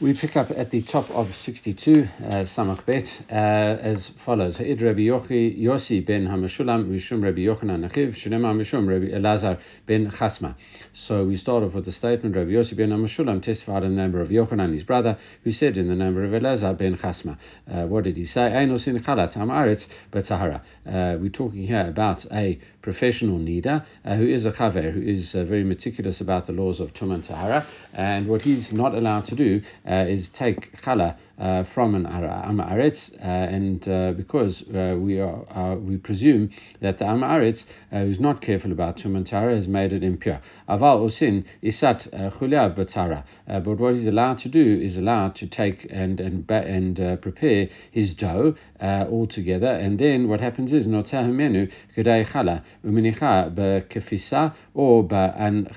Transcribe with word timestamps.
We 0.00 0.14
pick 0.14 0.34
up 0.34 0.50
at 0.50 0.70
the 0.70 0.80
top 0.80 1.10
of 1.10 1.36
62, 1.36 2.08
uh, 2.20 2.26
Samach 2.44 2.86
Bet, 2.86 3.06
uh, 3.30 3.34
as 3.34 4.10
follows. 4.24 4.56
Ha'id 4.56 4.80
Rabbi 4.80 5.00
Yossi 5.00 6.06
ben 6.06 6.26
Hamashulam, 6.26 6.88
Mishum 6.88 7.22
Rabbi 7.22 7.40
Yochanan 7.40 7.86
Achiv, 7.86 8.14
Shunema 8.14 8.56
Mishum 8.56 8.88
Rabbi 8.88 9.12
Elazar 9.14 9.60
ben 9.84 10.10
Chasma. 10.10 10.54
So 10.94 11.26
we 11.26 11.36
start 11.36 11.64
off 11.64 11.74
with 11.74 11.84
the 11.84 11.92
statement, 11.92 12.34
Rabbi 12.34 12.52
Yossi 12.52 12.74
ben 12.74 12.88
Hamashulam 12.88 13.42
testified 13.42 13.84
in 13.84 13.94
the 13.94 14.00
name 14.00 14.14
of 14.18 14.28
Yochanan, 14.28 14.72
his 14.72 14.84
brother, 14.84 15.18
who 15.44 15.52
said 15.52 15.76
in 15.76 15.88
the 15.88 15.94
name 15.94 16.16
of 16.16 16.30
Elazar 16.30 16.78
ben 16.78 16.96
Chasma. 16.96 17.36
Uh, 17.70 17.86
what 17.86 18.04
did 18.04 18.16
he 18.16 18.24
say? 18.24 18.40
Einosin 18.40 19.04
Chalat 19.04 19.34
Hamaretz 19.34 19.86
Betahara. 20.10 20.62
Uh, 20.86 21.18
we're 21.20 21.28
talking 21.28 21.66
here 21.66 21.86
about 21.86 22.24
a 22.32 22.58
professional 22.80 23.38
leader 23.38 23.84
uh, 24.06 24.16
who 24.16 24.26
is 24.26 24.46
a 24.46 24.52
chaver, 24.52 24.92
who 24.92 25.02
is 25.02 25.34
uh, 25.34 25.44
very 25.44 25.62
meticulous 25.62 26.22
about 26.22 26.46
the 26.46 26.52
laws 26.52 26.80
of 26.80 26.94
Tum 26.94 27.10
and 27.10 27.22
Tahara, 27.22 27.66
and 27.92 28.26
what 28.26 28.40
he's 28.40 28.72
not 28.72 28.94
allowed 28.94 29.26
to 29.26 29.34
do 29.34 29.60
Uh, 29.90 30.04
is 30.06 30.28
take 30.28 30.80
chala 30.82 31.16
uh, 31.40 31.64
from 31.74 31.94
an 31.94 32.04
Amaretz, 32.04 33.12
uh, 33.14 33.24
and 33.24 33.88
uh, 33.88 34.12
because 34.12 34.62
uh, 34.74 34.94
we 34.98 35.18
are 35.18 35.76
we 35.76 35.96
presume 35.96 36.50
that 36.80 36.98
the 36.98 37.06
Amaretz, 37.06 37.64
who's 37.90 38.20
not 38.20 38.42
careful 38.42 38.72
about 38.72 38.98
Tum 38.98 39.16
and 39.16 39.26
Tahara, 39.26 39.54
has 39.54 39.66
made 39.66 39.94
it 39.94 40.04
impure. 40.04 40.40
Aval 40.68 41.00
Usin 41.02 41.44
Isat 41.62 42.10
Chuliav 42.34 42.76
Batara. 42.76 43.24
But 43.46 43.78
what 43.78 43.94
he's 43.94 44.06
allowed 44.06 44.38
to 44.40 44.48
do 44.48 44.80
is 44.80 44.98
allowed 44.98 45.34
to 45.36 45.46
take 45.46 45.86
and 45.90 46.20
and 46.20 46.48
and 46.50 47.22
prepare 47.22 47.68
his 47.90 48.12
dough 48.12 48.54
all 48.80 49.26
together, 49.26 49.68
and 49.68 49.98
then 49.98 50.28
what 50.28 50.40
happens 50.40 50.72
is 50.74 50.86
Notah 50.86 51.32
Menu 51.32 51.68
Kedai 51.96 52.26
Chala 52.26 52.62
Uminicha 52.84 53.54
Bekefisa 53.54 54.54
or 54.74 55.02
Ba'an 55.02 55.70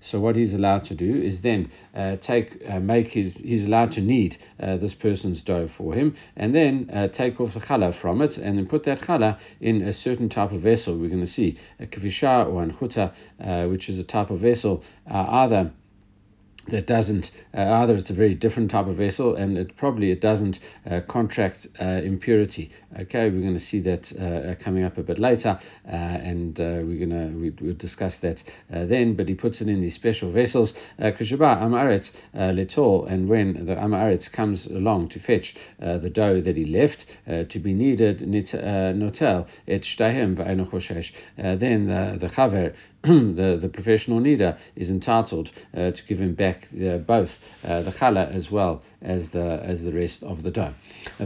So 0.00 0.20
what 0.20 0.36
he's 0.36 0.54
allowed 0.54 0.84
to 0.86 0.94
do 0.94 1.22
is 1.22 1.42
then 1.42 1.70
uh, 1.94 2.16
take 2.16 2.60
uh, 2.68 2.80
make 2.80 3.08
his 3.08 3.32
he's 3.34 3.66
allowed 3.66 3.92
to 3.92 4.00
knead 4.00 4.36
uh, 4.60 4.76
this 4.94 5.02
person's 5.02 5.42
dough 5.42 5.68
for 5.68 5.94
him 5.94 6.14
and 6.36 6.54
then 6.54 6.90
uh, 6.92 7.08
take 7.08 7.40
off 7.40 7.54
the 7.54 7.60
challah 7.60 7.94
from 7.94 8.22
it 8.22 8.38
and 8.38 8.58
then 8.58 8.66
put 8.66 8.84
that 8.84 9.00
challah 9.00 9.38
in 9.60 9.82
a 9.82 9.92
certain 9.92 10.28
type 10.28 10.52
of 10.52 10.60
vessel. 10.60 10.96
We're 10.96 11.08
going 11.08 11.20
to 11.20 11.26
see 11.26 11.58
a 11.80 11.86
kvisha 11.86 12.46
or 12.46 12.62
an 12.62 12.72
chuta 12.72 13.12
uh, 13.40 13.66
which 13.68 13.88
is 13.88 13.98
a 13.98 14.04
type 14.04 14.30
of 14.30 14.40
vessel 14.40 14.82
uh, 15.10 15.26
either 15.28 15.72
that 16.68 16.86
doesn't 16.86 17.30
uh, 17.56 17.60
either 17.82 17.94
it's 17.94 18.10
a 18.10 18.14
very 18.14 18.34
different 18.34 18.70
type 18.70 18.86
of 18.86 18.96
vessel 18.96 19.34
and 19.36 19.58
it 19.58 19.76
probably 19.76 20.10
it 20.10 20.20
doesn't 20.20 20.60
uh, 20.90 21.00
contract 21.08 21.66
uh, 21.80 21.84
impurity. 21.84 22.70
Okay 22.98 23.30
we're 23.30 23.40
going 23.40 23.54
to 23.54 23.60
see 23.60 23.80
that 23.80 24.12
uh, 24.18 24.24
uh, 24.24 24.54
coming 24.56 24.84
up 24.84 24.98
a 24.98 25.02
bit 25.02 25.18
later 25.18 25.58
uh, 25.86 25.90
and 25.90 26.58
we're 26.58 27.06
going 27.06 27.10
to 27.10 27.38
we, 27.38 27.50
we'll 27.60 27.74
discuss 27.74 28.16
that 28.16 28.42
then 28.70 29.14
but 29.14 29.28
he 29.28 29.34
puts 29.34 29.60
it 29.60 29.68
in 29.68 29.80
these 29.80 29.94
special 29.94 30.30
vessels. 30.30 30.74
Kushaba 30.98 31.60
amaretz 31.60 32.10
letol 32.34 33.10
and 33.10 33.28
when 33.28 33.66
the 33.66 33.74
amaretz 33.74 34.30
comes 34.30 34.66
along 34.66 35.08
to 35.08 35.20
fetch 35.20 35.54
the 35.78 36.10
dough 36.10 36.40
that 36.40 36.56
he 36.56 36.64
left 36.64 37.06
to 37.26 37.58
be 37.58 37.74
kneaded 37.74 38.20
notel 38.20 39.46
et 39.68 39.82
shtayim 39.82 40.34
then 41.36 41.86
the 41.86 42.18
the 42.18 42.28
chaver 42.28 42.74
the, 43.04 43.58
the 43.60 43.68
professional 43.68 44.18
kneader 44.18 44.56
is 44.76 44.90
entitled 44.90 45.50
uh, 45.76 45.90
to 45.90 46.02
give 46.08 46.18
him 46.18 46.34
back 46.34 46.53
the, 46.72 46.98
both 46.98 47.30
uh, 47.64 47.82
the 47.82 47.92
challah 47.92 48.34
as 48.34 48.50
well 48.50 48.82
as 49.02 49.28
the 49.30 49.60
as 49.62 49.84
the 49.84 49.92
rest 49.92 50.22
of 50.22 50.42
the 50.42 50.50
dough. 50.50 50.74
Uh, 51.20 51.24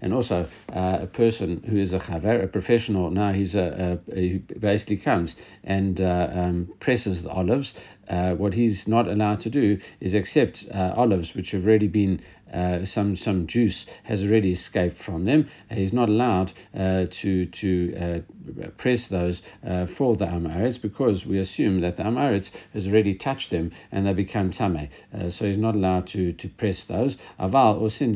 and 0.00 0.12
also 0.12 0.48
uh, 0.74 0.98
a 1.00 1.06
person 1.06 1.62
who 1.68 1.78
is 1.78 1.92
a 1.92 1.98
chaver, 1.98 2.42
a 2.42 2.46
professional. 2.46 3.10
Now 3.10 3.32
he's 3.32 3.54
a, 3.54 4.00
a, 4.08 4.14
he 4.14 4.38
basically 4.38 4.98
comes 4.98 5.34
and 5.64 6.00
uh, 6.00 6.28
um, 6.32 6.72
presses 6.80 7.22
the 7.22 7.30
olives. 7.30 7.74
Uh, 8.08 8.34
what 8.34 8.52
he's 8.52 8.86
not 8.86 9.08
allowed 9.08 9.40
to 9.40 9.50
do 9.50 9.78
is 10.00 10.14
accept 10.14 10.64
uh, 10.74 10.92
olives 10.94 11.34
which 11.34 11.52
have 11.52 11.64
already 11.64 11.88
been 11.88 12.20
uh, 12.54 12.86
some 12.86 13.16
some 13.16 13.46
juice 13.46 13.84
has 14.04 14.22
already 14.22 14.52
escaped 14.52 15.02
from 15.02 15.24
them. 15.24 15.48
he's 15.70 15.92
not 15.92 16.08
allowed 16.08 16.52
uh, 16.74 17.06
to 17.10 17.46
to 17.46 17.94
uh, 17.96 18.68
press 18.78 19.08
those 19.08 19.42
uh, 19.66 19.86
for 19.98 20.16
the 20.16 20.24
amaretz 20.24 20.80
because 20.80 21.26
we 21.26 21.38
assume 21.38 21.80
that 21.80 21.96
the 21.96 22.04
amaretz 22.04 22.50
has 22.72 22.86
already 22.86 23.14
touched 23.14 23.50
them 23.50 23.72
and 23.90 24.06
they 24.06 24.12
become 24.12 24.52
tame. 24.52 24.88
Uh, 25.12 25.30
so 25.30 25.46
he's 25.46 25.58
not 25.58 25.74
allowed 25.74 26.06
to 26.06 26.32
to 26.32 26.48
press 26.48 26.86
those. 26.86 27.16
Aval 27.40 27.80
or 27.80 27.90
sin 27.90 28.14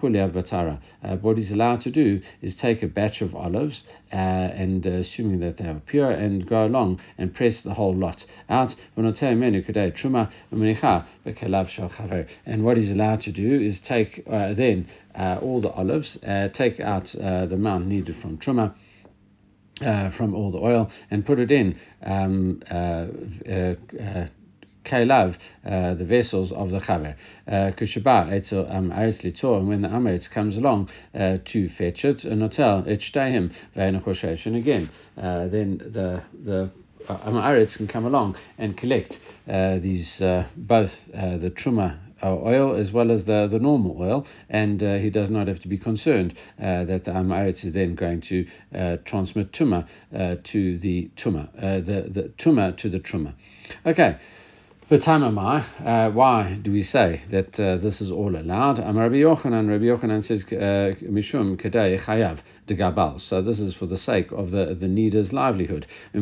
chuliav 0.00 0.32
batara. 0.32 0.80
Uh, 1.02 1.16
what 1.16 1.36
he's 1.36 1.52
allowed 1.52 1.82
to 1.82 1.90
do 1.90 2.20
is 2.40 2.56
take 2.56 2.82
a 2.82 2.86
batch 2.86 3.20
of 3.20 3.34
olives 3.34 3.84
and 4.10 4.86
assuming 4.86 5.40
that 5.40 5.58
they 5.58 5.66
are 5.66 5.82
pure 5.86 6.10
and 6.10 6.46
go 6.46 6.66
along 6.66 6.98
and 7.18 7.34
press 7.34 7.62
the 7.62 7.74
whole 7.74 7.94
lot 7.94 8.24
out. 8.48 8.74
And 8.96 9.04
what 12.64 12.76
he's 12.76 12.90
allowed 12.90 13.20
to 13.20 13.32
do 13.32 13.49
is 13.54 13.80
take 13.80 14.22
uh, 14.30 14.52
then 14.54 14.88
uh, 15.14 15.38
all 15.40 15.60
the 15.60 15.70
olives, 15.70 16.18
uh, 16.26 16.48
take 16.52 16.80
out 16.80 17.14
uh, 17.16 17.46
the 17.46 17.54
amount 17.54 17.86
needed 17.86 18.16
from 18.20 18.38
truma. 18.38 18.74
From 20.14 20.34
all 20.34 20.50
the 20.50 20.58
oil 20.58 20.90
and 21.10 21.24
put 21.24 21.40
it 21.40 21.50
in 21.50 21.80
um, 22.02 22.62
uh, 25.64 25.94
the 25.94 26.04
vessels 26.04 26.52
of 26.52 26.70
the 26.70 26.80
chaver. 26.80 27.14
Kushaba 27.48 28.30
etzel 28.30 28.66
am 28.70 28.90
aretz 28.90 29.22
litor, 29.22 29.58
and 29.58 29.68
when 29.68 29.80
the 29.82 29.88
amaretz 29.88 30.28
comes 30.28 30.56
along 30.56 30.90
uh, 31.14 31.38
to 31.46 31.68
fetch 31.70 32.04
it, 32.04 32.24
and 32.24 32.42
notel 32.42 32.86
et 32.86 32.98
shtehim 32.98 33.52
and 33.74 34.56
again, 34.56 34.90
uh, 35.16 35.46
then 35.48 35.78
the 35.78 36.22
the 36.44 36.70
Amaretz 37.08 37.76
can 37.76 37.88
come 37.88 38.04
along 38.04 38.36
and 38.58 38.76
collect 38.76 39.18
these 39.46 40.18
both 40.56 41.06
the 41.12 41.52
truma 41.56 41.98
oil 42.28 42.74
as 42.74 42.92
well 42.92 43.10
as 43.10 43.24
the, 43.24 43.46
the 43.48 43.58
normal 43.58 43.96
oil, 44.00 44.26
and 44.48 44.82
uh, 44.82 44.96
he 44.96 45.10
does 45.10 45.30
not 45.30 45.48
have 45.48 45.60
to 45.60 45.68
be 45.68 45.78
concerned 45.78 46.34
uh, 46.60 46.84
that 46.84 47.04
the 47.04 47.10
Amaretz 47.10 47.64
is 47.64 47.72
then 47.72 47.94
going 47.94 48.20
to 48.22 48.46
uh, 48.74 48.96
transmit 49.04 49.52
tuma 49.52 49.86
uh, 50.14 50.36
to 50.44 50.78
the 50.78 51.10
tuma, 51.16 51.48
uh, 51.58 51.80
the, 51.80 52.08
the 52.08 52.32
tuma 52.38 52.76
to 52.78 52.88
the 52.88 53.00
truma. 53.00 53.34
Okay. 53.86 54.16
V'tamamai, 54.90 55.64
uh, 55.86 56.10
why 56.10 56.58
do 56.60 56.72
we 56.72 56.82
say 56.82 57.22
that 57.30 57.60
uh, 57.60 57.76
this 57.76 58.00
is 58.00 58.10
all 58.10 58.34
allowed? 58.34 58.80
Amar 58.80 59.04
Rabbi 59.04 59.18
Yochanan, 59.18 59.70
Rabbi 59.70 59.84
Yochanan 59.84 60.24
says, 60.24 60.42
uh, 60.46 60.96
Mishum 61.08 61.56
kedei 61.56 62.02
chayav 62.02 62.38
de 62.70 62.76
gabal. 62.76 63.20
So 63.20 63.42
this 63.42 63.58
is 63.58 63.74
for 63.74 63.86
the 63.86 63.98
sake 63.98 64.30
of 64.30 64.52
the, 64.52 64.76
the 64.78 64.86
kneader's 64.86 65.32
livelihood. 65.32 65.86
Uh. 66.14 66.18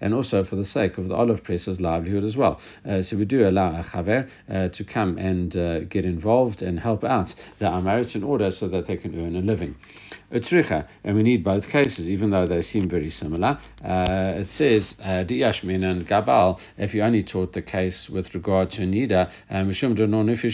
And 0.00 0.14
also 0.14 0.44
for 0.44 0.56
the 0.56 0.64
sake 0.64 0.98
of 0.98 1.08
the 1.08 1.14
olive 1.14 1.42
presser's 1.42 1.80
livelihood 1.80 2.24
as 2.24 2.36
well. 2.36 2.60
Uh, 2.88 3.02
so 3.02 3.16
we 3.16 3.24
do 3.24 3.48
allow 3.48 3.80
a 3.80 3.82
chaver 3.82 4.28
uh, 4.48 4.68
to 4.68 4.84
come 4.84 5.18
and 5.18 5.52
get 5.90 6.04
involved 6.04 6.62
and 6.62 6.78
help 6.78 7.04
out 7.04 7.34
the 7.58 7.66
Amaritz 7.66 8.14
in 8.14 8.22
order 8.22 8.50
so 8.50 8.68
that 8.68 8.86
they 8.86 8.96
can 8.96 9.18
earn 9.20 9.36
a 9.36 9.40
living. 9.40 9.74
Utricha, 10.32 10.86
and 11.04 11.16
we 11.16 11.22
need 11.22 11.44
both 11.44 11.68
cases, 11.68 12.08
even 12.08 12.30
though 12.30 12.46
they 12.46 12.60
seem 12.60 12.88
very 12.88 13.10
similar. 13.10 13.58
it 13.84 14.48
says, 14.48 14.94
Yashmin 14.98 15.88
and 15.88 16.06
Gabal, 16.06 16.58
if 16.78 16.94
you 16.94 17.02
only 17.02 17.22
taught 17.22 17.52
the 17.52 17.62
case 17.62 18.10
with 18.10 18.34
regard 18.34 18.70
to 18.72 18.82
Nida, 18.82 19.30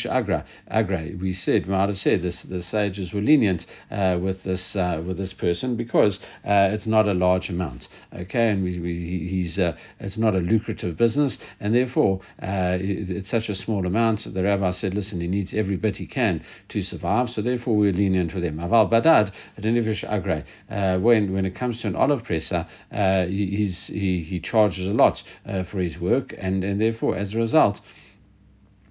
Agra, 0.04 0.44
Agra, 0.69 1.09
we 1.19 1.33
said, 1.33 1.66
we 1.66 1.72
might 1.72 1.89
have 1.89 1.99
said 1.99 2.22
this, 2.22 2.43
the 2.62 2.68
sages 2.68 3.12
were 3.12 3.20
lenient 3.20 3.66
uh, 3.90 4.18
with 4.20 4.44
this 4.44 4.76
uh, 4.76 5.02
with 5.04 5.16
this 5.18 5.32
person 5.32 5.76
because 5.76 6.20
uh, 6.44 6.70
it's 6.72 6.86
not 6.86 7.08
a 7.08 7.14
large 7.14 7.50
amount, 7.50 7.88
okay, 8.14 8.50
and 8.50 8.62
we, 8.62 8.78
we, 8.78 8.94
he's 9.28 9.58
it's 9.98 10.16
not 10.16 10.34
a 10.34 10.38
lucrative 10.38 10.96
business, 10.96 11.38
and 11.60 11.74
therefore 11.74 12.20
it's 12.40 13.28
such 13.28 13.48
a 13.48 13.54
small 13.54 13.86
amount. 13.86 14.32
The 14.32 14.42
rabbi 14.42 14.70
said, 14.70 14.94
listen, 14.94 15.20
he 15.20 15.26
needs 15.26 15.54
every 15.54 15.76
bit 15.76 15.96
he 15.96 16.06
can 16.06 16.44
to 16.68 16.82
survive, 16.82 17.30
so 17.30 17.42
therefore 17.42 17.76
we're 17.76 17.92
lenient 17.92 18.34
with 18.34 18.44
him. 18.44 18.58
Aval 18.58 18.90
Badad, 18.90 19.32
uh, 20.70 20.98
when 21.00 21.32
when 21.32 21.46
it 21.46 21.54
comes 21.54 21.80
to 21.80 21.88
an 21.88 21.96
olive 21.96 22.24
presser, 22.24 22.66
he's, 23.28 23.88
he 23.88 24.22
he 24.22 24.40
charges 24.40 24.86
a 24.86 24.92
lot 24.92 25.22
for 25.70 25.80
his 25.80 25.98
work, 25.98 26.34
and, 26.38 26.62
and 26.62 26.80
therefore, 26.80 27.16
as 27.16 27.34
a 27.34 27.38
result, 27.38 27.80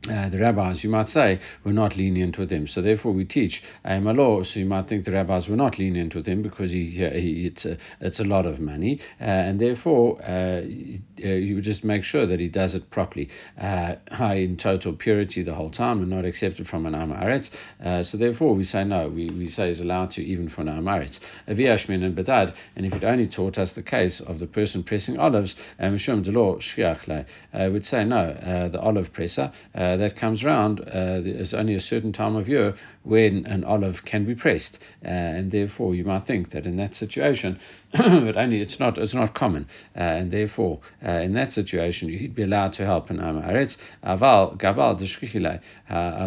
uh, 0.10 0.30
the 0.30 0.40
rabbis, 0.40 0.84
you 0.84 0.90
might 0.90 1.08
say, 1.08 1.40
were 1.64 1.74
not 1.74 1.96
lenient 1.96 2.36
with 2.40 2.52
him. 2.52 2.66
So 2.66 2.82
therefore, 2.82 3.12
we 3.14 3.24
teach 3.24 3.64
um. 3.86 4.02
So 4.44 4.60
you 4.60 4.66
might 4.66 4.88
think 4.88 5.06
the 5.06 5.12
rabbis 5.12 5.48
were 5.48 5.56
not 5.56 5.78
lenient 5.78 6.16
with 6.16 6.26
him 6.26 6.42
because 6.42 6.72
he, 6.72 6.90
he 6.90 7.46
it's 7.46 7.66
a, 7.66 7.78
it's 8.00 8.20
a 8.20 8.24
lot 8.24 8.48
of 8.48 8.60
money, 8.60 9.00
uh, 9.20 9.26
and 9.26 9.60
therefore 9.60 10.20
uh, 10.24 10.62
uh, 10.64 11.28
you 11.28 11.62
just 11.62 11.84
make 11.84 12.04
sure 12.04 12.26
that 12.26 12.40
he 12.40 12.48
does 12.48 12.74
it 12.74 12.90
properly, 12.90 13.30
uh, 13.60 13.96
high 14.10 14.36
in 14.36 14.58
total 14.58 14.94
purity 14.94 15.44
the 15.44 15.54
whole 15.54 15.70
time, 15.70 16.00
and 16.00 16.10
not 16.10 16.26
accepted 16.26 16.68
from 16.68 16.88
an 16.88 16.94
amaretz. 16.94 17.52
Uh, 17.84 18.02
so 18.02 18.18
therefore, 18.18 18.56
we 18.56 18.64
say 18.64 18.84
no. 18.84 19.08
We, 19.08 19.30
we 19.30 19.50
say 19.50 19.70
is 19.70 19.82
allowed 19.82 20.10
to 20.12 20.24
even 20.24 20.50
for 20.50 20.62
an 20.62 20.68
amaretz. 20.68 21.20
Aviashmin 21.48 22.04
and 22.04 22.18
badad. 22.18 22.56
And 22.76 22.88
if 22.88 22.94
it 22.94 23.04
only 23.04 23.28
taught 23.28 23.60
us 23.60 23.74
the 23.74 23.84
case 23.84 24.20
of 24.20 24.40
the 24.40 24.48
person 24.48 24.84
pressing 24.84 25.20
olives, 25.20 25.56
mishum 25.80 26.26
delor 26.26 26.58
shchiach 26.58 27.72
would 27.72 27.86
say 27.86 28.04
no. 28.04 28.70
the 28.72 28.80
olive 28.80 29.14
presser 29.14 29.52
uh, 29.92 29.98
that 29.98 30.16
comes 30.16 30.44
around, 30.44 30.80
uh, 30.82 31.22
there's 31.22 31.54
only 31.54 31.76
a 31.76 31.82
certain 31.82 32.14
time 32.14 32.36
of 32.36 32.48
year 32.48 32.74
when 33.04 33.46
an 33.46 33.64
olive 33.64 34.06
can 34.06 34.26
be 34.26 34.36
pressed, 34.36 34.80
uh, 35.04 35.08
and 35.08 35.52
therefore 35.52 35.94
you 35.96 36.06
might 36.06 36.26
think 36.26 36.52
that 36.52 36.66
in 36.66 36.78
that 36.78 36.96
situation, 36.96 37.60
but 37.92 38.38
only 38.38 38.62
it's 38.62 38.80
not 38.80 38.98
it's 38.98 39.14
not 39.14 39.34
common, 39.34 39.68
uh, 39.96 40.00
and 40.00 40.32
therefore 40.32 40.80
uh, 41.06 41.12
in 41.12 41.34
that 41.34 41.52
situation 41.52 42.10
you'd 42.10 42.36
be 42.36 42.44
allowed 42.44 42.74
to 42.74 42.86
help 42.86 43.10
an 43.10 43.18
amaretz. 43.18 43.78
Aval 44.04 44.58
gabal 44.58 44.98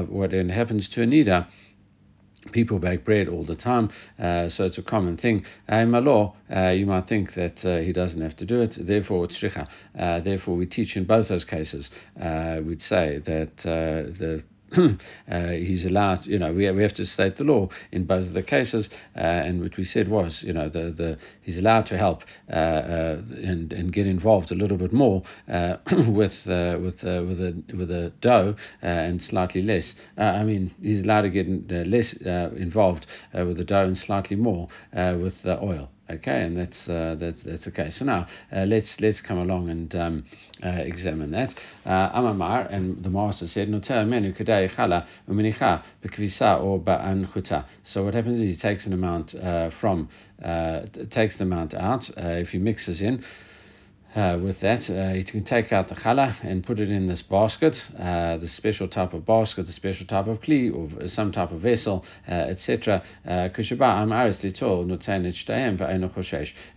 what 0.08 0.31
then 0.31 0.49
happens 0.49 0.88
to 0.88 1.02
a 1.02 1.06
nida 1.06 1.46
people 2.52 2.79
bake 2.79 3.05
bread 3.05 3.29
all 3.29 3.44
the 3.44 3.56
time, 3.56 3.91
uh, 4.19 4.49
so 4.49 4.64
it's 4.64 4.79
a 4.79 4.82
common 4.82 5.17
thing. 5.17 5.44
Uh, 5.70 5.76
in 5.76 5.91
law, 5.93 6.35
uh, 6.55 6.69
you 6.69 6.87
might 6.87 7.06
think 7.06 7.35
that 7.35 7.64
uh, 7.64 7.79
he 7.79 7.93
doesn't 7.93 8.20
have 8.20 8.37
to 8.37 8.44
do 8.44 8.61
it, 8.61 8.76
therefore 8.79 9.25
it's 9.25 9.38
shricha. 9.38 9.69
Uh, 9.99 10.20
therefore, 10.20 10.56
we 10.56 10.67
teach 10.67 10.96
in 10.96 11.05
both 11.05 11.29
those 11.29 11.44
cases. 11.44 11.91
Uh, 12.20 12.61
we'd 12.64 12.82
say 12.82 13.19
that 13.25 13.56
the 13.58 14.43
uh, 15.31 15.49
he's 15.49 15.85
allowed, 15.85 16.26
you 16.26 16.38
know, 16.38 16.53
we, 16.53 16.71
we 16.71 16.82
have 16.82 16.94
to 16.94 17.06
state 17.06 17.37
the 17.37 17.44
law 17.44 17.69
in 17.93 18.05
both 18.05 18.26
of 18.26 18.32
the 18.32 18.43
cases, 18.43 18.91
uh, 19.17 19.21
and 19.21 19.61
what 19.61 19.76
we 19.76 19.85
said 19.85 20.09
was, 20.09 20.43
you 20.43 20.53
know, 20.53 20.69
the, 20.69 20.91
the 20.91 21.19
he's 21.43 21.59
allowed 21.59 21.87
to 21.87 21.97
help 21.99 22.23
uh, 22.50 22.55
uh 22.55 23.23
and 23.43 23.73
and 23.73 23.93
get 23.93 24.06
involved 24.06 24.50
a 24.53 24.55
little 24.55 24.76
bit 24.76 24.93
more 24.93 25.23
uh, 25.49 25.76
with 26.09 26.47
with 26.47 27.03
with 27.03 27.41
a 27.41 27.62
with 27.75 27.91
a 27.91 28.12
dough 28.21 28.55
and 28.82 29.23
slightly 29.23 29.62
less. 29.62 29.94
I 30.17 30.43
mean, 30.44 30.75
he's 30.82 31.03
allowed 31.03 31.23
to 31.23 31.31
get 31.31 31.49
less 31.87 32.12
involved 32.15 33.06
with 33.32 33.56
the 33.56 33.65
dough 33.65 33.85
and 33.85 33.97
slightly 33.97 34.37
more 34.37 34.69
with 34.93 35.43
the 35.43 35.62
oil. 35.62 35.91
Okay, 36.11 36.43
and 36.43 36.59
that's 36.59 36.87
uh, 36.87 37.17
that's 37.19 37.43
that's 37.43 37.67
okay. 37.69 37.89
So 37.89 38.05
now 38.05 38.27
uh, 38.53 38.65
let's 38.67 39.01
let's 39.01 39.23
come 39.23 39.39
along 39.39 39.71
and 39.71 39.95
um, 39.95 40.25
uh, 40.62 40.69
examine 40.69 41.31
that. 41.31 41.55
Uh, 41.87 42.11
Amamar 42.21 42.71
and 42.71 43.03
the 43.03 43.09
master 43.09 43.47
said, 43.47 43.69
"Noter 43.69 44.06
menu 44.06 44.35
kadei 44.35 44.71
chala 44.71 45.06
uminicha 45.27 45.83
bekvisa 46.05 46.62
or 46.62 46.79
ba'an 46.79 47.33
chuta." 47.33 47.65
So 47.85 48.05
what 48.05 48.12
happens 48.12 48.39
is 48.39 48.55
he 48.55 48.61
takes 48.61 48.85
an 48.85 48.93
amount 48.93 49.35
uh, 49.35 49.71
from 49.81 50.11
uh, 50.43 50.83
takes 51.11 51.39
the 51.39 51.45
amount 51.45 51.73
out. 51.73 52.11
if 52.19 52.50
he 52.50 52.59
mixes 52.59 53.00
in 53.00 53.25
uh, 54.14 54.38
with 54.43 54.61
that. 54.61 54.88
Uh, 54.88 55.12
you 55.12 55.25
can 55.25 55.44
take 55.44 55.72
out 55.72 55.88
the 55.88 55.94
challah 55.94 56.37
and 56.43 56.64
put 56.64 56.78
it 56.78 56.90
in 56.90 57.06
this 57.06 57.22
basket, 57.22 57.82
uh, 57.99 58.37
the 58.37 58.49
special 58.49 58.87
type 58.88 59.12
of 59.12 59.26
basket, 59.26 59.66
the 59.66 59.72
special 59.72 60.06
type 60.06 60.26
of 60.26 60.40
kli, 60.40 60.72
or 60.72 61.08
some 61.08 61.32
type 61.32 61.50
of 61.50 61.61
vessel, 61.61 62.05
uh, 62.28 62.32
etc. 62.32 63.02
Uh, 63.26 63.49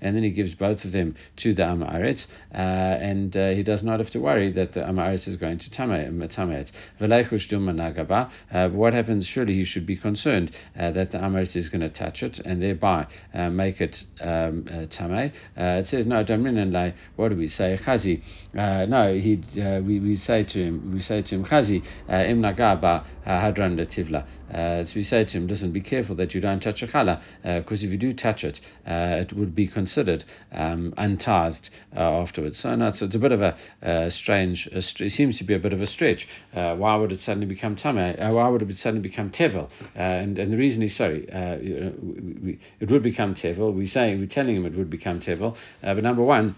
and 0.02 0.16
then 0.16 0.24
he 0.24 0.32
gives 0.32 0.56
both 0.56 0.86
of 0.86 0.92
them 0.92 1.16
to 1.36 1.54
the 1.54 1.64
Amaretz, 1.64 2.28
uh, 2.54 2.58
and 2.58 3.36
he 3.36 3.64
does 3.64 3.84
not 3.84 4.00
have 4.00 4.10
to 4.10 4.20
worry 4.20 4.52
that 4.52 4.74
the 4.74 4.82
Amaretz 4.82 5.28
is 5.28 5.36
going 5.36 5.60
to 5.60 5.70
Tamet. 5.70 6.72
But 7.00 8.72
what 8.72 8.94
happens? 8.94 9.28
Surely 9.28 9.54
he 9.54 9.64
should 9.64 9.86
be 9.86 9.96
concerned 9.96 10.52
that 10.76 11.12
the 11.12 11.18
Amaretz 11.18 11.56
is 11.56 11.70
going 11.70 11.82
to 11.82 11.90
touch 11.90 12.24
it 12.24 12.40
and 12.40 12.62
thereby 12.62 13.06
make 13.52 13.82
it 13.82 14.04
um, 14.22 14.66
it 14.68 15.88
says, 15.88 16.06
no, 16.06 16.24
Damrin 16.24 16.94
what 17.16 17.27
what 17.28 17.34
do 17.34 17.40
we 17.40 17.50
say? 17.50 17.78
Chazi. 17.84 18.22
Uh, 18.58 18.86
no, 18.86 19.14
he. 19.14 19.44
Uh, 19.62 19.82
we, 19.82 20.00
we 20.00 20.16
say 20.16 20.46
to 20.46 20.64
him. 20.64 20.94
We 20.94 21.02
say 21.02 21.22
to 21.22 21.36
him, 21.36 21.44
Chazi. 21.44 21.84
Uh, 22.10 22.24
Im 22.24 22.42
nagaba 22.42 23.04
uh, 23.26 23.30
hadran 23.30 23.76
letivla. 23.76 24.26
Uh, 24.50 24.86
so 24.86 24.96
we 24.96 25.04
say 25.04 25.26
to 25.26 25.32
him, 25.32 25.46
listen, 25.46 25.74
be 25.74 25.82
careful 25.82 26.16
that 26.16 26.34
you 26.34 26.40
don't 26.40 26.62
touch 26.62 26.82
a 26.82 26.88
challah, 26.88 27.22
because 27.44 27.84
if 27.84 27.92
you 27.92 27.98
do 27.98 28.14
touch 28.14 28.46
it, 28.46 28.62
it 28.86 29.34
would 29.34 29.54
be 29.54 29.68
considered 29.68 30.24
um, 30.54 30.94
untithed 30.96 31.70
afterwards. 31.94 32.58
So 32.58 32.74
no, 32.74 32.88
it's, 32.88 33.02
it's 33.02 33.14
a 33.14 33.20
bit 33.20 33.34
of 33.34 33.42
a 33.42 34.10
strange. 34.10 34.68
A 34.68 34.78
it 34.78 35.12
seems 35.12 35.38
to 35.40 35.44
be 35.44 35.54
a 35.54 35.60
bit 35.60 35.74
of 35.74 35.82
a 35.82 35.88
stretch. 35.88 36.30
why 36.54 36.96
would 36.96 37.12
it 37.12 37.20
suddenly 37.20 37.46
become 37.46 37.76
tameh? 37.76 38.18
why 38.32 38.48
would 38.48 38.62
it 38.62 38.78
suddenly 38.78 39.06
become 39.06 39.32
tevel? 39.32 39.70
and 39.96 40.40
and 40.40 40.50
the 40.50 40.58
reason 40.58 40.82
is 40.82 40.96
sorry, 40.96 41.28
you 41.62 41.80
know, 41.82 41.94
we, 42.02 42.34
we, 42.42 42.60
it 42.80 42.90
would 42.90 43.04
become 43.04 43.36
tevel. 43.36 43.74
We 43.74 43.86
say 43.86 44.16
we're 44.16 44.28
telling 44.28 44.56
him 44.56 44.66
it 44.66 44.78
would 44.78 44.90
become 44.90 45.20
tevel, 45.20 45.58
but 45.82 46.02
number 46.02 46.24
one. 46.24 46.56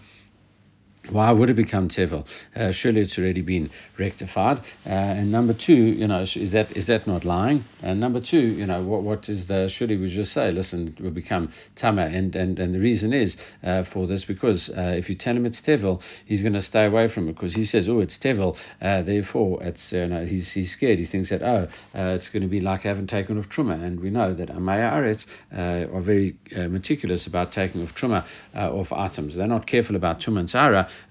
Why 1.08 1.32
would 1.32 1.48
it 1.48 1.54
become 1.54 1.88
tevel? 1.88 2.26
Uh, 2.54 2.72
surely 2.72 3.00
it's 3.00 3.18
already 3.18 3.40
been 3.40 3.70
rectified. 3.98 4.58
Uh, 4.84 4.90
and 4.90 5.32
number 5.32 5.54
two, 5.54 5.74
you 5.74 6.06
know, 6.06 6.20
is 6.22 6.52
that 6.52 6.76
is 6.76 6.86
that 6.88 7.06
not 7.06 7.24
lying? 7.24 7.64
And 7.82 7.98
number 7.98 8.20
two, 8.20 8.38
you 8.38 8.66
know, 8.66 8.82
what 8.82 9.02
what 9.02 9.28
is 9.28 9.46
the 9.48 9.68
surely 9.68 9.96
we 9.96 10.08
just 10.08 10.32
say, 10.32 10.52
listen, 10.52 10.94
it 10.96 11.02
will 11.02 11.10
become 11.10 11.52
tama. 11.74 12.02
And 12.02 12.36
and 12.36 12.58
and 12.58 12.74
the 12.74 12.78
reason 12.78 13.14
is 13.14 13.38
uh, 13.64 13.84
for 13.84 14.06
this 14.06 14.26
because 14.26 14.68
uh, 14.70 14.94
if 14.96 15.08
you 15.08 15.16
tell 15.16 15.34
him 15.34 15.46
it's 15.46 15.60
tevel, 15.62 16.02
he's 16.26 16.42
going 16.42 16.52
to 16.52 16.62
stay 16.62 16.84
away 16.84 17.08
from 17.08 17.28
it 17.28 17.32
because 17.32 17.54
he 17.54 17.64
says, 17.64 17.88
oh, 17.88 18.00
it's 18.00 18.18
tevel. 18.18 18.56
Uh, 18.82 19.00
therefore, 19.02 19.62
it's 19.62 19.92
you 19.92 20.06
know 20.06 20.26
he's 20.26 20.52
he's 20.52 20.70
scared. 20.70 20.98
He 20.98 21.06
thinks 21.06 21.30
that 21.30 21.42
oh, 21.42 21.66
uh, 21.94 22.14
it's 22.14 22.28
going 22.28 22.42
to 22.42 22.48
be 22.48 22.60
like 22.60 22.82
having 22.82 23.06
taken 23.06 23.38
off 23.38 23.48
truma. 23.48 23.82
And 23.82 24.00
we 24.00 24.10
know 24.10 24.34
that 24.34 24.50
amaya 24.50 24.92
aretz 24.92 25.26
are 25.50 26.00
very 26.02 26.36
meticulous 26.54 27.26
about 27.26 27.52
taking 27.52 27.82
off 27.82 27.94
truma 27.94 28.26
off 28.54 28.92
items. 28.92 29.34
They're 29.34 29.46
not 29.46 29.66
careful 29.66 29.96
about 29.96 30.20
truma 30.20 30.40
and 30.40 30.50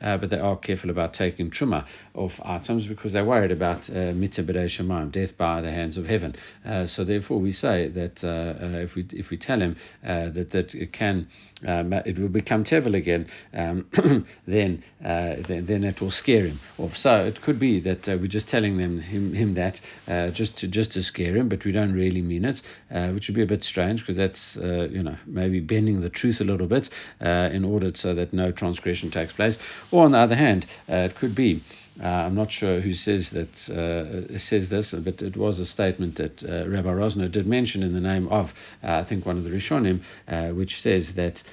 uh, 0.02 0.18
but 0.18 0.30
they 0.30 0.40
are 0.40 0.58
careful 0.58 0.90
about 0.90 1.14
taking 1.14 1.50
truma 1.50 1.86
of 2.16 2.32
items 2.44 2.88
because 2.88 3.14
they're 3.14 3.26
worried 3.26 3.52
about 3.52 3.90
uh, 3.90 4.14
mitzvah 4.14 4.68
death 5.12 5.38
by 5.38 5.62
the 5.62 5.72
hands 5.72 5.98
of 5.98 6.06
heaven. 6.06 6.36
Uh, 6.66 6.86
so 6.86 7.04
therefore, 7.04 7.40
we 7.40 7.52
say 7.52 7.88
that 7.90 8.24
uh, 8.24 8.28
uh, 8.28 8.80
if 8.80 8.96
we 8.96 9.06
if 9.12 9.30
we 9.30 9.38
tell 9.38 9.60
him 9.60 9.76
uh, 10.04 10.30
that 10.30 10.52
that 10.52 10.74
it 10.76 10.92
can. 10.94 11.28
Um, 11.66 11.94
it 11.94 12.18
will 12.18 12.30
become 12.30 12.64
tevel 12.64 12.96
again, 12.96 13.28
um, 13.54 13.86
then, 14.48 14.84
then 15.02 15.66
then 15.66 15.84
it 15.84 16.02
will 16.02 16.12
scare 16.12 16.46
him 16.46 16.60
off. 16.78 16.96
So 16.96 17.26
it 17.26 17.42
could 17.42 17.60
be 17.60 17.80
that 17.82 18.08
we're 18.08 18.28
just 18.28 18.48
telling 18.48 18.78
them 18.78 19.00
him, 19.00 19.34
him 19.34 19.56
that 19.56 19.82
just 20.34 20.58
to 20.58 20.68
just 20.68 20.92
to 20.94 21.04
scare 21.04 21.36
him, 21.36 21.50
but 21.50 21.66
we 21.66 21.72
don't 21.72 21.94
really 21.94 22.22
mean 22.22 22.46
it, 22.46 22.62
which 23.14 23.28
would 23.28 23.36
be 23.36 23.44
a 23.44 23.48
bit 23.48 23.64
strange 23.64 24.02
because 24.02 24.18
that's 24.18 24.56
you 24.56 25.04
know 25.04 25.18
maybe 25.26 25.60
bending 25.60 26.00
the 26.00 26.10
truth 26.10 26.40
a 26.42 26.44
little 26.46 26.68
bit 26.68 26.90
in 27.20 27.66
order 27.66 27.92
so 27.94 28.14
that 28.16 28.34
no 28.34 28.52
transgression 28.52 29.12
takes 29.12 29.34
place. 29.34 29.58
Or 29.92 30.06
on 30.06 30.12
the 30.12 30.18
other 30.18 30.36
hand, 30.36 30.66
uh, 30.90 30.96
it 30.96 31.16
could 31.16 31.36
be. 31.36 31.64
Uh, 32.02 32.08
I'm 32.08 32.36
not 32.36 32.52
sure 32.52 32.80
who 32.80 32.94
says 32.94 33.32
that 33.32 33.70
uh, 33.70 34.38
says 34.38 34.70
this, 34.70 34.94
but 34.94 35.22
it 35.22 35.36
was 35.36 35.60
a 35.60 35.66
statement 35.66 36.16
that 36.16 36.44
uh, 36.44 36.68
Rabbi 36.68 36.90
Rosner 36.90 37.30
did 37.30 37.46
mention 37.46 37.84
in 37.84 37.94
the 37.94 38.00
name 38.00 38.28
of, 38.30 38.54
uh, 38.84 38.94
I 38.94 39.04
think, 39.04 39.26
one 39.26 39.38
of 39.38 39.44
the 39.44 39.50
Rishonim, 39.50 40.02
uh, 40.28 40.50
which 40.50 40.82
says 40.82 41.14
that 41.16 41.44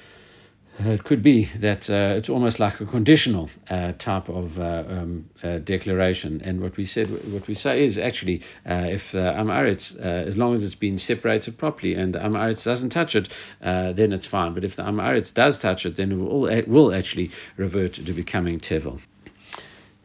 it 0.79 1.03
could 1.03 1.23
be 1.23 1.49
that 1.59 1.89
uh, 1.89 2.13
it's 2.15 2.29
almost 2.29 2.59
like 2.59 2.79
a 2.79 2.85
conditional 2.85 3.49
uh, 3.69 3.93
type 3.93 4.29
of 4.29 4.59
uh, 4.59 4.83
um, 4.87 5.27
declaration, 5.63 6.39
and 6.41 6.61
what 6.61 6.77
we 6.77 6.85
said, 6.85 7.09
what 7.33 7.47
we 7.47 7.55
say 7.55 7.83
is 7.83 7.97
actually, 7.97 8.43
if 8.63 9.11
the 9.11 9.17
amaretz, 9.17 9.97
as 9.99 10.37
long 10.37 10.53
as 10.53 10.63
it's 10.63 10.75
been 10.75 10.99
separated 10.99 11.57
properly, 11.57 11.95
and 11.95 12.13
the 12.13 12.19
amaretz 12.19 12.63
doesn't 12.63 12.91
touch 12.91 13.15
it, 13.15 13.27
then 13.59 14.13
it's 14.13 14.27
fine. 14.27 14.53
But 14.53 14.63
if 14.63 14.75
the 14.75 14.83
amaretz 14.83 15.33
does 15.33 15.57
touch 15.57 15.85
it, 15.87 15.97
then 15.97 16.11
it 16.11 16.15
will, 16.15 16.45
it 16.45 16.67
will 16.67 16.93
actually 16.93 17.31
revert 17.57 17.93
to 17.95 18.13
becoming 18.13 18.59
tevel. 18.59 19.01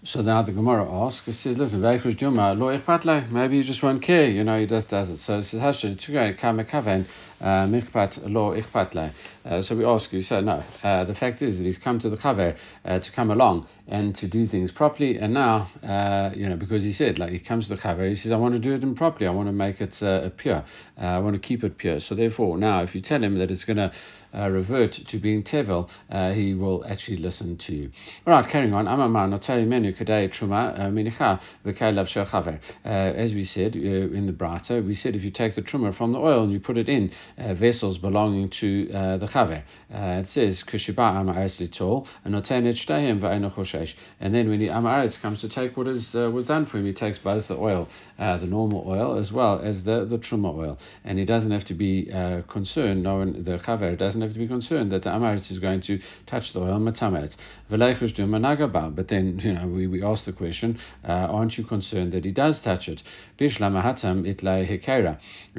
So 0.05 0.21
now 0.21 0.43
the 0.43 0.51
Gemara 0.51 0.91
asks, 0.93 1.29
it 1.29 1.35
says, 1.35 1.57
listen, 1.57 1.81
Veichus 1.81 2.17
Juma, 2.17 2.55
lo 2.55 2.77
ichpat 2.77 3.31
maybe 3.31 3.59
you 3.59 3.63
just 3.63 3.85
won't 3.85 4.03
care, 4.03 4.29
you 4.29 4.43
know, 4.43 4.59
he 4.59 4.67
just 4.67 4.89
does 4.89 5.09
it. 5.09 5.19
So 5.19 5.39
it 5.39 5.45
says, 5.45 5.61
Hashem, 5.61 5.97
to 5.97 6.35
kame 6.35 6.59
kaven, 6.65 7.07
uh, 7.41 7.67
michpat 7.67 8.29
lo 8.29 8.51
ichpat 8.61 9.13
uh, 9.45 9.63
So 9.63 9.77
we 9.77 9.85
ask 9.85 10.13
you, 10.13 10.21
so 10.21 10.41
no, 10.41 10.65
uh, 10.83 11.05
the 11.05 11.15
fact 11.15 11.41
is 11.41 11.57
that 11.59 11.63
he's 11.63 11.79
come 11.79 12.01
to 12.01 12.11
the 12.11 12.17
chaver 12.17 12.57
to 12.85 13.13
come 13.13 13.31
along 13.31 13.69
and 13.87 14.17
to 14.17 14.27
do 14.27 14.45
things 14.45 14.73
properly, 14.73 15.19
and 15.19 15.35
now, 15.35 15.71
uh, 15.85 16.35
you 16.35 16.49
know, 16.49 16.57
because 16.57 16.83
he 16.83 16.93
said, 16.93 17.21
like, 17.21 17.31
he 17.31 17.39
comes 17.39 17.69
to 17.69 17.77
the 17.77 17.81
chaver, 17.81 18.09
he 18.09 18.17
says, 18.17 18.33
I 18.33 18.37
want 18.37 18.55
to 18.55 18.61
do 18.61 18.75
it 18.75 18.83
improperly, 18.83 19.29
I 19.29 19.31
want 19.31 19.47
to 19.51 19.53
make 19.53 19.81
it 19.81 20.37
pure, 20.37 20.65
I 20.99 21.19
want 21.21 21.35
to 21.35 21.41
keep 21.41 21.63
it 21.63 21.79
pure. 21.79 22.01
So 22.01 22.17
therefore, 22.17 22.59
now, 22.59 22.83
if 22.83 22.97
you 22.97 23.01
tell 23.01 23.23
him 23.23 23.39
that 23.39 23.53
it's 23.53 23.65
going 23.65 23.77
to 23.77 23.85
uh, 23.85 23.91
revert 24.35 24.93
to 24.93 25.19
being 25.19 25.43
tevel, 25.43 25.89
uh, 26.11 26.33
he 26.33 26.55
will 26.55 26.85
actually 26.87 27.19
listen 27.19 27.57
to 27.59 27.75
you. 27.75 27.91
All 28.27 28.33
right, 28.33 28.49
carrying 28.49 28.73
on. 28.73 28.87
Amamar 28.87 29.29
notari 29.29 29.67
menu 29.67 29.95
kadei 29.95 30.31
truma 30.31 30.79
uh, 30.79 30.83
minicha. 30.91 31.41
Uh, 31.65 32.89
as 32.89 33.35
we 33.35 33.45
said 33.45 33.77
uh, 33.77 33.79
in 33.79 34.27
the 34.27 34.33
brata, 34.33 34.85
we 34.85 34.95
said 34.95 35.15
if 35.15 35.23
you 35.23 35.31
take 35.31 35.55
the 35.55 35.63
truma 35.63 35.95
from 35.95 36.13
the 36.13 36.19
oil 36.19 36.45
and 36.45 36.53
you 36.53 36.61
put 36.61 36.79
it 36.79 36.89
in 36.89 37.13
vessels 37.39 37.99
belonging 37.99 38.49
to 38.49 38.87
the 38.87 39.29
chaver, 39.31 39.63
it 39.91 40.29
says 40.29 40.63
kushiba 40.63 40.97
amaretz 40.97 41.61
litol 41.61 42.07
and 42.25 42.35
notenet 42.35 42.75
shtehim 42.75 43.21
v'ayno 43.21 43.95
And 44.21 44.35
then 44.35 44.49
when 44.49 44.61
the 44.61 44.69
amaretz 44.69 45.21
comes 45.21 45.41
to 45.41 45.49
take 45.49 45.77
what 45.77 45.89
is 45.89 46.15
was 46.15 46.47
done 46.47 46.67
for 46.67 46.79
him, 46.79 46.87
he 46.87 46.93
takes 46.93 47.19
both 47.19 47.49
the 47.49 47.57
oil, 47.57 47.89
the 48.19 48.47
normal 48.47 48.85
oil, 48.87 49.19
as 49.19 49.33
well 49.33 49.61
as 49.61 49.85
the 49.85 50.05
the 50.05 50.19
truma 50.19 50.55
oil, 50.57 50.79
and 51.05 51.19
he 51.19 51.25
doesn't 51.25 51.51
have 51.51 51.65
to 51.67 51.75
be 51.75 52.07
concerned. 52.49 53.03
No, 53.03 53.25
the 53.25 53.59
chaver 53.59 53.97
doesn't 53.97 54.22
have 54.23 54.33
to 54.33 54.39
be 54.39 54.47
concerned 54.49 54.93
that 54.93 55.03
the 55.03 55.11
Amaritz 55.11 55.51
is 55.51 55.59
going 55.59 55.81
to 55.83 55.99
touch 56.27 56.53
the 56.53 56.61
oil 56.61 56.79
Matametz. 56.79 57.37
But 57.69 59.09
then, 59.09 59.39
you 59.39 59.53
know, 59.53 59.67
we, 59.67 59.87
we 59.87 60.03
ask 60.03 60.25
the 60.25 60.33
question, 60.33 60.79
uh, 61.07 61.13
aren't 61.13 61.59
you 61.59 61.65
concerned 61.65 62.13
that 62.13 62.25
he 62.25 62.33
does 62.33 62.61
touch 62.61 62.89
it? 62.89 63.03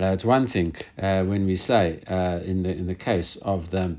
Uh, 0.02 0.06
it's 0.06 0.26
one 0.26 0.48
thing 0.48 0.76
uh, 0.98 1.24
when 1.24 1.46
we 1.46 1.56
say 1.56 2.02
uh, 2.08 2.40
in 2.44 2.64
the 2.64 2.70
in 2.70 2.88
the 2.88 2.96
case 2.96 3.38
of 3.42 3.70
the 3.72 3.98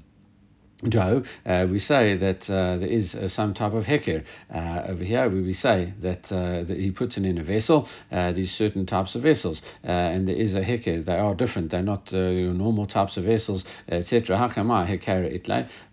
dough, 0.91 1.23
uh, 1.47 1.67
we 1.71 1.79
say 1.79 2.17
that 2.17 2.49
uh, 2.51 2.77
there 2.79 2.89
is 2.89 3.15
uh, 3.15 3.29
some 3.29 3.55
type 3.55 3.73
of 3.73 3.85
heker. 3.85 4.25
Uh, 4.53 4.83
over 4.89 5.05
here, 5.05 5.29
we, 5.29 5.43
we 5.43 5.53
say 5.53 5.93
that, 6.01 6.31
uh, 6.33 6.65
that 6.65 6.77
he 6.79 6.91
puts 6.91 7.17
it 7.17 7.25
in 7.25 7.39
a 7.39 7.45
vessel, 7.45 7.89
uh, 8.13 8.33
these 8.33 8.53
certain 8.53 8.87
types 8.87 9.15
of 9.15 9.23
vessels, 9.23 9.63
and 9.83 10.29
there 10.29 10.37
is 10.37 10.55
a 10.55 10.61
heker. 10.61 11.05
They 11.05 11.19
are 11.19 11.35
different. 11.35 11.71
They're 11.71 11.83
not 11.83 12.13
normal 12.13 12.87
types 12.87 13.17
of 13.17 13.25
vessels, 13.25 13.65
etc. 13.89 14.53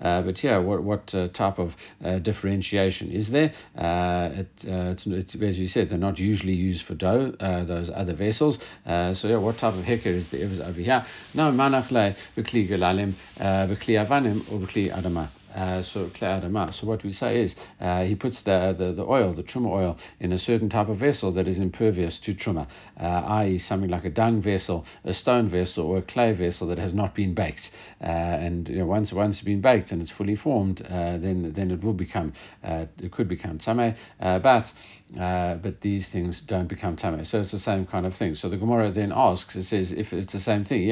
But 0.02 0.38
here, 0.38 0.62
what, 0.62 0.84
what 0.84 1.08
type 1.34 1.60
of 1.60 1.76
differentiation 2.24 3.12
is 3.12 3.32
there? 3.32 3.54
It, 3.76 4.48
it's, 4.64 5.06
it's, 5.08 5.36
as 5.36 5.58
you 5.58 5.68
said, 5.68 5.90
they're 5.90 5.98
not 5.98 6.20
usually 6.20 6.54
used 6.54 6.86
for 6.86 6.96
dough, 6.96 7.32
those 7.40 7.90
other 7.90 8.14
vessels. 8.14 8.60
so 8.86 9.28
yeah, 9.28 9.38
what 9.38 9.58
type 9.58 9.74
of 9.74 9.86
heker 9.86 10.08
is 10.08 10.30
there 10.30 10.48
over 10.64 10.80
here? 10.80 11.06
Now, 11.34 11.52
manach 11.52 11.92
le, 11.92 12.16
bekli 12.36 12.70
galalim, 12.70 13.14
bekli 13.40 13.98
avanim, 13.98 14.52
or 14.52 14.60
adama. 14.68 14.81
Uh, 14.90 14.96
so 14.96 15.02
adama. 15.02 15.41
So 15.54 16.88
what 16.88 17.04
we 17.04 17.12
say 17.12 17.42
is 17.42 17.56
uh, 17.80 18.04
he 18.04 18.16
puts 18.16 18.42
the, 18.42 18.76
the, 18.78 18.94
the 18.94 19.04
oil, 19.04 19.34
the 19.34 19.44
truma 19.44 19.70
oil, 19.70 19.98
in 20.20 20.32
a 20.32 20.40
certain 20.40 20.70
type 20.70 20.90
of 20.90 20.98
vessel 20.98 21.32
that 21.34 21.48
is 21.48 21.60
impervious 21.60 22.20
to 22.20 22.34
truma, 22.34 22.68
uh, 23.00 23.04
i.e., 23.04 23.58
something 23.58 23.90
like 23.90 24.06
a 24.06 24.10
dung 24.10 24.42
vessel, 24.42 24.86
a 25.04 25.14
stone 25.14 25.50
vessel, 25.50 25.86
or 25.86 25.98
a 25.98 26.02
clay 26.02 26.34
vessel 26.34 26.68
that 26.68 26.78
has 26.78 26.94
not 26.94 27.16
been 27.16 27.34
baked. 27.34 27.72
Uh, 28.02 28.06
and 28.06 28.70
you 28.70 28.78
know, 28.78 28.86
once 28.86 29.14
once 29.14 29.38
it's 29.38 29.46
been 29.46 29.62
baked 29.62 29.92
and 29.92 30.02
it's 30.02 30.12
fully 30.12 30.36
formed, 30.36 30.82
uh, 30.84 31.18
then 31.18 31.52
then 31.54 31.72
it 31.72 31.84
will 31.84 31.94
become 31.94 32.34
uh, 32.64 32.86
it 33.02 33.12
could 33.12 33.28
become 33.28 33.58
tame. 33.58 33.96
but 34.20 34.74
but 35.14 35.82
these 35.82 36.08
things 36.08 36.42
don't 36.42 36.68
become 36.68 36.96
tame. 36.96 37.24
So 37.26 37.40
it's 37.40 37.52
the 37.52 37.60
same 37.60 37.86
kind 37.86 38.06
of 38.06 38.16
thing. 38.16 38.36
So 38.36 38.50
the 38.50 38.58
Gemara 38.58 38.92
then 38.92 39.12
asks, 39.14 39.56
it 39.56 39.64
says, 39.64 39.92
if 39.92 40.14
it's 40.14 40.34
the 40.34 40.40
same 40.40 40.64
thing, 40.64 40.90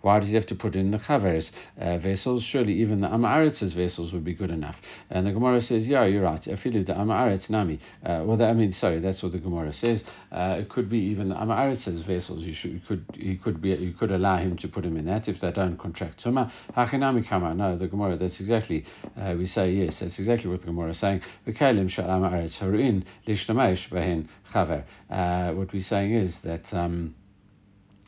why 0.00 0.18
does 0.18 0.28
he 0.28 0.34
have 0.34 0.46
to 0.46 0.54
put 0.54 0.74
in 0.74 0.90
the 0.90 0.98
chaver's 0.98 1.52
vessels? 1.76 2.42
Surely 2.62 2.80
even 2.80 3.00
the 3.00 3.08
Amaritz's 3.08 3.74
vessels 3.74 4.12
would 4.12 4.24
be 4.24 4.34
good 4.34 4.50
enough. 4.50 4.76
And 5.10 5.26
the 5.26 5.32
Gemara 5.32 5.60
says, 5.60 5.88
yeah, 5.88 6.04
you're 6.04 6.22
right. 6.22 6.40
Afilu 6.40 6.86
the 6.86 6.92
Amaretz 6.92 7.50
nami. 7.50 7.80
Uh, 8.04 8.22
well, 8.24 8.36
that, 8.36 8.50
I 8.50 8.52
mean, 8.52 8.72
sorry, 8.72 9.00
that's 9.00 9.22
what 9.22 9.32
the 9.32 9.38
Gemara 9.38 9.72
says. 9.72 10.04
Uh, 10.30 10.58
it 10.60 10.68
could 10.68 10.88
be 10.88 10.98
even 10.98 11.30
the 11.30 11.34
Amaritz's 11.34 12.02
vessels. 12.02 12.42
You 12.42 12.52
should, 12.52 12.72
you 12.72 12.80
could, 12.86 13.04
you 13.14 13.38
could 13.38 13.60
be, 13.60 13.70
you 13.70 13.92
could 13.92 14.12
allow 14.12 14.36
him 14.36 14.56
to 14.58 14.68
put 14.68 14.84
him 14.84 14.96
in 14.96 15.06
that 15.06 15.28
if 15.28 15.40
they 15.40 15.50
don't 15.50 15.76
contract 15.76 16.24
tuma. 16.24 16.52
Hachinami 16.76 17.26
kama. 17.26 17.54
No, 17.54 17.76
the 17.76 17.88
Gemara. 17.88 18.16
That's 18.16 18.40
exactly. 18.40 18.84
Uh, 19.16 19.34
we 19.36 19.46
say 19.46 19.72
yes. 19.72 20.00
That's 20.00 20.18
exactly 20.18 20.48
what 20.48 20.60
the 20.60 20.66
Gemara 20.66 20.90
is 20.90 20.98
saying. 20.98 21.22
Shal 21.46 21.74
Amaretz 21.74 22.58
haruin 22.58 23.04
chaver. 24.52 24.84
Uh, 25.10 25.52
what 25.54 25.72
we're 25.72 25.82
saying 25.82 26.14
is 26.14 26.40
that. 26.42 26.72
Um, 26.72 27.16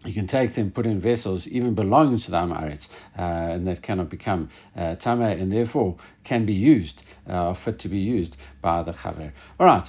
you 0.05 0.13
can 0.13 0.27
take 0.27 0.55
them, 0.55 0.71
put 0.71 0.87
in 0.87 1.01
vessels 1.01 1.49
even 1.49 1.75
belonging 1.75 2.19
to 2.21 2.31
the 2.31 2.37
Amaretz, 2.37 2.89
uh, 3.19 3.23
and 3.23 3.67
that 3.67 3.83
cannot 3.83 4.11
become 4.11 4.51
uh, 4.77 4.97
Tameh, 4.97 5.41
and 5.41 5.53
therefore 5.53 5.97
can 6.25 6.47
be 6.47 6.53
used, 6.53 7.03
uh, 7.27 7.55
fit 7.55 7.79
to 7.81 7.89
be 7.89 7.99
used 7.99 8.37
by 8.61 8.83
the 8.83 8.93
Chaver. 8.93 9.33
All 9.59 9.67
right. 9.67 9.89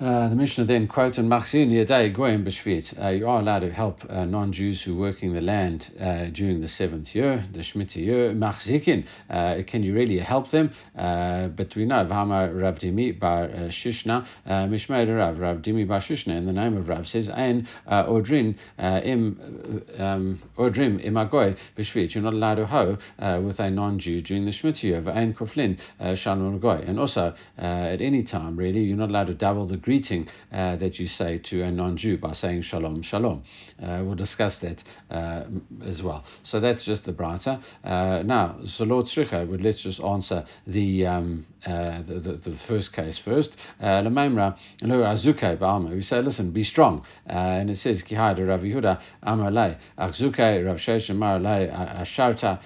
Uh, 0.00 0.30
the 0.30 0.34
Mishnah 0.34 0.64
then 0.64 0.88
quotes 0.88 1.18
in 1.18 1.28
Machzin 1.28 1.70
Yadei 1.70 2.14
Goyim 2.16 2.42
B'Shvit. 2.42 2.98
Uh, 2.98 3.08
you 3.08 3.28
are 3.28 3.40
allowed 3.40 3.58
to 3.58 3.70
help 3.70 4.00
uh, 4.08 4.24
non-Jews 4.24 4.82
who 4.82 4.96
are 4.96 4.98
working 4.98 5.34
the 5.34 5.42
land 5.42 5.92
uh, 6.00 6.24
during 6.32 6.62
the 6.62 6.68
seventh 6.68 7.14
year, 7.14 7.44
the 7.52 7.58
Shemitah 7.58 7.96
year. 7.96 8.32
Machzikin, 8.32 9.04
uh, 9.28 9.62
can 9.66 9.82
you 9.82 9.92
really 9.92 10.18
help 10.18 10.50
them? 10.52 10.72
but 10.94 11.76
we 11.76 11.84
know 11.84 12.06
V'Hamar 12.06 12.58
Rav 12.58 12.78
Dimi 12.78 13.20
Bar 13.20 13.48
Shishna 13.68 14.26
Mishmei 14.46 15.06
Rav 15.14 15.38
Rav 15.38 15.58
Dimi 15.58 15.86
Bar 15.86 16.00
Shishna 16.00 16.34
in 16.34 16.46
the 16.46 16.52
name 16.54 16.78
of 16.78 16.88
Rav 16.88 17.06
says 17.06 17.28
Ein 17.28 17.68
Odrin 17.86 18.56
Im 18.78 19.84
um, 19.98 20.42
Odrim 20.56 21.04
Imagoy 21.04 21.58
B'Shvit. 21.76 22.14
You're 22.14 22.24
not 22.24 22.32
allowed 22.32 22.54
to 22.54 22.64
hoe 22.64 22.96
with 23.42 23.60
a 23.60 23.68
non-Jew 23.68 24.22
during 24.22 24.46
the 24.46 24.50
Shemitah 24.50 24.82
year. 24.82 25.02
V'Ein 25.02 25.34
Koflin 25.34 25.76
Shalom 26.16 26.58
Goy. 26.58 26.82
And 26.86 26.98
also 26.98 27.34
at 27.58 28.00
any 28.00 28.22
time 28.22 28.56
really, 28.56 28.80
you're 28.80 28.96
not 28.96 29.10
allowed 29.10 29.26
to 29.26 29.34
double 29.34 29.66
the 29.66 29.89
greeting 29.90 30.28
uh, 30.52 30.76
that 30.76 31.00
you 31.00 31.08
say 31.08 31.38
to 31.38 31.64
a 31.64 31.70
non-Jew 31.72 32.16
by 32.18 32.32
saying 32.32 32.62
shalom, 32.62 33.02
shalom. 33.02 33.42
Uh, 33.82 34.00
we'll 34.04 34.14
discuss 34.14 34.56
that 34.58 34.84
uh, 35.10 35.42
as 35.84 36.00
well. 36.00 36.24
So 36.44 36.60
that's 36.60 36.84
just 36.84 37.06
the 37.06 37.12
brighter. 37.12 37.60
Uh, 37.82 38.22
now, 38.24 38.60
so 38.66 38.84
Lord 38.84 39.06
Tzricha 39.06 39.48
would 39.48 39.60
let's 39.60 39.82
just 39.82 39.98
answer 39.98 40.46
the 40.64 41.06
um, 41.06 41.44
uh, 41.66 42.00
the, 42.02 42.14
the, 42.14 42.50
the, 42.50 42.56
first 42.66 42.90
case 42.90 43.18
first. 43.18 43.54
Uh, 43.82 44.02
we 44.02 46.02
say, 46.02 46.22
listen, 46.22 46.52
be 46.52 46.64
strong. 46.64 47.04
And 47.26 47.68
it 47.68 47.76
says, 47.76 48.02
Kihada 48.02 48.48
Rav 48.48 48.60
Yehuda 48.60 48.98
Amalei, 49.22 49.76
Akzuke 49.98 50.64
Rav 50.64 50.78
Sheshem 50.78 51.18
Maralei 51.18 51.70
Asharta, 52.00 52.60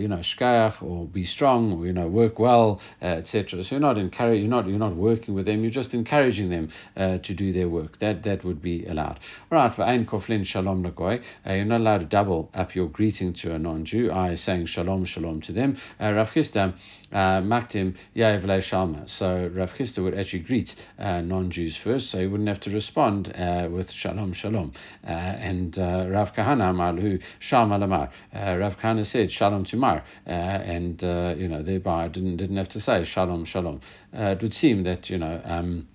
you 0.00 0.08
know, 0.08 0.16
Shkayach, 0.16 0.82
or 0.82 1.06
be 1.06 1.24
strong, 1.24 1.74
or, 1.74 1.86
you 1.86 1.92
know, 1.92 2.08
work 2.08 2.38
well, 2.38 2.80
etc. 3.02 3.62
So 3.62 3.74
you're 3.74 3.80
not 3.80 3.98
encouraging, 3.98 4.44
you're 4.44 4.50
not, 4.50 4.66
you're 4.66 4.78
not 4.78 4.96
working 4.96 5.34
with 5.34 5.44
them, 5.44 5.60
you're 5.60 5.70
just 5.70 5.92
encouraging 5.92 6.48
them 6.48 6.67
to 6.96 7.34
do 7.34 7.52
their 7.52 7.68
work. 7.68 7.98
That 7.98 8.22
that 8.24 8.44
would 8.44 8.60
be 8.62 8.84
allowed. 8.86 9.20
All 9.50 9.58
right, 9.58 9.74
for 9.74 9.82
Ein 9.82 10.06
Koflin 10.06 10.44
Shalom 10.44 10.84
Lagoy, 10.84 11.22
you're 11.46 11.64
not 11.64 11.80
allowed 11.80 11.98
to 11.98 12.06
double 12.06 12.50
up 12.54 12.74
your 12.74 12.88
greeting 12.88 13.32
to 13.34 13.54
a 13.54 13.58
non 13.58 13.84
Jew, 13.84 14.10
I 14.12 14.34
saying 14.34 14.66
Shalom, 14.66 15.04
Shalom 15.04 15.40
to 15.42 15.52
them. 15.52 15.76
Rav 16.00 16.30
Chisda, 16.30 16.74
Maktim, 17.12 17.96
yeah. 18.14 18.38
Shalma. 18.60 19.08
So 19.08 19.50
Rav 19.52 19.72
would 19.98 20.18
actually 20.18 20.40
greet 20.40 20.74
uh, 20.98 21.20
non-Jews 21.20 21.76
first, 21.76 22.10
so 22.10 22.18
he 22.18 22.26
wouldn't 22.26 22.48
have 22.48 22.60
to 22.60 22.70
respond 22.70 23.32
uh, 23.34 23.68
with 23.70 23.90
Shalom 23.90 24.32
Shalom. 24.32 24.72
Uh, 25.04 25.10
and 25.10 25.78
uh, 25.78 26.06
Rav 26.08 26.34
Kahana 26.34 26.74
Malhu 26.74 27.22
Shalom 27.38 27.70
Alamar. 27.70 28.10
Uh, 28.34 28.56
Rav 28.58 28.78
Kahana 28.78 29.06
said 29.06 29.30
Shalom 29.30 29.64
Tumar, 29.64 30.02
uh, 30.26 30.30
and 30.30 31.02
you 31.38 31.48
know 31.48 31.62
thereby 31.62 32.08
didn't 32.08 32.36
didn't 32.36 32.56
have 32.56 32.68
to 32.70 32.80
say 32.80 33.04
Shalom 33.04 33.44
Shalom. 33.44 33.80
it 34.12 34.42
would 34.42 34.54
seem 34.54 34.84
that 34.84 35.10
you 35.10 35.18
know. 35.18 35.40
Um, 35.44 35.88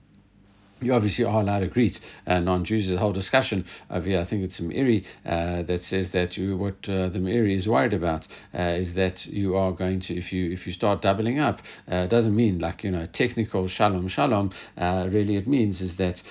you 0.86 0.94
obviously 0.94 1.26
are 1.26 1.42
allowed 1.42 1.60
to 1.60 1.68
greet 1.68 2.00
uh, 2.28 2.40
non-Jews. 2.40 2.88
The 2.88 2.98
whole 2.98 3.14
discussion 3.14 3.66
of 3.90 4.06
here, 4.06 4.20
I 4.20 4.26
think 4.26 4.44
it's 4.44 4.60
Meiri 4.60 5.06
uh, 5.26 5.64
that 5.64 5.84
says 5.84 6.12
that 6.12 6.38
you 6.38 6.58
what 6.58 6.88
uh, 6.88 7.10
the 7.10 7.20
Meiri 7.20 7.56
is 7.56 7.68
worried 7.68 7.94
about 7.94 8.28
uh, 8.58 8.62
is 8.62 8.94
that 8.96 9.26
you 9.26 9.56
are 9.56 9.72
going 9.72 10.00
to 10.02 10.18
if 10.18 10.32
you 10.34 10.52
if 10.52 10.68
you 10.68 10.74
start 10.74 11.02
doubling 11.02 11.40
up, 11.40 11.62
uh, 11.88 12.08
doesn't 12.08 12.36
mean 12.36 12.60
like 12.60 12.84
you 12.84 12.92
know 12.92 13.06
technical 13.08 13.68
shalom 13.68 14.08
shalom. 14.08 14.52
Uh, 14.78 15.08
really, 15.12 15.36
it 15.36 15.48
means 15.48 15.82
is 15.82 15.98
that 15.98 16.22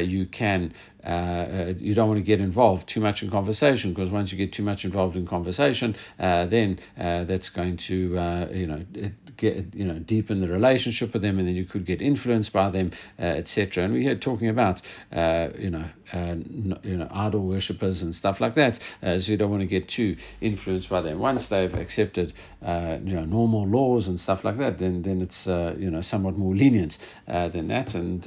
you 0.00 0.26
can 0.26 0.72
uh, 1.04 1.08
uh, 1.08 1.74
you 1.78 1.94
don't 1.94 2.08
want 2.08 2.18
to 2.18 2.24
get 2.24 2.40
involved 2.40 2.88
too 2.88 3.00
much 3.00 3.22
in 3.22 3.30
conversation 3.30 3.92
because 3.92 4.10
once 4.10 4.32
you 4.32 4.38
get 4.38 4.52
too 4.52 4.62
much 4.62 4.84
involved 4.84 5.16
in 5.16 5.26
conversation, 5.26 5.96
uh, 6.18 6.46
then 6.46 6.78
uh, 6.98 7.24
that's 7.24 7.48
going 7.48 7.76
to 7.76 8.18
uh, 8.18 8.48
you 8.52 8.66
know 8.66 8.84
get 9.36 9.74
you 9.74 9.84
know 9.84 9.98
deepen 9.98 10.40
the 10.40 10.48
relationship 10.48 11.12
with 11.12 11.22
them, 11.22 11.38
and 11.38 11.48
then 11.48 11.54
you 11.54 11.64
could 11.64 11.86
get 11.86 12.02
influenced 12.02 12.52
by 12.52 12.70
them, 12.70 12.92
uh, 13.18 13.22
etc. 13.22 13.84
And 13.84 13.94
we 13.94 14.06
are 14.08 14.16
talking 14.16 14.48
about 14.48 14.82
you 15.12 15.70
know 15.70 15.88
you 16.82 16.96
know 16.96 17.08
idol 17.10 17.46
worshippers 17.46 18.02
and 18.02 18.14
stuff 18.14 18.40
like 18.40 18.54
that, 18.54 18.78
so 19.02 19.30
you 19.30 19.36
don't 19.36 19.50
want 19.50 19.62
to 19.62 19.66
get 19.66 19.88
too 19.88 20.16
influenced 20.40 20.88
by 20.88 21.00
them. 21.00 21.18
Once 21.18 21.48
they've 21.48 21.74
accepted 21.74 22.32
you 22.62 23.14
know 23.14 23.24
normal 23.24 23.66
laws 23.66 24.08
and 24.08 24.20
stuff 24.20 24.44
like 24.44 24.58
that, 24.58 24.78
then 24.78 25.02
then 25.02 25.22
it's 25.22 25.46
you 25.46 25.90
know 25.90 26.00
somewhat 26.00 26.36
more 26.36 26.54
lenient 26.54 26.98
than 27.26 27.68
that, 27.68 27.94
and 27.94 28.26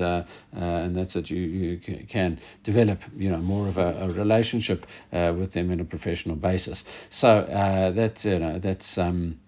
and 0.53 0.97
that's 0.97 1.15
what 1.15 1.29
you 1.29 1.41
you 1.41 2.07
can 2.07 2.39
develop, 2.63 2.99
you 3.15 3.29
know, 3.29 3.37
more 3.37 3.67
of 3.67 3.77
a, 3.77 3.97
a 4.01 4.11
relationship 4.11 4.85
uh, 5.11 5.33
with 5.37 5.53
them 5.53 5.71
in 5.71 5.79
a 5.79 5.85
professional 5.85 6.35
basis. 6.35 6.83
So 7.09 7.29
uh, 7.29 7.91
that 7.91 8.23
you 8.25 8.39
know 8.39 8.59
that's. 8.59 8.97
Um, 8.97 9.39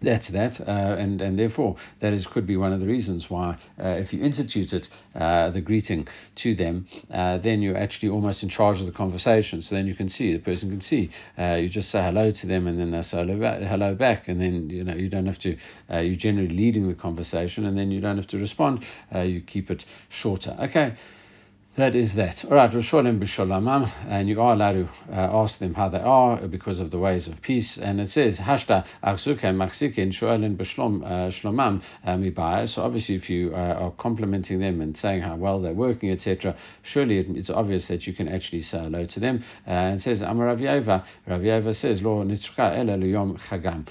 that's 0.00 0.28
that, 0.28 0.60
uh, 0.60 0.96
and 0.98 1.20
and 1.20 1.38
therefore 1.38 1.76
that 2.00 2.12
is 2.12 2.26
could 2.26 2.46
be 2.46 2.56
one 2.56 2.72
of 2.72 2.80
the 2.80 2.86
reasons 2.86 3.28
why 3.28 3.58
uh, 3.82 3.88
if 3.88 4.12
you 4.12 4.22
instituted 4.22 4.86
uh, 5.14 5.50
the 5.50 5.60
greeting 5.60 6.06
to 6.36 6.54
them, 6.54 6.86
uh, 7.10 7.38
then 7.38 7.60
you're 7.60 7.76
actually 7.76 8.08
almost 8.08 8.42
in 8.42 8.48
charge 8.48 8.78
of 8.80 8.86
the 8.86 8.92
conversation. 8.92 9.60
So 9.60 9.74
then 9.74 9.86
you 9.86 9.96
can 9.96 10.08
see 10.08 10.32
the 10.32 10.38
person 10.38 10.70
can 10.70 10.80
see. 10.80 11.10
Uh, 11.36 11.54
you 11.54 11.68
just 11.68 11.90
say 11.90 12.00
hello 12.00 12.30
to 12.30 12.46
them, 12.46 12.68
and 12.68 12.78
then 12.78 12.92
they 12.92 13.02
say 13.02 13.18
hello 13.18 13.40
back, 13.40 13.60
hello 13.60 13.94
back, 13.94 14.28
and 14.28 14.40
then 14.40 14.70
you 14.70 14.84
know 14.84 14.94
you 14.94 15.08
don't 15.08 15.26
have 15.26 15.40
to. 15.40 15.56
Uh, 15.90 15.98
you're 15.98 16.16
generally 16.16 16.48
leading 16.48 16.86
the 16.86 16.94
conversation, 16.94 17.64
and 17.64 17.76
then 17.76 17.90
you 17.90 18.00
don't 18.00 18.16
have 18.16 18.28
to 18.28 18.38
respond. 18.38 18.84
you 19.12 19.40
keep 19.40 19.68
it 19.70 19.84
shorter. 20.10 20.56
Okay. 20.60 20.94
That 21.78 21.94
is 21.94 22.16
that. 22.16 22.44
All 22.44 22.56
right, 22.56 22.68
Rishonim 22.68 23.20
b'sholamam, 23.20 23.88
and 24.08 24.28
you 24.28 24.42
are 24.42 24.54
allowed 24.54 24.72
to 24.72 24.88
uh, 25.12 25.42
ask 25.44 25.60
them 25.60 25.74
how 25.74 25.88
they 25.88 26.00
are 26.00 26.44
because 26.48 26.80
of 26.80 26.90
the 26.90 26.98
ways 26.98 27.28
of 27.28 27.40
peace. 27.40 27.78
And 27.78 28.00
it 28.00 28.08
says, 28.08 28.40
Hashta 28.40 28.84
aksuke 29.04 29.42
maksikin 29.42 30.10
shoelin 30.12 30.56
b'shlom 30.56 31.04
uh, 31.04 32.40
uh. 32.40 32.66
So 32.66 32.82
obviously, 32.82 33.14
if 33.14 33.30
you 33.30 33.52
uh, 33.54 33.74
are 33.78 33.90
complimenting 33.92 34.58
them 34.58 34.80
and 34.80 34.96
saying 34.96 35.22
how 35.22 35.36
well 35.36 35.60
they're 35.60 35.72
working, 35.72 36.10
etc., 36.10 36.56
surely 36.82 37.18
it's 37.20 37.48
obvious 37.48 37.86
that 37.86 38.08
you 38.08 38.12
can 38.12 38.26
actually 38.26 38.62
say 38.62 38.80
hello 38.80 39.06
to 39.06 39.20
them. 39.20 39.44
Uh, 39.64 39.70
and 39.70 40.00
it 40.00 40.02
says, 40.02 40.20
Amar 40.20 40.46
Rav 40.46 40.58
Yeva, 40.58 41.74
says, 41.76 42.02
Lo 42.02 42.24
nitzka 42.24 42.76
ela 42.76 42.98
liyom 42.98 43.38
chagam. 43.38 43.86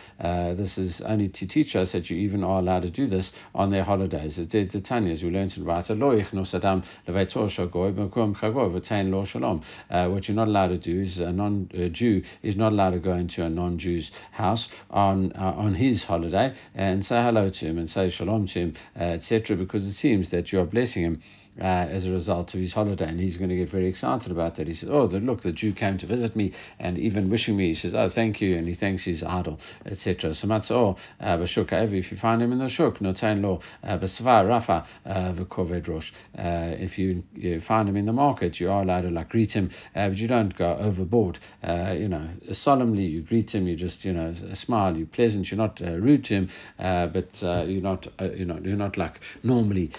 This 0.58 0.78
is 0.78 1.00
only 1.00 1.30
to 1.30 1.48
teach 1.48 1.74
us 1.78 1.94
that 1.94 2.10
you 2.10 2.18
even 2.18 2.44
are 2.44 2.60
allowed 2.60 2.82
to 2.82 2.90
do 2.90 3.08
this 3.08 3.32
on 3.56 3.70
their 3.70 3.86
holidays. 3.86 4.38
It's 4.38 4.74
the 4.74 4.82
Tanya, 4.82 5.14
as 5.14 5.24
we 5.24 5.30
learned 5.30 5.56
in 5.56 5.64
Rata, 5.64 5.94
Lo 5.94 6.14
yichnos 6.14 6.54
adam 6.54 6.84
levetor 7.08 7.50
chagoy 7.78 9.12
lo 9.12 9.26
shalom. 9.26 9.62
Uh, 9.90 10.08
what 10.10 10.28
you're 10.28 10.36
not 10.36 10.48
allowed 10.48 10.68
to 10.70 10.78
do 10.78 11.02
is 11.02 11.20
a 11.20 11.32
non-Jew 11.32 12.24
is 12.44 12.56
not 12.56 12.72
allowed 12.72 12.92
to 12.92 13.00
go 13.00 13.14
into 13.14 13.44
a 13.44 13.50
non-Jew's 13.50 14.12
house 14.32 14.68
on 14.90 15.32
uh, 15.34 15.54
on 15.58 15.76
his 15.76 16.04
holiday 16.04 16.56
and 16.76 17.06
say 17.06 17.22
hello 17.22 17.50
to 17.50 17.66
him 17.66 17.78
and 17.78 17.90
say 17.90 18.10
shalom 18.10 18.48
to 18.48 18.60
him, 18.60 18.74
uh, 19.00 19.04
etc. 19.04 19.56
Because 19.56 19.86
it 19.86 19.94
seems 19.94 20.30
that 20.32 20.52
you 20.52 20.60
are 20.60 20.66
blessing 20.66 21.04
him 21.04 21.22
uh, 21.60 21.64
as 21.64 22.06
a 22.06 22.12
result 22.12 22.54
of 22.54 22.60
his 22.60 22.74
holiday, 22.74 23.08
and 23.08 23.20
he's 23.20 23.38
going 23.38 23.50
to 23.50 23.56
get 23.56 23.70
very 23.70 23.88
excited 23.88 24.32
about 24.32 24.56
that. 24.56 24.68
He 24.68 24.74
says, 24.74 24.90
"Oh, 24.92 25.08
the, 25.08 25.20
look, 25.20 25.42
the 25.42 25.52
Jew 25.52 25.74
came 25.74 25.98
to 25.98 26.06
visit 26.06 26.36
me, 26.36 26.54
and 26.80 26.98
even 26.98 27.30
wishing 27.30 27.58
me." 27.58 27.68
He 27.68 27.74
says, 27.74 27.94
"Oh, 27.94 28.10
thank 28.10 28.42
you," 28.42 28.58
and 28.58 28.68
he 28.68 28.74
thanks 28.74 29.06
his 29.06 29.24
idol, 29.24 29.60
etc. 29.86 30.36
So 30.36 30.48
matzah 30.48 30.98
uh, 31.20 31.38
b'shuk 31.38 31.72
if 31.94 32.12
you 32.12 32.18
find 32.18 32.42
him 32.42 32.52
in 32.52 32.60
the 32.60 32.70
shuk, 32.70 33.00
notain 33.00 33.42
lo 33.42 33.62
uh, 33.84 33.98
b'svar 33.98 34.48
rafa 34.48 34.86
uh, 35.06 35.34
v'koved 35.34 35.88
rosh. 35.88 36.12
Uh, 36.38 36.76
if 36.78 36.98
you, 36.98 37.24
you 37.34 37.62
find 37.62 37.90
him 37.90 37.98
in 37.98 38.06
the 38.06 38.14
market, 38.14 38.60
you 38.60 38.70
are 38.70 38.84
allowed 38.84 39.02
to 39.02 39.10
like 39.10 39.30
greet 39.30 39.54
him, 39.54 39.72
uh, 39.96 40.10
but 40.10 40.18
you 40.18 40.28
don't 40.28 40.56
go 40.56 40.78
overboard. 40.78 41.40
you 41.64 42.08
know, 42.08 42.30
solemnly 42.52 43.04
you 43.04 43.22
greet 43.22 43.54
him. 43.54 43.68
You 43.68 43.76
just 43.76 44.06
you 44.06 44.14
know 44.14 44.34
smile. 44.54 44.96
You're 44.96 45.08
pleasant. 45.08 45.50
You're 45.50 45.58
not 45.58 45.80
rude 45.80 46.26
to 46.26 46.34
him, 46.34 46.50
but 46.78 47.30
you're 47.42 47.82
not 47.82 48.08
you 48.36 48.46
know 48.46 48.60
you're 48.64 48.76
not 48.76 48.98
like 48.98 49.20
normally 49.44 49.92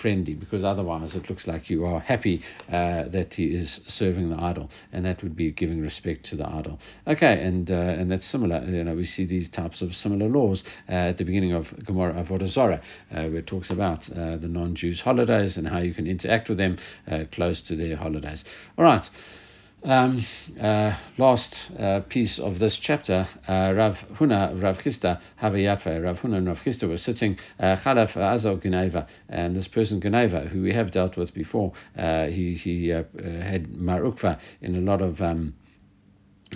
friendly 0.00 0.34
because 0.34 0.64
otherwise 0.64 1.03
it 1.12 1.28
looks 1.28 1.46
like 1.46 1.68
you 1.68 1.84
are 1.84 2.00
happy 2.00 2.42
uh, 2.68 3.04
that 3.08 3.34
he 3.34 3.46
is 3.46 3.80
serving 3.86 4.30
the 4.30 4.40
idol, 4.40 4.70
and 4.92 5.04
that 5.04 5.22
would 5.22 5.36
be 5.36 5.50
giving 5.52 5.80
respect 5.80 6.24
to 6.26 6.36
the 6.36 6.48
idol. 6.48 6.78
Okay, 7.06 7.42
and 7.44 7.70
uh, 7.70 7.74
and 7.74 8.10
that's 8.10 8.26
similar. 8.26 8.64
You 8.64 8.84
know, 8.84 8.94
we 8.94 9.04
see 9.04 9.26
these 9.26 9.48
types 9.48 9.82
of 9.82 9.94
similar 9.94 10.28
laws 10.28 10.64
uh, 10.88 11.10
at 11.10 11.18
the 11.18 11.24
beginning 11.24 11.52
of 11.52 11.66
Gemara 11.84 12.14
Avodah 12.14 12.48
Zarah, 12.48 12.80
uh, 13.10 13.24
where 13.24 13.38
it 13.38 13.46
talks 13.46 13.70
about 13.70 14.08
uh, 14.10 14.36
the 14.36 14.48
non-Jews' 14.48 15.00
holidays 15.00 15.56
and 15.56 15.66
how 15.68 15.80
you 15.80 15.92
can 15.92 16.06
interact 16.06 16.48
with 16.48 16.58
them 16.58 16.78
uh, 17.10 17.24
close 17.32 17.60
to 17.62 17.76
their 17.76 17.96
holidays. 17.96 18.44
All 18.78 18.84
right. 18.84 19.08
Um, 19.84 20.24
uh, 20.58 20.96
last 21.18 21.70
uh, 21.78 22.00
piece 22.08 22.38
of 22.38 22.58
this 22.58 22.78
chapter, 22.78 23.28
uh, 23.46 23.74
Rav 23.76 23.98
Huna, 24.14 24.62
Rav 24.62 24.78
Chisda, 24.78 25.20
Havayatva, 25.42 26.02
Rav 26.02 26.20
Huna 26.20 26.38
and 26.38 26.46
Rav 26.46 26.60
Chisda 26.60 26.88
were 26.88 26.96
sitting, 26.96 27.38
uh, 27.60 27.76
Chalaf 27.76 28.14
Azal 28.14 28.58
Guneva, 28.58 29.06
and 29.28 29.54
this 29.54 29.68
person 29.68 30.00
Guneva, 30.00 30.48
who 30.48 30.62
we 30.62 30.72
have 30.72 30.90
dealt 30.90 31.18
with 31.18 31.34
before, 31.34 31.74
uh, 31.98 32.28
he, 32.28 32.54
he 32.54 32.92
uh, 32.92 33.02
had 33.22 33.74
Mar 33.74 34.00
Ukva 34.00 34.40
in 34.62 34.74
a 34.74 34.80
lot 34.80 35.02
of. 35.02 35.20
Um, 35.20 35.52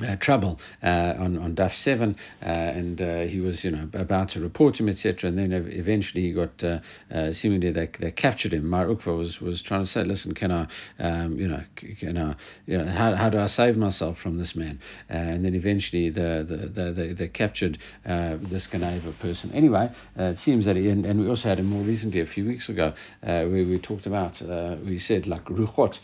uh, 0.02 0.16
trouble 0.16 0.61
uh, 0.83 1.14
on 1.18 1.38
on 1.38 1.54
Daf 1.54 1.75
seven, 1.75 2.16
uh, 2.42 2.45
and 2.45 3.00
uh, 3.00 3.21
he 3.21 3.40
was 3.40 3.64
you 3.64 3.71
know 3.71 3.88
about 3.95 4.30
to 4.30 4.40
report 4.40 4.78
him 4.78 4.88
etc. 4.88 5.28
And 5.28 5.38
then 5.38 5.52
eventually 5.52 6.23
he 6.23 6.33
got 6.33 6.62
uh, 6.62 6.80
uh, 7.12 7.33
seemingly 7.33 7.71
they, 7.73 7.88
they 7.99 8.11
captured 8.11 8.52
him. 8.52 8.68
Mar 8.68 8.87
Ukva 8.87 9.16
was 9.16 9.40
was 9.40 9.62
trying 9.62 9.83
to 9.83 9.87
say, 9.87 10.04
listen, 10.04 10.35
can 10.35 10.52
I 10.52 10.66
um, 10.99 11.38
you 11.38 11.49
know 11.49 11.62
can 11.99 12.16
I 12.16 12.37
you 12.66 12.78
know 12.78 12.87
how, 12.87 13.14
how 13.14 13.28
do 13.28 13.38
I 13.38 13.47
save 13.47 13.76
myself 13.76 14.18
from 14.18 14.38
this 14.38 14.54
man? 14.54 14.80
and 15.09 15.45
then 15.45 15.54
eventually 15.54 16.11
the 16.11 16.45
the 16.47 16.57
the, 16.68 16.92
the 16.92 17.14
they 17.14 17.28
captured 17.28 17.78
this 18.04 18.66
Ganeva 18.66 19.18
person. 19.18 19.52
Anyway, 19.52 19.90
it 20.16 20.38
seems 20.38 20.64
that 20.66 20.76
he 20.76 20.88
and, 20.88 21.04
and 21.04 21.21
we 21.21 21.28
also 21.28 21.49
had 21.49 21.59
him 21.59 21.66
more 21.66 21.83
recently 21.83 22.21
a 22.21 22.26
few 22.26 22.47
weeks 22.47 22.68
ago 22.68 22.92
where 23.23 23.49
we 23.49 23.78
talked 23.78 24.07
about 24.07 24.40
we 24.85 24.99
said 24.99 25.26
like 25.26 25.45
Ruchot 25.47 25.99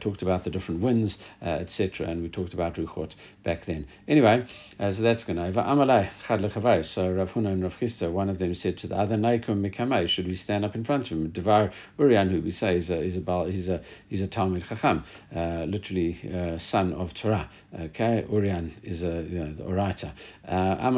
talked 0.00 0.22
about 0.22 0.44
the 0.44 0.50
different 0.50 0.80
winds 0.80 1.18
etc. 1.42 2.08
And 2.08 2.22
we 2.22 2.28
talked 2.28 2.54
about 2.54 2.74
Ruchot 2.74 3.14
back 3.44 3.64
then. 3.64 3.86
Anyway, 4.08 4.44
uh, 4.80 4.90
so 4.90 5.02
that's 5.02 5.24
going 5.24 5.38
over. 5.38 5.60
Amalai 5.60 6.10
chad. 6.26 6.40
So 6.84 7.12
Rav 7.12 7.30
Huna 7.30 7.52
and 7.52 7.62
Rav 7.62 7.74
Chisda, 7.80 8.10
one 8.10 8.28
of 8.28 8.38
them 8.38 8.54
said 8.54 8.76
to 8.78 8.88
the 8.88 8.96
other, 8.96 9.16
Naikum 9.16 9.64
mikamei, 9.64 10.08
should 10.08 10.26
we 10.26 10.34
stand 10.34 10.64
up 10.64 10.74
in 10.74 10.84
front 10.84 11.04
of 11.04 11.18
him? 11.18 11.30
Devar 11.30 11.70
Urian, 11.98 12.28
who 12.28 12.40
we 12.40 12.50
say 12.50 12.76
is 12.76 12.90
a, 12.90 13.00
is 13.00 13.16
a, 13.16 13.44
he's 13.50 13.68
a, 13.68 13.80
he's 14.08 14.20
a 14.20 14.26
Talmud 14.26 14.64
Chacham, 14.68 15.04
uh, 15.34 15.64
literally 15.68 16.18
uh, 16.34 16.58
son 16.58 16.92
of 16.92 17.14
Torah. 17.14 17.48
Okay, 17.78 18.26
Urian 18.30 18.74
is 18.82 19.02
a, 19.02 19.26
you 19.28 19.38
know, 19.38 19.52
the 19.52 19.64
orator. 19.64 20.12
Uh, 20.46 20.50
uh, 20.50 20.90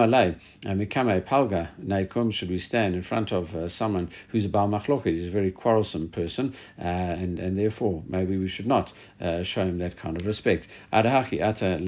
mikamei 0.66 1.26
palga, 1.26 1.68
Naikum, 1.84 2.32
should 2.32 2.48
we 2.48 2.58
stand 2.58 2.94
in 2.94 3.02
front 3.02 3.32
of 3.32 3.54
uh, 3.54 3.68
someone 3.68 4.10
who's 4.30 4.44
a 4.44 4.48
Baal 4.48 4.68
Machloket, 4.68 5.14
he's 5.14 5.26
a 5.26 5.30
very 5.30 5.50
quarrelsome 5.50 6.08
person, 6.08 6.54
and, 6.78 7.38
and 7.38 7.58
therefore 7.58 8.02
maybe 8.08 8.38
we 8.38 8.48
should 8.48 8.66
not 8.66 8.92
show 9.42 9.62
him 9.62 9.78
that 9.78 9.96
kind 9.96 10.16
of 10.16 10.26
respect. 10.26 10.68
Adahachi 10.92 11.42
ata 11.42 11.78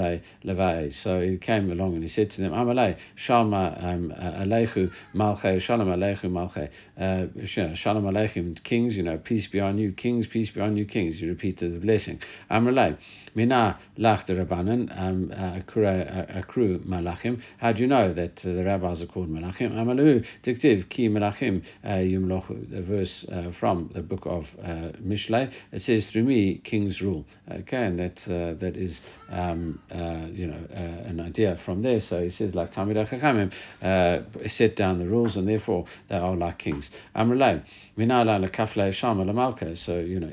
So 0.93 1.21
he 1.21 1.37
came 1.37 1.71
along 1.71 1.95
and 1.95 2.03
he 2.03 2.09
said 2.09 2.31
to 2.31 2.41
them, 2.41 2.53
Amalei, 2.53 2.97
Shalma 3.17 3.83
um, 3.83 4.13
Alechu 4.19 4.91
Malche, 5.15 5.61
Shalom 5.61 5.89
Alechu 5.89 6.25
Malche. 6.25 6.71
Uh, 6.99 7.27
Shalom 7.75 8.05
Aleichem, 8.05 8.63
kings, 8.63 8.97
you 8.97 9.03
know, 9.03 9.19
peace 9.19 9.47
be 9.47 9.61
on 9.61 9.79
you, 9.79 9.93
kings, 9.93 10.27
peace 10.27 10.51
be 10.51 10.61
on 10.61 10.77
you, 10.77 10.85
kings. 10.85 11.19
He 11.19 11.29
repeated 11.29 11.75
the 11.75 11.79
blessing. 11.79 12.21
Amalei, 12.51 12.97
Mina 13.35 13.79
Lach 13.99 14.27
the 14.27 14.35
Rabbanan, 14.35 14.91
um, 14.99 15.29
Akru 15.29 16.85
Malachim. 16.85 17.41
How 17.59 17.73
do 17.73 17.83
you 17.83 17.89
know 17.89 18.13
that 18.13 18.45
uh, 18.45 18.53
the 18.53 18.65
rabbis 18.65 19.03
are 19.03 19.07
called 19.07 19.29
Malachim? 19.29 19.73
Amalu 19.73 20.27
Diktiv 20.43 20.89
Ki 20.89 21.09
Malachim 21.09 21.63
uh, 21.85 21.89
Yumlochu, 21.89 22.71
the 22.71 22.83
verse 22.83 23.25
uh, 23.31 23.51
from 23.59 23.91
the 23.95 24.03
book 24.03 24.23
of 24.27 24.47
uh, 24.63 24.93
Mishlei. 25.03 25.53
It 25.73 25.83
says, 25.83 26.07
through 26.11 26.25
me, 26.25 26.59
kings 26.59 27.01
rule. 27.01 27.25
Okay, 27.51 27.85
and 27.85 27.99
that, 27.99 28.19
uh, 28.27 28.55
that 28.59 28.77
is, 28.77 29.01
um, 29.31 29.81
uh, 29.91 30.20
you 30.33 30.47
know, 30.47 30.61
uh, 30.73 31.09
an 31.09 31.21
idea 31.21 31.59
from 31.65 31.83
there. 31.83 32.01
So 32.01 32.23
he 32.23 32.31
says, 32.31 32.55
like 32.55 32.73
Talmidei 32.73 33.09
Chachamim, 33.09 33.53
uh, 33.83 34.49
set 34.49 34.77
down 34.77 34.99
the 34.99 35.07
rules, 35.07 35.37
and 35.37 35.49
therefore 35.49 35.87
they 36.09 36.17
are 36.17 36.37
like 36.37 36.59
kings. 36.59 36.91
Amrulay, 37.17 37.63
Minala 37.99 38.49
Lekafle 38.49 38.93
Shama 38.93 39.25
Lamalka. 39.25 39.77
So, 39.77 39.99
you 39.99 40.21
know, 40.21 40.29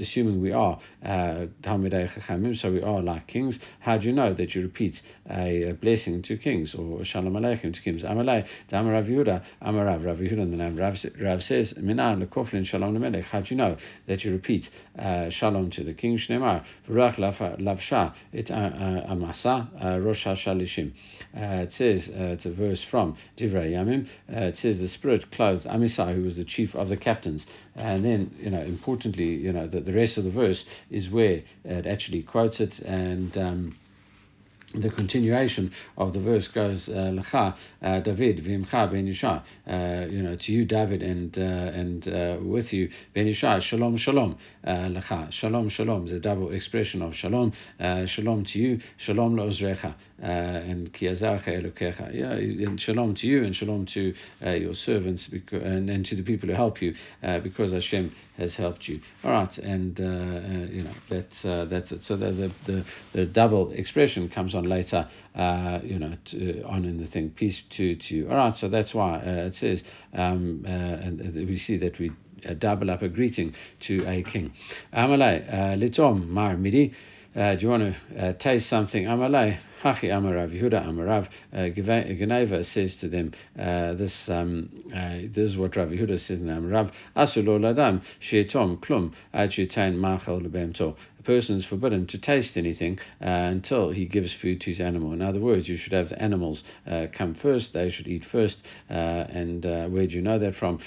assuming 0.00 0.40
we 0.40 0.52
are 0.52 0.78
uh, 1.04 1.46
Talmidei 1.62 2.10
Chachamim, 2.10 2.56
so 2.56 2.72
we 2.72 2.82
are 2.82 3.00
like 3.00 3.26
kings, 3.26 3.58
how 3.80 3.98
do 3.98 4.06
you 4.06 4.12
know 4.12 4.34
that 4.34 4.54
you 4.54 4.62
repeat 4.62 5.02
a, 5.30 5.72
blessing 5.80 6.22
to 6.22 6.36
kings 6.36 6.74
or 6.74 7.04
Shalom 7.04 7.34
Aleichem 7.34 7.74
to 7.74 7.80
kings? 7.80 8.02
Amalei, 8.02 8.46
Damarav 8.70 9.08
Yehuda, 9.08 9.42
Amarav, 9.62 10.04
Rav 10.04 10.18
Yehuda, 10.18 10.42
and 10.42 10.52
the 10.52 10.56
name 10.56 10.76
Rav, 10.76 10.98
Rav 11.20 11.42
says, 11.42 11.74
Minan 11.76 12.24
Lekoflin 12.24 12.66
Shalom 12.66 12.98
Lemelech. 12.98 13.24
How 13.24 13.40
do 13.40 13.54
you 13.54 13.56
know 13.56 13.76
that 14.06 14.24
you 14.24 14.32
repeat 14.32 14.70
uh, 14.98 15.30
Shalom 15.30 15.70
to 15.70 15.84
the 15.84 15.94
king? 15.94 16.18
Shnemar, 16.18 16.64
Ruach 16.88 17.16
Lavsha, 17.16 18.14
it 18.32 18.50
uh, 18.50 18.54
uh, 19.28 19.30
Amasa, 19.30 19.68
uh, 19.82 19.98
Rosh 20.00 20.26
Hashalishim. 20.26 20.92
It 21.34 21.72
says, 21.72 22.08
it's 22.08 22.46
a 22.46 22.50
verse 22.50 22.82
from 22.82 23.16
Divrei 23.36 23.72
Yamim, 23.72 24.08
it 24.28 24.56
says, 24.56 24.78
the 24.78 24.88
Spirit 24.88 25.30
clothed 25.30 25.66
Amisai, 25.66 26.14
who 26.14 26.22
was 26.22 26.36
the 26.36 26.44
chief 26.44 26.74
of 26.74 26.88
the 26.88 26.96
captains. 26.96 27.46
And 27.74 28.04
then, 28.04 28.34
you 28.38 28.50
know, 28.50 28.62
importantly, 28.62 29.34
you 29.34 29.52
know, 29.52 29.66
the, 29.66 29.80
the 29.80 29.92
rest 29.92 30.18
of 30.18 30.24
the 30.24 30.30
verse 30.30 30.64
is 30.90 31.10
where 31.10 31.42
it 31.64 31.86
actually 31.86 32.22
quotes 32.22 32.60
it 32.60 32.78
and. 32.80 33.36
Um, 33.36 33.76
the 34.74 34.90
continuation 34.90 35.72
of 35.96 36.12
the 36.12 36.20
verse 36.20 36.46
goes 36.48 36.88
uh, 36.88 36.92
Lecha 36.92 37.54
uh, 37.82 38.00
David 38.00 38.44
v'imcha 38.44 38.90
ben 38.90 39.06
Yishai. 39.06 39.42
Uh, 39.66 40.06
you 40.10 40.22
know 40.22 40.36
to 40.36 40.52
you 40.52 40.64
David 40.66 41.02
and 41.02 41.38
uh, 41.38 41.42
and 41.42 42.08
uh, 42.08 42.36
with 42.42 42.72
you 42.72 42.90
ben 43.14 43.26
Yishai. 43.26 43.62
Shalom 43.62 43.96
Shalom. 43.96 44.36
Lecha 44.66 45.32
Shalom 45.32 45.68
Shalom. 45.70 46.06
A 46.08 46.18
double 46.18 46.52
expression 46.52 47.00
of 47.00 47.14
Shalom. 47.14 47.52
Shalom 47.78 48.44
to 48.44 48.58
you 48.58 48.80
Shalom 48.98 49.36
le'ozrecha 49.36 49.94
and 50.20 50.92
ki 50.92 51.06
azarcha 51.06 51.48
elokecha. 51.48 52.14
Yeah 52.14 52.32
and 52.32 52.78
Shalom 52.78 53.14
to 53.14 53.26
you 53.26 53.44
and 53.44 53.56
Shalom 53.56 53.86
to 53.86 54.12
your 54.42 54.74
servants 54.74 55.28
because, 55.28 55.62
and, 55.62 55.88
and 55.88 56.04
to 56.06 56.14
the 56.14 56.22
people 56.22 56.48
who 56.48 56.54
help 56.54 56.82
you 56.82 56.94
because 57.42 57.72
Hashem 57.72 58.12
has 58.36 58.54
helped 58.54 58.86
you. 58.86 59.00
All 59.24 59.30
right 59.30 59.56
and 59.58 59.98
you 59.98 60.82
know 60.82 60.94
that's 61.08 61.42
that's 61.42 61.92
it. 61.92 62.04
So 62.04 62.16
the 62.18 62.52
the 62.66 62.84
the 63.14 63.24
double 63.24 63.72
expression 63.72 64.28
comes 64.28 64.54
on 64.58 64.64
later, 64.68 65.08
uh, 65.34 65.80
you 65.82 65.98
know, 65.98 66.12
to, 66.26 66.62
on 66.64 66.84
in 66.84 66.98
the 66.98 67.06
thing, 67.06 67.30
peace 67.30 67.62
to, 67.70 67.96
to 67.96 68.14
you. 68.14 68.28
All 68.28 68.36
right, 68.36 68.54
so 68.54 68.68
that's 68.68 68.94
why 68.94 69.16
uh, 69.16 69.46
it 69.46 69.54
says, 69.54 69.82
um, 70.12 70.64
uh, 70.66 70.70
and 70.70 71.34
we 71.34 71.56
see 71.56 71.76
that 71.78 71.98
we 71.98 72.12
uh, 72.46 72.54
double 72.54 72.90
up 72.90 73.02
a 73.02 73.08
greeting 73.08 73.54
to 73.80 74.04
a 74.06 74.22
king. 74.22 74.52
Uh, 74.92 75.06
litom 75.06 76.28
mar 76.28 76.56
midi. 76.56 76.92
Uh, 77.34 77.54
do 77.54 77.62
you 77.62 77.68
want 77.68 77.94
to 78.16 78.32
taste 78.34 78.68
something? 78.68 79.04
Amalei, 79.04 79.58
Hachi 79.82 80.08
Amarav 80.08 80.50
Yehuda 80.50 80.84
Amarav 80.84 81.28
uh, 81.52 81.68
Geneva 81.70 82.64
says 82.64 82.96
to 82.96 83.08
them, 83.08 83.32
uh, 83.58 83.94
this 83.94 84.28
um, 84.28 84.68
uh, 84.94 85.18
this 85.30 85.50
is 85.50 85.56
what 85.56 85.76
Rav 85.76 85.88
Yehuda 85.88 86.18
says 86.18 86.40
in 86.40 86.46
Amarav 86.46 86.90
Asulo 87.16 87.58
Ladam 87.58 88.02
Shetom 88.20 88.78
Klum 88.80 89.12
Ad 89.32 89.50
Machal 89.94 90.40
Lebemto 90.40 90.96
a 91.18 91.22
person 91.22 91.56
is 91.56 91.66
forbidden 91.66 92.06
to 92.06 92.18
taste 92.18 92.56
anything 92.56 92.98
uh, 93.20 93.24
until 93.26 93.90
he 93.90 94.06
gives 94.06 94.32
food 94.32 94.60
to 94.60 94.70
his 94.70 94.80
animal. 94.80 95.12
In 95.12 95.20
other 95.20 95.40
words, 95.40 95.68
you 95.68 95.76
should 95.76 95.92
have 95.92 96.10
the 96.10 96.22
animals 96.22 96.62
uh, 96.86 97.06
come 97.12 97.34
first, 97.34 97.72
they 97.72 97.90
should 97.90 98.06
eat 98.06 98.24
first. 98.24 98.62
Uh, 98.88 98.94
and 98.94 99.64
where 99.92 100.06
do 100.06 100.14
you 100.14 100.22
know 100.22 100.38
that 100.38 100.54
from? 100.54 100.78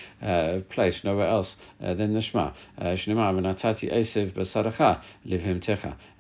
Place 0.69 1.03
nowhere 1.03 1.27
else 1.27 1.57
than 1.79 2.13
the 2.13 2.21
Shema. 2.21 2.53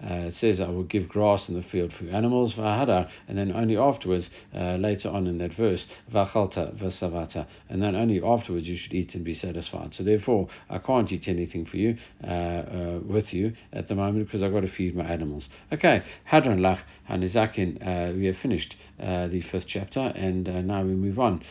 It 0.03 0.33
says, 0.33 0.59
I 0.59 0.67
will 0.69 0.83
give 0.83 1.07
grass 1.07 1.49
in 1.49 1.55
the 1.55 1.63
field 1.63 1.93
for 1.93 2.05
animals, 2.05 2.53
and 2.61 3.37
then 3.37 3.51
only 3.51 3.77
afterwards, 3.77 4.29
uh, 4.55 4.75
later 4.75 5.09
on 5.09 5.27
in 5.27 5.37
that 5.39 5.53
verse, 5.53 5.87
v'achalta 6.13 7.45
and 7.69 7.81
then 7.81 7.95
only 7.95 8.21
afterwards 8.21 8.67
you 8.67 8.75
should 8.75 8.93
eat 8.93 9.15
and 9.15 9.23
be 9.23 9.33
satisfied. 9.33 9.93
So 9.93 10.03
therefore, 10.03 10.47
I 10.69 10.77
can't 10.77 11.11
eat 11.11 11.27
anything 11.27 11.65
for 11.65 11.77
you 11.77 11.97
uh, 12.23 12.27
uh, 12.27 12.99
with 13.05 13.33
you 13.33 13.53
at 13.73 13.87
the 13.87 13.95
moment 13.95 14.25
because 14.27 14.43
I've 14.43 14.53
got 14.53 14.61
to 14.61 14.67
feed 14.67 14.95
my 14.95 15.03
animals. 15.03 15.49
Okay, 15.71 16.03
hadran 16.29 16.59
lach 16.59 16.79
hanizakin. 17.09 17.81
Uh, 17.81 18.13
we 18.13 18.25
have 18.25 18.37
finished 18.37 18.75
uh, 18.99 19.27
the 19.27 19.41
fifth 19.41 19.67
chapter, 19.67 19.99
and 19.99 20.45
now 20.67 20.83
we 20.83 20.93
move 20.93 21.19
on 21.19 21.43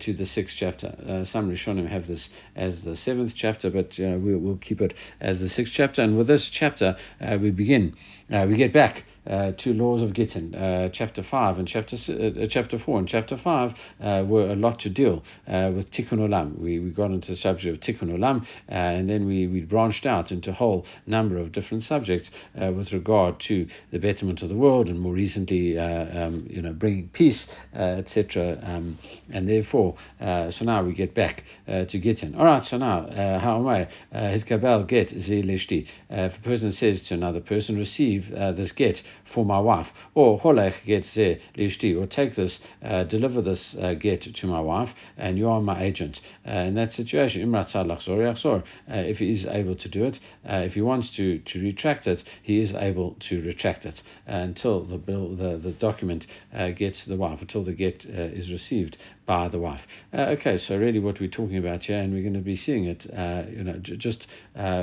to 0.00 0.12
the 0.12 0.26
sixth 0.26 0.56
chapter. 0.58 1.24
some 1.24 1.50
Rishonim 1.50 1.88
have 1.88 2.06
this 2.06 2.28
as 2.54 2.82
the 2.82 2.96
seventh 2.96 3.34
chapter, 3.34 3.70
but 3.70 3.96
we'll, 3.98 4.38
we'll 4.38 4.56
keep 4.56 4.80
it 4.80 4.94
as 5.20 5.40
the 5.40 5.48
sixth 5.48 5.72
chapter. 5.74 6.02
And 6.02 6.16
with 6.16 6.26
this 6.26 6.48
chapter, 6.48 6.96
we 7.20 7.50
begin. 7.50 7.94
we 8.30 8.56
get 8.56 8.72
back 8.72 9.04
uh, 9.26 9.52
two 9.56 9.74
laws 9.74 10.02
of 10.02 10.12
Gittin, 10.12 10.54
uh, 10.54 10.88
chapter 10.90 11.22
5 11.22 11.58
and 11.58 11.68
chapter 11.68 11.96
uh, 12.08 12.42
uh, 12.42 12.46
chapter 12.48 12.78
4 12.78 12.98
and 13.00 13.08
chapter 13.08 13.36
5 13.36 13.74
uh, 14.00 14.24
were 14.26 14.50
a 14.50 14.56
lot 14.56 14.78
to 14.80 14.90
deal 14.90 15.24
uh, 15.48 15.70
with 15.74 15.90
Tikkun 15.90 16.18
Olam. 16.18 16.58
We, 16.58 16.78
we 16.78 16.90
got 16.90 17.10
into 17.10 17.28
the 17.28 17.36
subject 17.36 17.88
of 17.88 17.96
Tikkun 17.96 18.16
Olam 18.16 18.46
and 18.68 19.08
then 19.08 19.26
we, 19.26 19.46
we 19.46 19.62
branched 19.62 20.06
out 20.06 20.30
into 20.30 20.50
a 20.50 20.54
whole 20.54 20.86
number 21.06 21.38
of 21.38 21.52
different 21.52 21.82
subjects 21.82 22.30
with 22.54 22.92
regard 22.92 23.40
to 23.40 23.66
the 23.90 23.98
betterment 23.98 24.42
of 24.42 24.48
the 24.48 24.56
world 24.56 24.88
and 24.88 24.98
more 24.98 25.12
recently, 25.12 25.78
um, 25.78 26.46
you 26.48 26.62
know, 26.62 26.72
bringing 26.72 27.08
peace, 27.08 27.46
etc. 27.74 28.58
Um, 28.62 28.98
and 29.30 29.48
therefore, 29.48 29.96
so 30.20 30.64
now 30.64 30.82
we 30.82 30.92
get 30.92 31.14
back 31.14 31.44
to 31.66 31.98
Gittin. 31.98 32.34
All 32.34 32.44
right, 32.44 32.62
so 32.62 32.76
now, 32.78 33.08
how 33.38 33.58
am 33.58 33.66
I? 33.66 33.88
Hitkabel 34.12 34.86
get 34.86 35.10
zi 35.10 35.42
lishti. 35.42 35.86
If 36.10 36.38
a 36.38 36.40
person 36.40 36.72
says 36.72 37.02
to 37.02 37.14
another 37.14 37.40
person, 37.40 37.76
receive 37.76 38.30
this 38.30 38.72
get 38.72 39.02
for 39.24 39.44
my 39.44 39.58
wife, 39.58 39.88
or 40.14 40.38
holech 40.40 40.74
get 40.84 41.04
ze 41.04 41.38
lishti, 41.56 41.98
or 42.00 42.06
take 42.06 42.34
this, 42.34 42.60
uh, 42.82 43.04
deliver 43.04 43.42
this 43.42 43.74
uh, 43.76 43.94
get 43.94 44.22
to 44.22 44.46
my 44.46 44.60
wife, 44.60 44.90
and 45.16 45.38
you 45.38 45.48
are 45.48 45.60
my 45.60 45.82
agent. 45.82 46.20
Uh, 46.46 46.50
in 46.50 46.74
that 46.74 46.92
situation, 46.92 47.42
imrat 47.42 47.74
uh, 47.74 48.62
if 48.88 49.18
he 49.18 49.30
is 49.30 49.46
able 49.46 49.74
to 49.74 49.88
do 49.88 50.04
it, 50.04 50.20
uh, 50.48 50.56
if 50.64 50.74
he 50.74 50.80
wants 50.80 51.10
to, 51.10 51.38
to 51.40 51.60
retract 51.60 52.06
it, 52.06 52.22
he 52.42 52.60
is 52.60 52.74
able 52.74 53.16
to 53.20 53.42
retract 53.42 53.86
it 53.86 54.02
until 54.26 54.84
the 54.84 54.98
bill, 54.98 55.34
the, 55.34 55.56
the 55.56 55.72
document 55.72 56.26
uh, 56.54 56.70
gets 56.70 57.04
the 57.04 57.16
wife, 57.16 57.40
until 57.40 57.64
the 57.64 57.72
get 57.72 58.04
is 58.04 58.50
received 58.50 58.96
by 59.26 59.48
the 59.48 59.58
wife. 59.58 59.86
okay, 60.14 60.56
so 60.56 60.78
really 60.78 61.00
what 61.00 61.20
we're 61.20 61.28
talking 61.28 61.58
about 61.58 61.82
here, 61.82 61.98
and 61.98 62.12
we're 62.12 62.22
going 62.22 62.34
to 62.34 62.40
be 62.40 62.56
seeing 62.56 62.84
it, 62.84 63.04
you 63.50 63.64
know, 63.64 63.78
j- 63.82 63.96
just 63.96 64.26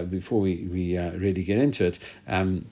before 0.10 0.42
we, 0.42 0.68
we 0.72 0.98
really 0.98 1.44
get 1.44 1.58
into 1.58 1.86
it. 1.86 2.00
Um, 2.28 2.66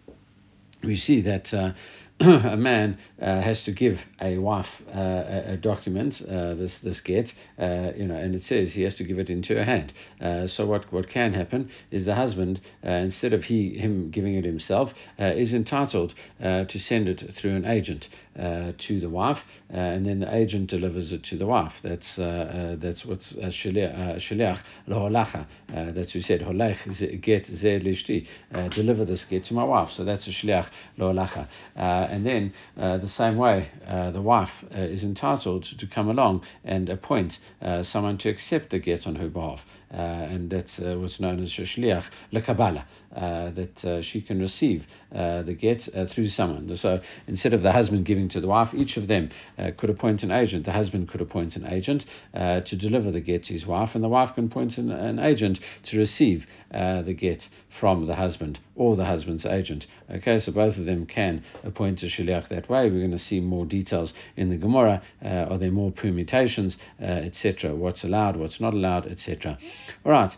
we 0.84 0.96
see 0.96 1.22
that 1.22 1.54
uh, 1.54 1.74
a 2.45 2.55
man 2.55 2.99
uh, 3.19 3.41
has 3.41 3.63
to 3.63 3.71
give 3.71 3.99
a 4.21 4.38
wife 4.38 4.67
uh, 4.93 4.99
a, 4.99 5.53
a, 5.53 5.57
document, 5.57 6.21
uh, 6.21 6.53
this 6.53 6.77
this 6.79 7.01
get, 7.01 7.34
uh, 7.57 7.93
you 7.95 8.05
know, 8.05 8.15
and 8.15 8.36
it 8.36 8.43
says 8.43 8.73
he 8.73 8.84
has 8.84 8.93
to 8.93 9.03
give 9.03 9.17
it 9.17 9.31
into 9.31 9.55
her 9.55 9.63
hand. 9.63 9.91
Uh, 10.21 10.45
so 10.45 10.67
what, 10.67 10.91
what 10.93 11.10
can 11.10 11.34
happen 11.34 11.71
is 11.89 12.05
the 12.05 12.13
husband, 12.13 12.62
uh, 12.86 12.89
instead 12.89 13.34
of 13.34 13.43
he 13.45 13.75
him 13.75 14.12
giving 14.12 14.36
it 14.36 14.45
himself, 14.45 14.93
is 15.17 15.55
entitled 15.55 16.13
to 16.39 16.79
send 16.79 17.10
it 17.10 17.23
through 17.34 17.55
an 17.55 17.65
agent 17.65 18.07
to 18.36 18.99
the 18.99 19.10
wife, 19.10 19.39
and 19.69 20.05
then 20.05 20.19
the 20.19 20.36
agent 20.36 20.69
delivers 20.69 21.12
it 21.12 21.23
to 21.23 21.38
the 21.38 21.47
wife. 21.47 21.73
That's 21.81 22.17
that's 22.17 23.03
what's 23.03 23.34
shaliach 23.34 24.60
loholacha. 24.88 25.47
That's 25.69 26.13
we 26.13 26.21
said 26.21 26.41
holech 26.41 27.21
get 27.21 27.45
zelishti. 27.45 28.27
Deliver 28.75 29.05
this 29.05 29.25
get 29.25 29.45
to 29.45 29.53
my 29.55 29.63
wife. 29.63 29.89
So 29.91 30.03
that's 30.03 30.27
a 30.27 30.31
shaliach 30.31 30.67
loholacha 30.99 31.47
and 32.12 32.26
then 32.26 32.54
uh, 32.78 32.97
the 32.97 33.08
same 33.08 33.38
way, 33.38 33.69
uh, 33.88 34.12
the 34.12 34.21
wife 34.21 34.52
uh, 34.76 34.80
is 34.80 35.04
entitled 35.04 35.63
to 35.63 35.88
come 35.88 36.10
along 36.10 36.43
and 36.63 36.89
appoint 36.89 37.39
someone 37.82 38.17
to 38.17 38.30
accept 38.30 38.69
the 38.69 38.80
get 38.80 39.08
on 39.08 39.15
her 39.15 39.30
behalf. 39.30 39.62
Uh, 39.93 39.97
and 39.97 40.49
that's 40.49 40.80
uh, 40.80 40.95
what's 40.97 41.19
known 41.19 41.39
as 41.39 41.49
shliach 41.49 42.06
lekabala, 42.32 42.86
uh, 43.13 43.51
that 43.51 43.84
uh, 43.84 44.01
she 44.01 44.21
can 44.21 44.39
receive 44.39 44.86
uh, 45.13 45.41
the 45.41 45.54
get 45.54 45.88
uh, 45.93 46.06
through 46.06 46.27
someone. 46.27 46.73
So 46.77 47.01
instead 47.27 47.54
of 47.54 47.62
the 47.62 47.73
husband 47.73 48.06
giving 48.06 48.30
to 48.30 48.39
the 48.39 48.47
wife, 48.47 48.73
each 48.73 48.95
of 48.95 49.08
them 49.08 49.30
could 49.77 49.89
appoint 49.89 50.23
an 50.23 50.32
agent. 50.32 50.65
The 50.65 50.71
husband 50.71 51.10
could 51.10 51.19
appoint 51.19 51.58
an 51.58 51.65
agent 51.67 52.06
to 52.34 52.75
deliver 52.77 53.12
the 53.12 53.19
get 53.19 53.43
to 53.45 53.54
his 53.54 53.65
wife, 53.65 53.95
and 53.95 54.04
the 54.04 54.10
wife 54.10 54.36
can 54.36 54.45
appoint 54.45 54.77
an, 54.77 54.91
an 54.91 55.19
agent 55.19 55.60
to 55.84 55.97
receive 55.97 56.45
the 56.71 57.15
get 57.17 57.49
from 57.80 58.06
the 58.06 58.15
husband 58.15 58.60
or 58.75 58.95
the 58.95 59.06
husband's 59.06 59.45
agent. 59.45 59.88
Okay, 60.10 60.39
so 60.39 60.51
both 60.51 60.77
of 60.77 60.86
them 60.86 61.06
can 61.06 61.43
appoint 61.63 62.04
a 62.04 62.06
shliach 62.06 62.47
that 62.49 62.69
way. 62.69 62.89
We're 62.89 62.99
going 62.99 63.12
to 63.12 63.19
see 63.19 63.39
more 63.39 63.65
details 63.65 64.13
in 64.38 64.49
the 64.49 64.58
Gemara. 64.58 65.01
are 65.21 65.58
there 65.58 65.71
more 65.71 65.91
permutations, 65.91 66.77
etc.? 66.99 67.75
What's 67.75 68.04
allowed, 68.06 68.38
what's 68.38 68.62
not 68.62 68.73
allowed, 68.73 69.08
etc. 69.08 69.58
All 70.06 70.12
right. 70.12 70.36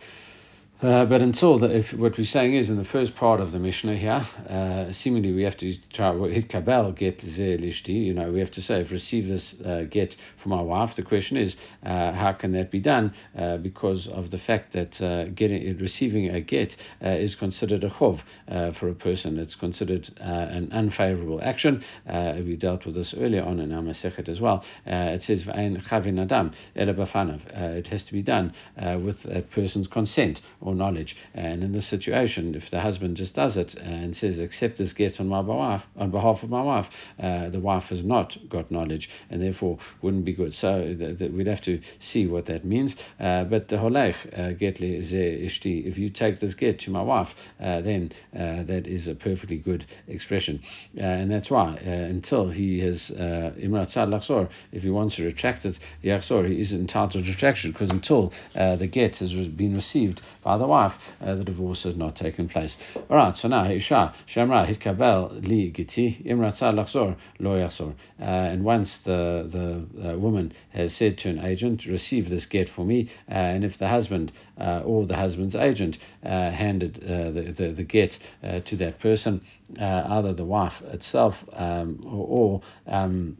Uh, 0.82 1.06
but 1.06 1.22
until 1.22 1.58
the, 1.58 1.74
if 1.74 1.94
what 1.94 2.18
we're 2.18 2.26
saying 2.26 2.56
is 2.56 2.70
in 2.70 2.76
the 2.76 2.84
first 2.84 3.16
part 3.16 3.40
of 3.40 3.54
the 3.54 3.60
Mishnah 3.60 3.96
here, 3.96 4.28
uh, 4.50 4.92
seemingly 4.92 5.32
we 5.32 5.44
have 5.44 5.56
to 5.56 5.78
try 5.94 6.14
hit 6.28 6.50
kabel 6.50 6.92
get 6.92 7.20
lishti. 7.20 8.06
You 8.06 8.14
know, 8.14 8.30
we 8.34 8.40
have 8.40 8.52
to 8.52 8.62
say, 8.62 8.82
if 8.82 8.92
receive 8.92 9.30
this 9.30 9.56
uh, 9.64 9.86
get 9.90 10.18
from 10.42 10.52
our 10.52 10.66
wife. 10.66 10.96
The 10.96 11.04
question 11.04 11.38
is, 11.38 11.56
uh, 11.86 12.12
how 12.12 12.34
can 12.34 12.52
that 12.54 12.70
be 12.70 12.82
done? 12.82 13.14
Uh, 13.38 13.58
because 13.58 14.08
of 14.08 14.32
the 14.32 14.38
fact 14.38 14.74
that 14.74 15.02
uh, 15.02 15.26
getting 15.30 15.78
receiving 15.78 16.28
a 16.28 16.42
get 16.42 16.76
is 17.02 17.36
considered 17.36 17.86
a 17.86 17.90
chov 17.90 18.20
for 18.78 18.90
a 18.90 18.96
person. 18.96 19.40
It's 19.40 19.56
considered 19.56 20.10
an 20.18 20.70
unfavorable 20.74 21.40
action. 21.42 21.82
we 22.06 22.58
dealt 22.58 22.86
with 22.86 22.96
this 22.96 23.14
earlier 23.14 23.44
on 23.44 23.62
in 23.62 23.72
our 23.72 23.82
Masechet 23.82 24.28
as 24.28 24.42
well. 24.42 24.66
it 24.86 25.24
says 25.24 25.46
chavin 25.46 26.20
adam 26.20 26.52
It 26.76 27.88
has 27.88 28.04
to 28.04 28.12
be 28.12 28.22
done 28.22 28.54
with 28.76 29.26
a 29.26 29.44
person's 29.44 29.88
consent 29.88 30.42
or 30.60 30.73
or 30.74 30.76
knowledge. 30.76 31.16
And 31.34 31.64
in 31.64 31.72
this 31.72 31.88
situation, 31.88 32.56
if 32.56 32.70
the 32.70 32.82
husband 32.82 33.18
just 33.18 33.36
does 33.36 33.58
it 33.58 33.76
and 33.76 34.16
says, 34.16 34.40
accept 34.40 34.78
this 34.78 34.94
get 34.94 35.20
on 35.20 35.28
my 35.28 35.40
wife, 35.40 35.84
on 35.98 36.12
behalf 36.12 36.44
of 36.44 36.50
my 36.50 36.62
wife, 36.62 36.88
uh, 37.22 37.50
the 37.50 37.60
wife 37.60 37.86
has 37.86 38.04
not 38.04 38.38
got 38.50 38.72
knowledge 38.72 39.10
and 39.30 39.42
therefore 39.42 39.78
wouldn't 40.02 40.26
be 40.26 40.34
good. 40.34 40.54
So 40.54 40.96
th- 40.98 41.20
th- 41.20 41.32
we'd 41.32 41.48
have 41.48 41.62
to 41.62 41.80
see 42.00 42.28
what 42.28 42.46
that 42.48 42.66
means. 42.66 42.96
Uh, 43.20 43.44
but 43.46 43.68
the 43.68 43.78
holech 43.78 44.16
uh, 44.38 44.54
get 44.54 44.80
le 44.80 44.88
ishti, 44.88 45.86
if 45.86 45.98
you 45.98 46.10
take 46.10 46.40
this 46.40 46.54
get 46.54 46.80
to 46.80 46.92
my 46.92 47.02
wife, 47.02 47.30
uh, 47.60 47.82
then 47.82 48.12
uh, 48.36 48.64
that 48.64 48.88
is 48.88 49.08
a 49.08 49.16
perfectly 49.16 49.58
good 49.58 49.86
expression. 50.08 50.62
Uh, 50.98 51.02
and 51.02 51.32
that's 51.32 51.50
why 51.50 51.76
until 51.78 52.50
he 52.50 52.80
has 52.80 53.12
imrat 53.12 53.94
laksor, 54.08 54.50
if 54.72 54.84
he 54.84 54.90
wants 54.90 55.16
to 55.16 55.24
retract 55.24 55.66
it, 55.66 55.80
he 56.02 56.10
is 56.10 56.74
entitled 56.74 57.24
to 57.26 57.32
retraction 57.32 57.72
because 57.72 57.90
until 57.90 58.34
the 58.54 58.88
get 58.88 59.18
has 59.18 59.34
been 59.34 59.76
received 59.76 60.22
by 60.44 60.53
the 60.58 60.64
the 60.64 60.68
wife, 60.68 60.94
uh, 61.20 61.36
the 61.36 61.44
divorce 61.44 61.84
has 61.84 61.98
not 61.98 62.16
taken 62.16 62.48
place. 62.48 62.78
All 63.10 63.18
right, 63.18 63.36
so 63.36 63.50
now 63.50 63.70
Isha 63.70 64.14
Shemra 64.34 64.66
Hitkabel 64.66 65.46
Li 65.46 65.72
Giti 65.72 66.26
Imratza 66.26 66.74
Laksor 66.74 67.18
Lo 67.40 67.58
Yasor. 67.58 67.94
Uh, 68.18 68.24
and 68.24 68.64
once 68.64 69.00
the 69.00 69.44
the 69.56 70.12
uh, 70.12 70.18
woman 70.18 70.54
has 70.70 70.96
said 70.96 71.18
to 71.18 71.30
an 71.30 71.40
agent, 71.40 71.86
"Receive 71.86 72.30
this 72.30 72.46
get 72.46 72.70
for 72.70 72.86
me," 72.86 73.10
uh, 73.30 73.34
and 73.34 73.66
if 73.66 73.78
the 73.78 73.90
husband 73.90 74.32
uh, 74.58 74.84
or 74.86 75.06
the 75.06 75.18
husband's 75.18 75.56
agent 75.56 75.98
handed 76.24 76.94
the, 76.96 77.54
the 77.58 77.68
the 77.74 77.84
get 77.84 78.18
to 78.66 78.76
that 78.78 79.00
person, 79.00 79.42
either 79.78 80.34
the 80.34 80.46
wife 80.46 80.82
itself 80.94 81.36
um, 81.54 82.00
or, 82.06 82.26
or 82.40 82.62
um, 82.88 83.38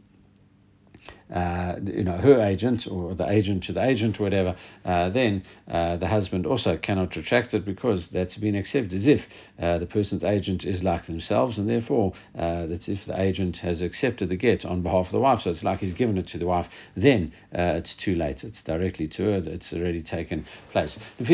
uh, 1.34 1.76
you 1.84 2.04
know, 2.04 2.16
her 2.16 2.40
agent 2.40 2.86
or 2.88 3.12
the 3.14 3.28
agent 3.28 3.64
to 3.64 3.72
the 3.72 3.84
agent, 3.84 4.20
or 4.20 4.22
whatever, 4.22 4.54
uh, 4.84 5.10
then 5.10 5.42
uh, 5.68 5.96
the 5.96 6.06
husband 6.06 6.46
also 6.46 6.76
cannot 6.76 7.16
retract 7.16 7.52
it 7.54 7.64
because 7.64 8.08
that's 8.10 8.36
been 8.36 8.54
accepted 8.54 8.94
as 8.94 9.08
if 9.08 9.22
uh, 9.58 9.78
the 9.78 9.86
person's 9.86 10.22
agent 10.22 10.64
is 10.64 10.84
like 10.84 11.06
themselves, 11.06 11.58
and 11.58 11.68
therefore 11.68 12.12
uh, 12.38 12.66
that's 12.66 12.88
if 12.88 13.04
the 13.06 13.20
agent 13.20 13.56
has 13.56 13.82
accepted 13.82 14.28
the 14.28 14.36
get 14.36 14.64
on 14.64 14.82
behalf 14.82 15.06
of 15.06 15.12
the 15.12 15.18
wife. 15.18 15.40
So 15.40 15.50
it's 15.50 15.64
like 15.64 15.80
he's 15.80 15.92
given 15.92 16.16
it 16.18 16.28
to 16.28 16.38
the 16.38 16.46
wife. 16.46 16.68
Then 16.96 17.32
uh, 17.52 17.78
it's 17.78 17.96
too 17.96 18.14
late. 18.14 18.44
It's 18.44 18.62
directly 18.62 19.08
to 19.08 19.24
her. 19.24 19.42
It's 19.44 19.72
already 19.72 20.02
taken 20.02 20.46
place. 20.70 21.00
If 21.18 21.26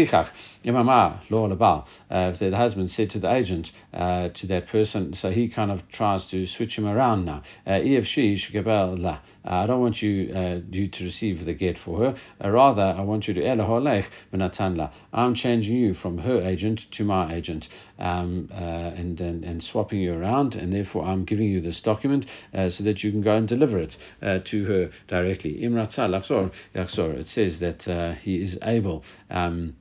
the 2.39 2.57
husband 2.57 2.91
said 2.91 3.11
to 3.11 3.19
the 3.19 3.31
agent, 3.31 3.73
to 3.93 4.47
that 4.49 4.67
person, 4.69 5.13
so 5.13 5.31
he 5.31 5.49
kind 5.49 5.71
of 5.71 5.87
tries 5.91 6.25
to 6.27 6.47
switch 6.47 6.79
him 6.79 6.87
around 6.87 7.27
now. 7.27 7.43
I 9.43 9.67
don't 9.67 9.81
want 9.81 9.90
you 10.03 10.33
uh, 10.35 10.61
you 10.71 10.89
to 10.89 11.05
receive 11.05 11.45
the 11.45 11.55
get 11.55 11.79
for 11.79 11.99
her. 11.99 12.15
Uh, 12.43 12.51
rather, 12.51 12.95
I 12.97 13.03
want 13.03 13.29
you 13.29 13.35
to 13.35 13.41
elaholech 13.41 14.07
benatanla. 14.33 14.91
I'm 15.13 15.35
changing 15.35 15.77
you 15.77 15.95
from 15.95 16.19
her 16.19 16.41
agent 16.43 16.91
to 16.93 17.05
my 17.05 17.35
agent, 17.35 17.69
um, 17.99 18.49
uh, 18.53 18.55
and, 18.55 19.21
and 19.21 19.45
and 19.45 19.63
swapping 19.63 20.01
you 20.01 20.15
around, 20.15 20.55
and 20.55 20.73
therefore 20.73 21.05
I'm 21.05 21.25
giving 21.25 21.49
you 21.49 21.61
this 21.61 21.81
document 21.81 22.27
uh, 22.55 22.71
so 22.71 22.85
that 22.85 23.03
you 23.03 23.11
can 23.11 23.23
go 23.23 23.37
and 23.37 23.49
deliver 23.49 23.79
it 23.79 23.97
uh, 24.23 24.39
to 24.45 24.65
her 24.65 24.91
directly. 25.09 25.61
Imratza 25.63 26.09
laksor. 26.09 27.19
It 27.19 27.27
says 27.27 27.59
that 27.61 27.89
uh, 27.89 28.13
he 28.13 28.41
is 28.41 28.59
able. 28.63 29.05
Um, 29.31 29.77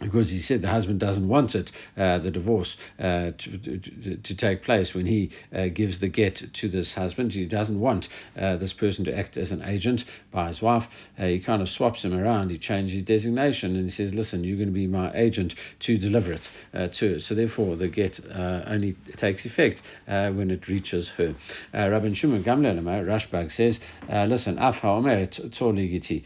because 0.00 0.30
he 0.30 0.38
said 0.38 0.62
the 0.62 0.68
husband 0.68 1.00
doesn't 1.00 1.28
want 1.28 1.54
it, 1.54 1.72
uh, 1.96 2.18
the 2.18 2.30
divorce 2.30 2.76
uh, 2.98 3.32
to, 3.36 3.58
to, 3.58 4.16
to, 4.16 4.34
take 4.36 4.62
place 4.62 4.94
when 4.94 5.06
he 5.06 5.30
uh, 5.54 5.66
gives 5.66 5.98
the 5.98 6.08
get 6.08 6.42
to 6.52 6.68
this 6.68 6.94
husband. 6.94 7.32
He 7.32 7.46
doesn't 7.46 7.80
want 7.80 8.08
uh, 8.38 8.56
this 8.56 8.72
person 8.72 9.04
to 9.06 9.16
act 9.16 9.36
as 9.36 9.50
an 9.50 9.62
agent 9.62 10.04
by 10.30 10.48
his 10.48 10.62
wife. 10.62 10.86
Uh, 11.18 11.26
he 11.26 11.40
kind 11.40 11.60
of 11.60 11.68
swaps 11.68 12.04
him 12.04 12.14
around. 12.14 12.50
He 12.50 12.58
changes 12.58 12.94
his 12.94 13.02
designation 13.02 13.74
and 13.74 13.84
he 13.84 13.90
says, 13.90 14.14
"Listen, 14.14 14.44
you're 14.44 14.56
going 14.56 14.68
to 14.68 14.74
be 14.74 14.86
my 14.86 15.12
agent 15.14 15.54
to 15.80 15.98
deliver 15.98 16.32
it 16.32 16.50
uh, 16.72 16.88
to 16.88 17.14
her." 17.14 17.20
So 17.20 17.34
therefore, 17.34 17.76
the 17.76 17.88
get 17.88 18.20
only 18.30 18.96
takes 19.16 19.44
effect 19.44 19.82
when 20.06 20.50
it 20.50 20.68
reaches 20.68 21.10
her. 21.10 21.34
Rabbi 21.72 22.12
Shimon 22.12 22.44
Gamliel 22.44 22.78
Rashbag 23.04 23.50
says, 23.50 23.80
"Listen, 24.08 24.58
af 24.58 24.76
haomer 24.76 25.26
giti." 25.26 26.24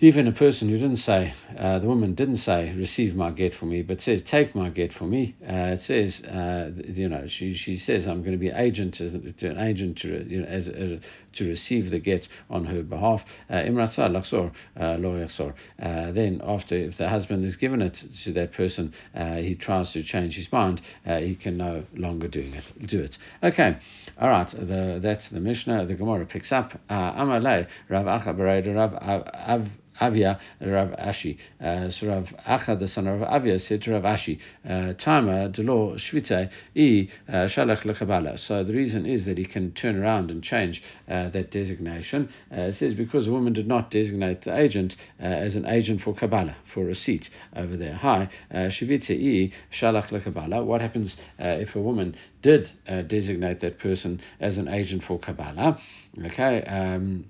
Even 0.00 0.26
a 0.26 0.32
person 0.32 0.68
who 0.68 0.76
didn't 0.76 0.96
say, 0.96 1.34
uh, 1.58 1.78
the 1.78 1.86
woman 1.86 2.14
didn't 2.14 2.36
say, 2.36 2.72
receive 2.74 3.14
my 3.14 3.30
get 3.30 3.54
for 3.54 3.66
me, 3.66 3.82
but 3.82 4.00
says, 4.00 4.22
take 4.22 4.54
my 4.54 4.68
get 4.68 4.92
for 4.92 5.04
me. 5.04 5.36
Uh, 5.42 5.74
it 5.74 5.80
says, 5.80 6.22
uh, 6.24 6.72
you 6.76 7.08
know, 7.08 7.26
she, 7.26 7.54
she 7.54 7.76
says, 7.76 8.06
I'm 8.08 8.20
going 8.20 8.32
to 8.32 8.38
be 8.38 8.50
agent 8.50 9.00
as 9.00 9.14
an 9.14 9.58
agent 9.58 9.98
to, 9.98 10.26
you 10.28 10.42
know, 10.42 10.46
as 10.46 10.68
uh, 10.68 10.98
to 11.36 11.48
receive 11.48 11.90
the 11.90 11.98
get 11.98 12.28
on 12.50 12.64
her 12.64 12.82
behalf. 12.82 13.24
Uh, 13.50 13.54
Imratzah 13.54 14.10
laksor 14.10 14.52
uh, 14.76 16.12
Then 16.12 16.40
after, 16.44 16.76
if 16.76 16.96
the 16.96 17.08
husband 17.08 17.44
has 17.44 17.56
given 17.56 17.82
it 17.82 18.04
to 18.24 18.32
that 18.32 18.52
person, 18.52 18.92
he 19.14 19.54
tries 19.54 19.92
to 19.92 20.02
change 20.02 20.36
his 20.36 20.50
mind, 20.52 20.80
he 21.04 21.34
can 21.34 21.56
no 21.56 21.84
longer 21.94 22.28
doing 22.28 22.54
it, 22.54 22.64
do 22.86 23.00
it. 23.00 23.18
Okay, 23.42 23.76
all 24.20 24.28
right. 24.28 24.48
The, 24.48 24.98
that's 25.00 25.28
the 25.28 25.40
Mishnah. 25.40 25.86
The 25.86 25.94
Gemara 25.94 26.26
picks 26.26 26.52
up. 26.52 26.78
Amalei 26.90 27.66
Rav 27.88 28.06
Rav 28.06 28.94
Av. 28.94 29.68
Avia 30.00 30.40
Rav 30.60 30.90
Ashi. 30.90 31.38
Uh, 31.60 31.90
so 31.90 32.08
Rav 32.08 32.34
Acha, 32.46 32.78
the 32.78 32.88
son 32.88 33.06
of 33.06 33.22
Avia, 33.22 33.58
said 33.58 33.82
to 33.82 33.92
Rav 33.92 34.02
Ashi, 34.02 34.38
uh, 34.68 34.92
Tama 34.94 35.48
delo 35.48 35.94
shvite 35.94 36.50
i 36.76 37.08
uh, 37.28 37.46
shalach 37.46 37.82
lekabala. 37.82 38.38
So 38.38 38.64
the 38.64 38.72
reason 38.72 39.06
is 39.06 39.26
that 39.26 39.38
he 39.38 39.44
can 39.44 39.72
turn 39.72 39.96
around 39.96 40.30
and 40.30 40.42
change 40.42 40.82
uh, 41.08 41.28
that 41.30 41.50
designation. 41.50 42.28
Uh, 42.50 42.62
it 42.62 42.76
says 42.76 42.94
because 42.94 43.28
a 43.28 43.32
woman 43.32 43.52
did 43.52 43.68
not 43.68 43.90
designate 43.90 44.42
the 44.42 44.56
agent 44.56 44.96
uh, 45.20 45.26
as 45.26 45.56
an 45.56 45.66
agent 45.66 46.00
for 46.00 46.14
Kabbalah, 46.14 46.56
for 46.72 46.84
receipt 46.84 47.30
over 47.54 47.76
there. 47.76 47.94
Hi, 47.94 48.28
shvite 48.52 49.10
i 49.10 49.52
shalach 49.74 50.08
lekabala. 50.08 50.64
What 50.64 50.80
happens 50.80 51.16
if 51.38 51.76
a 51.76 51.80
woman 51.80 52.16
did 52.42 52.70
designate 53.06 53.60
that 53.60 53.78
person 53.78 54.20
as 54.40 54.58
an 54.58 54.68
agent 54.68 55.04
for 55.04 55.18
Kabbalah? 55.18 55.78
Okay. 56.26 56.62
Um, 56.62 57.26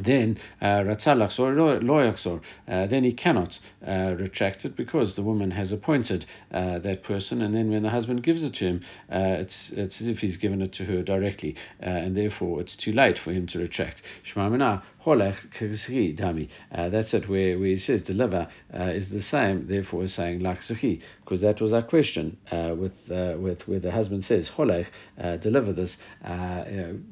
then 0.00 0.38
ratzalach 0.62 1.38
or 1.38 1.54
loyachzor, 1.80 2.40
uh, 2.68 2.86
then 2.86 3.04
he 3.04 3.12
cannot 3.12 3.58
uh, 3.86 4.14
retract 4.18 4.64
it 4.64 4.76
because 4.76 5.16
the 5.16 5.22
woman 5.22 5.50
has 5.50 5.72
appointed 5.72 6.26
uh, 6.52 6.78
that 6.80 7.02
person, 7.02 7.42
and 7.42 7.54
then 7.54 7.70
when 7.70 7.82
the 7.82 7.90
husband 7.90 8.22
gives 8.22 8.42
it 8.42 8.54
to 8.54 8.64
him, 8.64 8.80
uh, 9.10 9.36
it's 9.40 9.70
it's 9.70 10.00
as 10.00 10.06
if 10.06 10.18
he's 10.18 10.36
given 10.36 10.62
it 10.62 10.72
to 10.72 10.84
her 10.84 11.02
directly, 11.02 11.56
uh, 11.82 11.86
and 11.86 12.16
therefore 12.16 12.60
it's 12.60 12.76
too 12.76 12.92
late 12.92 13.18
for 13.18 13.32
him 13.32 13.46
to 13.46 13.58
retract. 13.58 14.02
Dami. 16.16 16.48
Uh, 16.72 16.88
that's 16.88 17.12
it, 17.12 17.28
where, 17.28 17.58
where 17.58 17.68
he 17.68 17.76
says 17.76 18.00
deliver 18.00 18.48
uh, 18.72 18.84
is 18.84 19.10
the 19.10 19.20
same, 19.20 19.66
therefore 19.66 20.06
saying 20.06 20.40
like 20.40 20.62
because 21.24 21.40
that 21.40 21.60
was 21.60 21.72
our 21.72 21.82
question 21.82 22.36
uh, 22.50 22.74
with 22.76 22.92
uh, 23.10 23.36
with 23.38 23.66
where 23.68 23.80
the 23.80 23.90
husband 23.90 24.24
says 24.24 24.50
holech, 24.56 24.86
uh, 25.22 25.36
deliver 25.36 25.72
this. 25.72 25.96
Uh, 26.24 26.64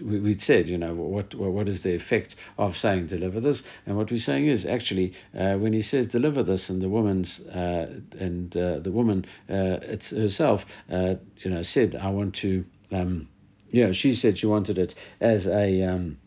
we, 0.02 0.20
would 0.20 0.42
said, 0.42 0.68
you 0.68 0.78
know, 0.78 0.94
what, 0.94 1.34
what 1.34 1.52
what 1.52 1.68
is 1.68 1.82
the 1.82 1.94
effect 1.94 2.36
of 2.58 2.71
saying 2.76 3.08
deliver 3.08 3.40
this? 3.40 3.62
And 3.86 3.96
what 3.96 4.10
we're 4.10 4.18
saying 4.18 4.46
is 4.46 4.66
actually 4.66 5.14
when 5.32 5.72
he 5.72 5.82
says 5.82 6.06
deliver 6.06 6.42
this, 6.42 6.70
and 6.70 6.82
the 6.82 6.88
woman's 6.88 7.40
and 7.40 8.50
the 8.50 8.90
woman 8.92 9.26
it's 9.48 10.10
herself, 10.10 10.64
you 10.88 11.50
know, 11.50 11.62
said 11.62 11.96
I 11.96 12.10
want 12.10 12.34
to. 12.36 12.64
Um, 12.90 13.28
yeah, 13.70 13.92
she 13.92 14.14
said 14.14 14.36
she 14.36 14.46
wanted 14.46 14.78
it 14.78 14.94
as 15.18 15.46
a 15.46 15.82
um, 15.82 16.18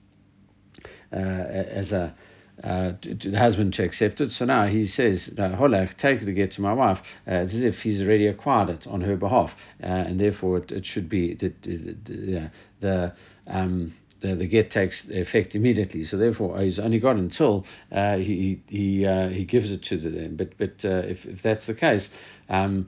uh, 1.14 1.20
as 1.20 1.92
a 1.92 2.16
uh, 2.64 2.94
to, 3.02 3.16
to 3.16 3.32
the 3.32 3.38
husband 3.38 3.74
to 3.74 3.84
accept 3.84 4.22
it. 4.22 4.32
So 4.32 4.46
now 4.46 4.66
he 4.66 4.86
says, 4.86 5.30
Holach, 5.38 5.98
take 5.98 6.26
the 6.26 6.32
get 6.32 6.52
to 6.52 6.62
my 6.62 6.72
wife, 6.72 7.00
uh, 7.28 7.32
as 7.32 7.54
if 7.54 7.80
he's 7.80 8.02
already 8.02 8.28
acquired 8.28 8.70
it 8.70 8.88
on 8.88 9.02
her 9.02 9.18
behalf, 9.18 9.52
uh, 9.84 9.88
and 9.88 10.20
therefore 10.20 10.60
it, 10.60 10.72
it 10.72 10.86
should 10.86 11.10
be 11.10 11.36
the, 11.36 11.54
the, 11.62 12.52
the 12.80 13.14
um, 13.46 13.94
the, 14.21 14.36
the 14.36 14.47
get 14.47 14.71
takes 14.71 15.06
effect 15.10 15.56
immediately. 15.56 16.06
So 16.06 16.17
therefore, 16.17 16.60
he's 16.62 16.80
only 16.80 16.99
got 16.99 17.15
until 17.17 17.65
uh, 17.91 18.17
he 18.17 18.62
he 18.67 19.06
uh, 19.06 19.30
he 19.30 19.45
gives 19.45 19.71
it 19.71 19.84
to 19.84 19.97
them. 19.97 20.36
But 20.36 20.58
but 20.58 20.84
uh, 20.86 21.04
if 21.06 21.25
if 21.25 21.41
that's 21.41 21.65
the 21.67 21.73
case, 21.73 22.10
um, 22.49 22.88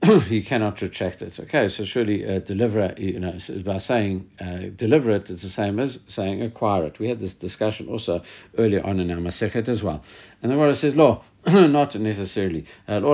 you 0.28 0.44
cannot 0.44 0.80
retract 0.80 1.22
it. 1.22 1.38
Okay, 1.40 1.66
so 1.66 1.84
surely 1.84 2.24
uh, 2.24 2.38
deliver, 2.38 2.94
you 2.96 3.18
know, 3.18 3.36
by 3.64 3.78
saying 3.78 4.30
uh, 4.40 4.70
deliver 4.76 5.10
it, 5.10 5.28
it's 5.28 5.42
the 5.42 5.48
same 5.48 5.80
as 5.80 5.98
saying 6.06 6.40
acquire 6.40 6.84
it. 6.84 7.00
We 7.00 7.08
had 7.08 7.18
this 7.18 7.34
discussion 7.34 7.88
also 7.88 8.22
earlier 8.56 8.84
on 8.86 9.00
in 9.00 9.10
our 9.10 9.16
Masechet 9.16 9.68
as 9.68 9.82
well. 9.82 10.04
And 10.40 10.52
the 10.52 10.54
Gemara 10.54 10.76
says, 10.76 10.94
law, 10.94 11.24
not 11.46 11.94
necessarily. 11.94 12.64
No, 12.88 13.04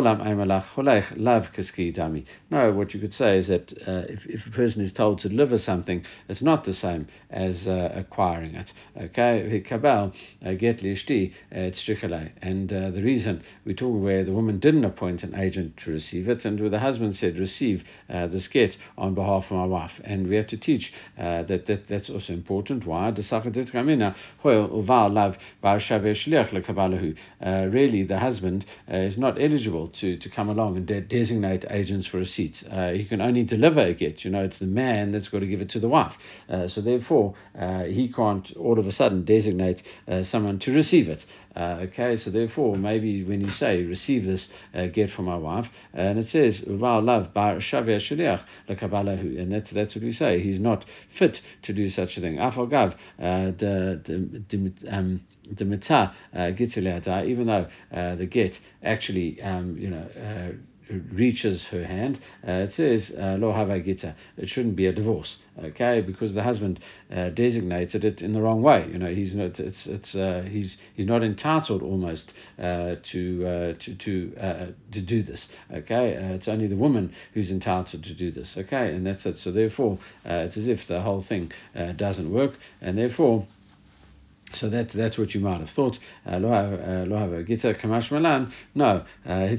what 2.73 2.95
you 2.95 3.01
could 3.01 3.13
say 3.13 3.37
is 3.37 3.49
that 3.49 3.73
uh, 3.87 4.05
if, 4.09 4.25
if 4.25 4.47
a 4.47 4.51
person 4.51 4.81
is 4.81 4.95
told 4.95 5.19
to 5.19 5.29
deliver 5.29 5.59
something, 5.59 6.03
it's 6.29 6.41
not 6.41 6.65
the 6.65 6.73
same 6.73 7.07
as 7.29 7.69
uh, 7.69 7.93
acquiring 7.95 8.55
it. 8.55 8.73
Okay, 8.97 9.63
kabal 9.69 10.15
uh, 10.45 10.53
get 10.55 10.79
lishti 10.79 11.33
uh, 11.55 11.71
and 12.41 12.73
uh, 12.73 12.91
the 12.91 13.03
reason 13.03 13.43
we 13.67 13.75
talk 13.75 14.03
where 14.03 14.25
the 14.25 14.33
woman 14.33 14.59
didn't 14.59 14.87
appoint 14.87 15.23
an 15.23 15.35
agent 15.35 15.77
to 15.77 15.91
receive 15.91 16.27
it, 16.27 16.47
and 16.47 16.59
where 16.59 16.71
the 16.71 16.79
husband 16.79 17.15
said 17.15 17.39
receive 17.39 17.85
uh, 18.09 18.27
this 18.27 18.49
get 18.49 18.79
on 18.97 19.15
behalf 19.15 19.45
of 19.51 19.59
my 19.59 19.67
wife, 19.67 20.01
and 20.03 20.27
we 20.29 20.37
have 20.37 20.47
to 20.47 20.57
teach 20.57 20.95
that, 21.19 21.67
that 21.67 21.87
that's 21.89 22.09
also 22.09 22.33
important. 22.33 22.87
Why? 22.87 23.13
Really, 27.75 28.03
the 28.03 28.14
husband 28.19 28.65
uh, 28.93 28.97
is 28.97 29.19
not 29.19 29.41
eligible 29.41 29.89
to, 29.89 30.17
to 30.17 30.29
come 30.29 30.49
along 30.49 30.77
and 30.77 30.87
de- 30.87 31.01
designate 31.01 31.65
agents 31.71 32.07
for 32.07 32.19
receipts. 32.19 32.65
Uh, 32.71 32.91
he 32.91 33.05
can 33.05 33.21
only 33.21 33.45
deliver 33.45 33.81
a 33.81 33.95
get. 33.95 34.25
You 34.25 34.31
know, 34.31 34.43
it's 34.43 34.59
the 34.59 34.67
man 34.67 35.11
that's 35.11 35.29
got 35.29 35.41
to 35.41 35.47
give 35.47 35.61
it 35.61 35.71
to 35.71 35.81
the 35.81 35.89
wife. 35.89 36.15
Uh, 36.49 36.69
so 36.69 36.81
therefore, 36.81 37.35
uh, 37.59 37.85
he 37.85 38.13
can't 38.13 38.55
all 38.57 38.79
of 38.79 38.87
a 38.87 38.93
sudden 38.93 39.25
designate 39.25 39.83
uh, 40.09 40.23
someone 40.23 40.59
to 40.61 40.73
receive 40.73 41.09
it. 41.09 41.27
Uh, 41.57 41.79
okay, 41.83 42.17
so 42.17 42.31
therefore, 42.31 42.77
maybe 42.77 43.23
when 43.23 43.41
you 43.41 43.51
say 43.53 43.85
receive 43.85 44.27
this 44.27 44.49
get 44.93 45.09
from 45.09 45.27
my 45.27 45.37
wife, 45.37 45.69
and 45.93 46.19
it 46.19 46.27
says 46.27 46.65
love 46.67 47.33
and 49.39 49.53
that's 49.53 49.71
that's 49.71 49.95
what 49.95 50.03
we 50.03 50.11
say. 50.11 50.41
He's 50.41 50.59
not 50.59 50.85
fit 51.17 51.41
to 51.63 51.73
do 51.73 51.89
such 51.91 52.19
a 52.19 52.21
thing. 52.21 52.39
Afagav 52.39 52.97
um, 54.91 55.21
the 55.51 55.65
mitzah 55.65 56.15
uh, 56.35 57.25
even 57.25 57.47
though 57.47 57.67
uh, 57.93 58.15
the 58.17 58.27
get 58.27 58.59
actually 58.83 59.41
um, 59.43 59.77
you 59.79 59.89
know 59.89 60.07
uh, 60.17 60.53
reaches 61.13 61.65
her 61.65 61.83
hand, 61.83 62.19
uh, 62.47 62.53
it 62.53 62.73
says 62.73 63.11
uh, 63.19 63.37
lo 63.39 63.53
hava 63.53 63.81
gita. 63.81 64.15
It 64.37 64.51
shouldn't 64.51 64.77
be 64.77 64.87
a 64.87 64.93
divorce, 64.93 65.39
okay? 65.59 66.03
Because 66.03 66.35
the 66.35 66.43
husband 66.43 66.79
uh, 67.11 67.31
designated 67.31 68.05
it 68.05 68.21
in 68.21 68.35
the 68.35 68.43
wrong 68.43 68.61
way. 68.61 68.87
You 68.93 68.99
know, 68.99 69.13
he's 69.13 69.35
not. 69.35 69.59
It's 69.61 69.87
it's 69.87 70.13
he's 70.13 70.77
he's 70.95 71.07
not 71.07 71.25
entitled 71.25 71.83
almost 71.83 72.35
to 72.59 72.97
to 72.97 73.75
to 73.75 74.75
to 74.93 75.01
do 75.01 75.23
this. 75.23 75.49
Okay, 75.73 76.13
it's 76.35 76.49
only 76.49 76.67
the 76.67 76.77
woman 76.77 77.15
who's 77.33 77.51
entitled 77.51 78.05
to 78.05 78.15
do 78.15 78.31
this. 78.31 78.57
Okay, 78.59 78.95
and 78.95 79.07
that's 79.07 79.25
it. 79.25 79.39
So 79.39 79.53
therefore, 79.53 79.99
it's 80.25 80.59
as 80.59 80.69
if 80.69 80.87
the 80.87 81.01
whole 81.01 81.23
thing 81.23 81.51
doesn't 81.97 82.31
work, 82.31 82.59
and 82.83 82.99
therefore. 82.99 83.47
So 84.55 84.69
that's 84.69 84.95
that's 84.95 85.19
what 85.19 85.35
you 85.35 85.41
might 85.41 85.61
have 85.61 85.71
thought. 85.71 85.99
Uh, 86.27 86.39
malan. 86.39 88.53
No, 88.75 89.05
uh. 89.27 89.57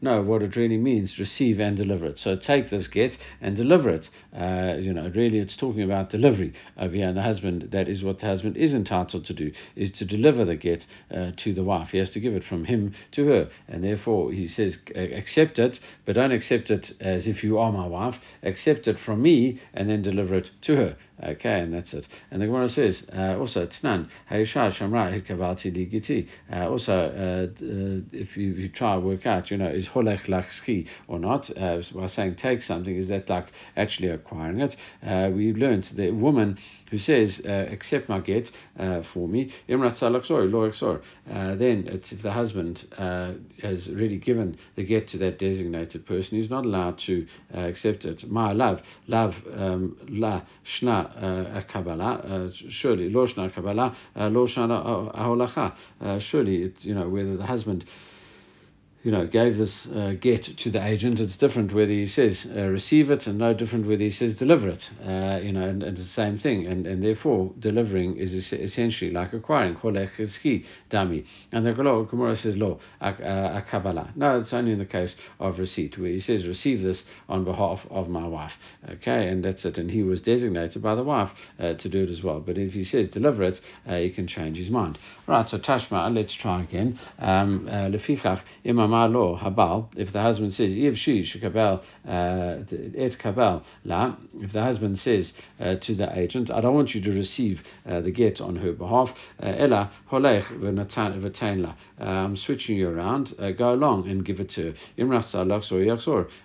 No, 0.00 0.22
what 0.22 0.42
it 0.42 0.56
really 0.56 0.76
means, 0.76 1.18
receive 1.18 1.60
and 1.60 1.76
deliver 1.76 2.06
it. 2.06 2.18
So 2.18 2.36
take 2.36 2.70
this 2.70 2.88
get 2.88 3.18
and 3.40 3.56
deliver 3.56 3.90
it. 3.90 4.10
Uh, 4.36 4.76
you 4.78 4.92
know, 4.92 5.10
really, 5.14 5.38
it's 5.38 5.56
talking 5.56 5.82
about 5.82 6.10
delivery 6.10 6.52
over 6.76 6.94
here. 6.94 7.08
And 7.08 7.16
the 7.16 7.22
husband, 7.22 7.68
that 7.70 7.88
is 7.88 8.04
what 8.04 8.18
the 8.18 8.26
husband 8.26 8.56
is 8.56 8.74
entitled 8.74 9.24
to 9.26 9.34
do, 9.34 9.52
is 9.76 9.90
to 9.92 10.04
deliver 10.04 10.44
the 10.44 10.56
get 10.56 10.86
uh, 11.10 11.32
to 11.36 11.54
the 11.54 11.64
wife. 11.64 11.90
He 11.90 11.98
has 11.98 12.10
to 12.10 12.20
give 12.20 12.34
it 12.34 12.44
from 12.44 12.64
him 12.64 12.94
to 13.12 13.26
her, 13.26 13.50
and 13.68 13.84
therefore 13.84 14.32
he 14.32 14.46
says, 14.46 14.78
accept 14.94 15.58
it, 15.58 15.80
but 16.04 16.14
don't 16.14 16.32
accept 16.32 16.70
it 16.70 16.92
as 17.00 17.26
if 17.26 17.42
you 17.42 17.58
are 17.58 17.72
my 17.72 17.86
wife. 17.86 18.18
Accept 18.42 18.88
it 18.88 18.98
from 18.98 19.22
me, 19.22 19.60
and 19.74 19.88
then 19.88 20.02
deliver 20.02 20.34
it 20.34 20.50
to 20.62 20.76
her. 20.76 20.96
Okay, 21.22 21.60
and 21.60 21.74
that's 21.74 21.94
it. 21.94 22.08
And 22.30 22.40
the 22.40 22.46
Gemara 22.46 22.68
says. 22.68 22.97
Says 22.98 23.08
uh, 23.16 23.38
also 23.38 23.66
Tnan 23.66 24.08
Hayisha 24.30 24.72
Shamra 24.72 25.22
Hikavalti 25.22 25.72
Ligiti. 25.72 26.28
Uh, 26.52 26.68
also, 26.68 26.94
uh, 26.94 27.64
if 28.12 28.36
you, 28.36 28.52
if 28.52 28.58
you 28.58 28.68
try 28.68 28.94
to 28.94 29.00
work 29.00 29.26
out, 29.26 29.50
you 29.50 29.56
know, 29.56 29.68
is 29.68 29.88
Holech 29.88 30.26
Lachski 30.26 30.88
or 31.06 31.18
not, 31.18 31.50
uh, 31.56 31.82
by 31.94 32.06
saying 32.06 32.36
take 32.36 32.62
something, 32.62 32.94
is 32.94 33.08
that 33.08 33.28
like 33.28 33.46
actually 33.76 34.08
acquiring 34.08 34.60
it? 34.60 34.76
Uh, 35.04 35.30
we 35.32 35.52
learned 35.52 35.84
the 35.94 36.10
woman 36.10 36.58
who 36.90 36.98
says, 36.98 37.40
accept 37.44 38.08
my 38.08 38.18
get 38.18 38.50
for 39.12 39.28
me, 39.28 39.52
Imrat 39.68 40.02
uh, 40.02 41.54
then 41.54 41.86
it's 41.86 42.12
if 42.12 42.22
the 42.22 42.32
husband 42.32 42.86
has 43.62 43.90
really 43.90 44.16
given 44.16 44.56
the 44.74 44.84
get 44.84 45.06
to 45.08 45.18
that 45.18 45.38
designated 45.38 46.06
person, 46.06 46.38
he's 46.38 46.48
not 46.48 46.64
allowed 46.64 46.96
to 46.98 47.26
accept 47.52 48.06
it. 48.06 48.26
My 48.30 48.52
love, 48.52 48.80
love, 49.06 49.34
um, 49.54 49.98
la 50.08 50.40
shna 50.64 51.66
kabbalah, 51.68 52.50
surely, 52.78 53.10
lo 53.10 53.26
shna 53.26 53.52
kabbalah, 53.52 53.94
uh, 54.16 54.28
lo 54.28 54.46
shna 54.46 54.70
uh, 54.70 55.12
aholacha. 55.12 55.74
Uh, 56.00 56.18
surely, 56.18 56.62
it's, 56.62 56.84
you 56.84 56.94
know, 56.94 57.08
whether 57.08 57.36
the 57.36 57.46
husband 57.46 57.84
you 59.02 59.12
know, 59.12 59.26
gave 59.26 59.56
this 59.56 59.86
uh, 59.86 60.14
get 60.20 60.42
to 60.58 60.70
the 60.70 60.84
agent. 60.84 61.20
It's 61.20 61.36
different 61.36 61.72
whether 61.72 61.92
he 61.92 62.06
says 62.06 62.46
uh, 62.54 62.64
receive 62.66 63.10
it 63.10 63.26
and 63.26 63.38
no 63.38 63.54
different 63.54 63.86
whether 63.86 64.02
he 64.02 64.10
says 64.10 64.36
deliver 64.36 64.68
it. 64.68 64.90
Uh, 65.00 65.38
you 65.42 65.52
know, 65.52 65.62
and, 65.62 65.82
and, 65.82 65.96
it's 65.96 66.06
the 66.06 66.12
same 66.12 66.38
thing. 66.38 66.66
And, 66.66 66.86
and 66.86 67.02
therefore, 67.02 67.52
delivering 67.58 68.16
is 68.16 68.34
essentially 68.52 69.10
like 69.10 69.32
acquiring. 69.32 69.76
And 69.82 71.66
the 71.66 71.72
Gemara 72.10 72.36
says 72.36 72.56
lo, 72.56 72.80
a 73.00 73.62
kabbalah. 73.70 74.12
No, 74.16 74.40
it's 74.40 74.52
only 74.52 74.72
in 74.72 74.78
the 74.78 74.84
case 74.84 75.14
of 75.38 75.58
receipt 75.58 75.96
where 75.96 76.10
he 76.10 76.18
says 76.18 76.46
receive 76.46 76.82
this 76.82 77.04
on 77.28 77.44
behalf 77.44 77.86
of 77.90 78.08
my 78.08 78.26
wife. 78.26 78.52
Okay, 78.90 79.28
and 79.28 79.44
that's 79.44 79.64
it. 79.64 79.78
And 79.78 79.90
he 79.90 80.02
was 80.02 80.20
designated 80.20 80.82
by 80.82 80.94
the 80.96 81.04
wife 81.04 81.30
uh, 81.60 81.74
to 81.74 81.88
do 81.88 82.02
it 82.02 82.10
as 82.10 82.22
well. 82.22 82.40
But 82.40 82.58
if 82.58 82.72
he 82.72 82.84
says 82.84 83.08
deliver 83.08 83.44
it, 83.44 83.60
uh, 83.86 83.96
he 83.96 84.10
can 84.10 84.26
change 84.26 84.56
his 84.56 84.70
mind. 84.70 84.98
Right, 85.26 85.48
so 85.48 85.58
Tashma, 85.58 86.12
let's 86.14 86.34
try 86.34 86.62
again. 86.62 86.98
Um, 87.18 87.68
uh, 88.92 89.08
lo 89.08 89.36
habal, 89.36 89.88
if 89.96 90.12
the 90.12 90.20
husband 90.20 90.52
says, 90.54 90.76
if 90.76 90.96
she 90.96 91.22
shekabel 91.22 91.82
uh, 92.06 92.62
et 92.96 93.18
kabel 93.18 93.62
la, 93.84 94.16
if 94.40 94.52
the 94.52 94.62
husband 94.62 94.98
says 94.98 95.32
uh, 95.60 95.74
to 95.76 95.94
the 95.94 96.18
agent, 96.18 96.50
I 96.50 96.60
don't 96.60 96.74
want 96.74 96.94
you 96.94 97.00
to 97.02 97.12
receive 97.12 97.62
uh, 97.86 98.00
the 98.00 98.10
get 98.10 98.40
on 98.40 98.56
her 98.56 98.72
behalf, 98.72 99.12
ella 99.40 99.90
holech 100.10 100.44
v'natain 100.46 101.62
la, 101.62 101.74
I'm 101.98 102.36
switching 102.36 102.76
you 102.76 102.88
around, 102.88 103.34
go 103.56 103.74
along 103.74 104.08
and 104.08 104.24
give 104.24 104.38
it 104.40 104.50
to 104.50 104.72
her. 104.72 104.74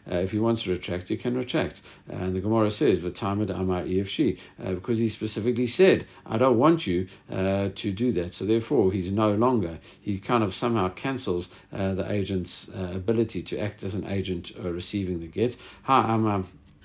If 0.06 0.32
he 0.32 0.40
wants 0.40 0.64
to 0.64 0.72
retract, 0.72 1.10
he 1.10 1.18
can 1.18 1.38
retract. 1.38 1.82
And 2.10 2.36
the 2.36 2.42
Gemara 2.42 2.72
says, 2.72 3.00
v'tamid 3.00 3.50
amar 3.50 3.86
if 3.86 4.08
she, 4.08 4.40
because 4.58 4.98
he 4.98 5.10
specifically 5.10 5.68
said, 5.68 6.08
I 6.26 6.38
don't 6.38 6.58
want 6.58 6.88
you 6.88 7.08
to 7.30 7.92
do 7.92 8.12
that. 8.14 8.34
So 8.34 8.46
therefore, 8.46 8.92
he's 8.92 9.12
no 9.12 9.34
longer, 9.34 9.80
he 10.02 10.20
kind 10.20 10.44
of 10.44 10.54
somehow 10.56 10.90
cancels 10.90 11.50
the 11.72 12.06
agent 12.10 12.33
agent's 12.34 12.68
uh, 12.76 12.92
ability 12.96 13.44
to 13.44 13.60
act 13.60 13.84
as 13.84 13.94
an 13.94 14.06
agent 14.08 14.52
uh, 14.58 14.72
receiving 14.72 15.20
the 15.20 15.28
get. 15.28 15.56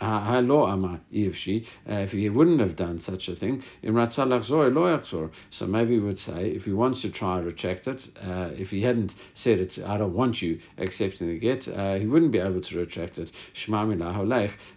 Ha 0.00 0.38
ama 0.38 1.00
uh, 1.10 1.94
if 1.94 2.10
he 2.10 2.28
wouldn't 2.28 2.60
have 2.60 2.76
done 2.76 3.00
such 3.00 3.28
a 3.28 3.34
thing, 3.34 3.62
so 3.82 5.66
maybe 5.66 5.94
he 5.94 6.00
would 6.00 6.18
say, 6.18 6.50
if 6.50 6.64
he 6.64 6.72
wants 6.72 7.02
to 7.02 7.10
try 7.10 7.38
and 7.38 7.46
retract 7.46 7.88
it, 7.88 8.08
uh, 8.22 8.50
if 8.56 8.68
he 8.70 8.82
hadn't 8.82 9.14
said 9.34 9.58
it, 9.58 9.78
I 9.84 9.96
don't 9.96 10.14
want 10.14 10.40
you 10.40 10.60
accepting 10.78 11.28
the 11.28 11.38
get, 11.38 11.66
uh, 11.68 11.94
he 11.94 12.06
wouldn't 12.06 12.32
be 12.32 12.38
able 12.38 12.60
to 12.60 12.78
retract 12.78 13.18
it. 13.18 13.32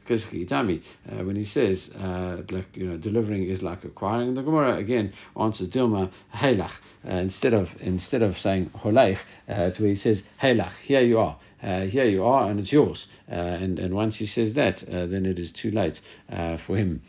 Because 0.03 0.25
uh, 0.25 1.23
when 1.23 1.35
he 1.35 1.43
says, 1.43 1.89
uh, 1.89 2.41
like, 2.49 2.75
you 2.75 2.87
know, 2.87 2.97
delivering 2.97 3.43
is 3.43 3.61
like 3.61 3.83
acquiring, 3.83 4.33
the 4.33 4.41
Gemara 4.41 4.77
again 4.77 5.13
answers 5.39 5.69
Dilma 5.69 6.11
Heilach. 6.33 6.71
Uh, 7.07 7.15
instead 7.15 7.53
of 7.53 7.69
instead 7.79 8.21
of 8.21 8.37
saying 8.37 8.69
Holech, 8.75 9.17
uh, 9.49 9.71
to 9.71 9.81
where 9.81 9.89
he 9.89 9.95
says 9.95 10.23
Heilach, 10.41 10.73
here 10.83 11.01
you 11.01 11.19
are 11.19 11.37
uh, 11.63 11.81
here 11.81 12.05
you 12.05 12.23
are 12.23 12.49
and 12.49 12.59
it's 12.59 12.71
yours. 12.71 13.05
Uh, 13.31 13.35
and, 13.35 13.79
and 13.79 13.93
once 13.93 14.17
he 14.17 14.25
says 14.25 14.53
that, 14.55 14.83
uh, 14.87 15.05
then 15.05 15.25
it 15.25 15.39
is 15.39 15.51
too 15.51 15.71
late 15.71 16.01
uh, 16.31 16.57
for 16.57 16.77
him 16.77 17.01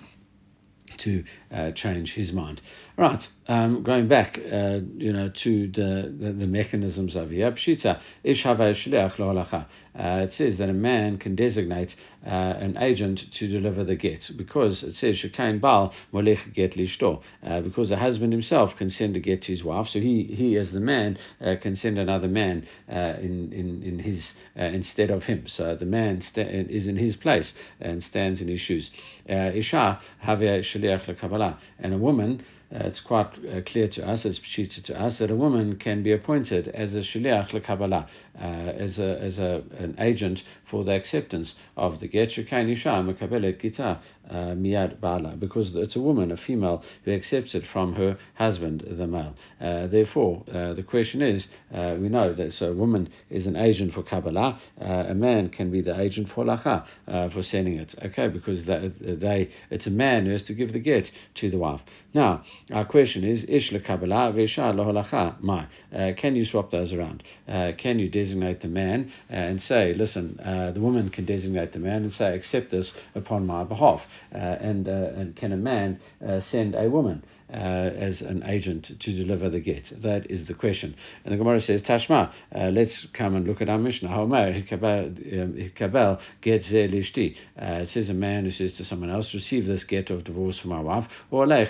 to 0.99 1.25
uh, 1.51 1.71
change 1.73 2.15
his 2.15 2.33
mind. 2.33 2.61
Right, 2.99 3.27
um, 3.49 3.83
going 3.83 4.07
back, 4.07 4.39
uh, 4.39 4.81
you 4.99 5.15
know, 5.15 5.31
to 5.31 5.67
the, 5.69 6.15
the, 6.15 6.33
the 6.33 6.47
mechanisms 6.47 7.17
of 7.17 7.31
Yabshita, 7.31 7.99
Ish 8.23 8.45
uh, 8.45 9.73
It 9.95 10.33
says 10.35 10.59
that 10.59 10.69
a 10.69 10.75
man 10.75 11.17
can 11.17 11.35
designate 11.35 11.97
uh, 12.27 12.29
an 12.29 12.77
agent 12.77 13.33
to 13.33 13.49
deliver 13.49 13.83
the 13.83 13.97
get 13.97 14.31
because 14.37 14.83
it 14.83 14.95
says 14.95 15.17
Shekain 15.17 15.59
Bal 15.59 15.95
Molech 16.13 16.53
Get 16.53 16.73
Lishto, 16.75 17.23
uh, 17.43 17.63
because 17.63 17.89
the 17.89 17.97
husband 17.97 18.31
himself 18.31 18.77
can 18.77 18.91
send 18.91 19.17
a 19.17 19.21
get 19.21 19.41
to 19.43 19.53
his 19.53 19.65
wife. 19.65 19.89
So 19.89 19.99
he, 19.99 20.25
he 20.25 20.59
as 20.59 20.73
the 20.73 20.81
man, 20.81 21.17
uh, 21.41 21.57
can 21.63 21.77
send 21.77 21.99
another 21.99 22.29
man 22.29 22.67
uh, 22.91 23.15
in, 23.23 23.55
in, 23.55 23.83
in 23.83 23.99
his 24.01 24.35
instead 24.55 25.11
of 25.11 25.25
him. 25.25 25.47
So 25.47 25.75
the 25.77 25.87
man 25.87 26.21
is 26.37 26.87
in 26.87 26.97
his 26.97 27.17
place 27.17 27.55
and 27.81 28.05
stands 28.05 28.43
in 28.43 28.49
his 28.49 28.61
shoes. 28.61 28.91
Isha 29.27 29.99
Havia 30.23 30.61
Shaliach 30.61 31.19
Kabbalah, 31.19 31.59
and 31.79 31.95
a 31.95 31.99
woman 31.99 32.45
uh, 32.75 32.87
it's 32.87 33.01
quite 33.01 33.27
uh, 33.47 33.61
clear 33.67 33.89
to 33.89 34.09
us, 34.09 34.25
it's 34.25 34.39
pshita 34.39 34.83
to 34.85 35.01
us, 35.01 35.19
that 35.19 35.31
a 35.31 35.37
woman 35.37 35.77
can 35.77 36.03
be 36.03 36.13
appointed 36.13 36.69
as 36.69 36.95
a 36.95 37.01
shliach 37.01 37.51
lekabbalah, 37.51 38.07
uh, 38.41 38.43
as 38.43 38.99
a 38.99 39.21
as 39.21 39.39
a 39.39 39.63
an 39.79 39.95
agent 39.99 40.43
for 40.71 40.85
the 40.85 40.93
acceptance 40.93 41.55
of 41.77 42.01
the 42.01 42.09
get 42.09 42.31
shekain 42.31 42.71
isha 42.71 42.89
mekabelet 42.89 43.61
gita 43.61 44.01
uh, 44.31 44.35
miyad 44.55 45.01
bala, 45.01 45.37
because 45.37 45.75
it's 45.75 45.97
a 45.97 46.01
woman, 46.01 46.33
a 46.33 46.37
female, 46.37 46.83
who 47.05 47.13
accepts 47.13 47.55
it 47.55 47.67
from 47.67 47.93
her 47.95 48.17
husband, 48.35 48.83
the 48.87 49.07
male. 49.07 49.35
Uh, 49.61 49.87
therefore, 49.87 50.43
uh, 50.53 50.73
the 50.73 50.83
question 50.83 51.21
is, 51.21 51.49
we 51.73 52.09
know 52.09 52.33
that 52.33 52.53
so 52.53 52.71
a 52.71 52.75
woman 52.75 53.09
is 53.29 53.47
an 53.47 53.57
agent 53.57 53.93
for 53.93 54.03
kabbalah, 54.03 54.59
a 54.79 55.15
man 55.15 55.49
can 55.49 55.71
be 55.71 55.83
the 55.83 56.01
agent 56.01 56.29
for 56.29 56.45
lacha, 56.45 56.87
for 57.33 57.43
sending 57.43 57.77
it. 57.77 57.95
Okay, 58.03 58.29
because 58.29 58.65
they, 58.65 58.93
they 59.01 59.51
it's 59.71 59.87
a 59.87 59.91
man 59.91 60.25
who 60.25 60.33
has 60.33 60.43
to 60.45 60.55
give 60.55 60.73
the 60.73 60.79
get 60.79 61.11
to 61.35 61.51
the 61.51 61.59
wife. 61.59 61.81
Now, 62.15 62.45
our 62.71 62.85
question 62.85 63.25
is, 63.25 63.45
ish 63.49 63.71
lekabbalah 63.71 64.35
ve'isha 64.35 64.75
lohalacha 64.75 65.41
mai. 65.41 65.67
Can 66.15 66.37
you 66.37 66.45
swap 66.45 66.71
those 66.71 66.93
around? 66.93 67.23
can 67.47 67.99
you 67.99 68.09
designate 68.09 68.61
the 68.61 68.69
man 68.69 69.13
and 69.29 69.61
say, 69.61 69.95
listen, 69.95 70.37
the 70.75 70.81
woman 70.81 71.09
can 71.09 71.25
designate 71.25 71.73
the 71.73 71.79
man 71.79 72.03
and 72.05 72.13
say, 72.13 72.35
accept 72.35 72.71
this 72.71 72.95
upon 73.15 73.47
my 73.47 73.65
behalf? 73.65 74.03
Uh, 74.35 74.39
and, 74.39 74.89
uh, 74.89 75.11
and 75.15 75.37
can 75.37 75.53
a 75.53 75.57
man 75.57 76.01
uh, 76.27 76.41
send 76.41 76.75
a 76.75 76.89
woman? 76.89 77.25
Uh, 77.53 77.57
as 77.57 78.23
an 78.23 78.43
agent 78.45 78.93
to 79.01 79.13
deliver 79.13 79.49
the 79.51 79.61
get? 79.61 79.93
That 80.03 80.31
is 80.31 80.47
the 80.47 80.55
question. 80.55 80.95
And 81.25 81.33
the 81.33 81.39
Gemara 81.39 81.61
says, 81.61 81.83
Tashma, 81.83 82.33
uh, 82.55 82.71
let's 82.73 83.07
come 83.13 83.37
and 83.37 83.47
look 83.47 83.61
at 83.61 83.69
our 83.69 83.79
Mishnah. 83.79 84.09
Homer, 84.09 84.53
Hikabel, 84.53 86.21
get 86.41 86.65
ze 86.65 86.89
lishti. 86.89 87.37
Uh, 87.61 87.83
it 87.83 87.89
says 87.89 88.11
a 88.11 88.15
man 88.15 88.45
who 88.45 88.51
says 88.51 88.75
to 88.75 88.85
someone 88.85 89.11
else, 89.11 89.35
receive 89.35 89.67
this 89.67 89.85
get 89.85 90.11
of 90.11 90.25
divorce 90.25 90.59
from 90.59 90.71
my 90.71 90.81
wife, 90.81 91.09
or 91.31 91.47
lech, 91.47 91.69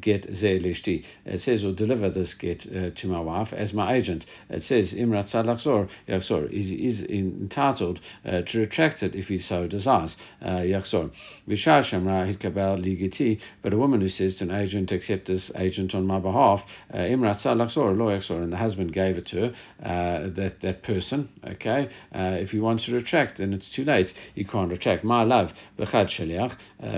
get 0.00 0.34
ze 0.34 0.58
lishti. 0.58 1.04
It 1.24 1.40
says, 1.40 1.64
or 1.64 1.72
deliver 1.72 2.10
this 2.10 2.34
get 2.34 2.66
uh, 2.66 2.90
to 2.90 3.06
my 3.06 3.20
wife 3.20 3.52
as 3.52 3.72
my 3.72 3.94
agent. 3.94 4.26
It 4.50 4.62
says, 4.62 4.92
Imrat 4.92 5.30
Salakzor, 5.30 5.88
Yaksor, 6.08 6.50
is, 6.50 6.70
is 6.70 7.02
entitled 7.04 8.00
uh, 8.24 8.42
to 8.42 8.58
retract 8.60 9.02
it 9.02 9.14
if 9.14 9.28
he 9.28 9.38
so 9.38 9.66
desires. 9.66 10.16
Uh, 10.42 10.60
Yaksor. 10.60 11.10
Vishar 11.48 11.82
Shamra 11.82 12.32
Hikabel 12.32 12.84
ligiti, 12.84 13.40
but 13.62 13.72
a 13.72 13.78
woman 13.78 14.00
who 14.00 14.08
says 14.08 14.36
to 14.36 14.44
an 14.44 14.50
agent, 14.50 14.92
accept 14.96 15.26
this 15.26 15.52
agent 15.54 15.94
on 15.94 16.06
my 16.06 16.18
behalf. 16.18 16.64
Uh, 16.92 16.98
Imrat 16.98 17.36
Laksor, 17.36 18.42
and 18.42 18.52
the 18.52 18.56
husband 18.56 18.92
gave 18.92 19.16
it 19.16 19.26
to 19.26 19.36
her, 19.36 19.54
uh, 19.82 20.28
that, 20.34 20.60
that 20.62 20.82
person, 20.82 21.28
okay? 21.46 21.88
Uh, 22.14 22.36
if 22.40 22.50
he 22.50 22.58
wants 22.58 22.86
to 22.86 22.92
retract, 22.92 23.38
then 23.38 23.52
it's 23.52 23.70
too 23.70 23.84
late. 23.84 24.12
He 24.34 24.44
can't 24.44 24.70
retract. 24.70 25.04
My 25.04 25.22
love, 25.22 25.52
Bechad 25.78 26.10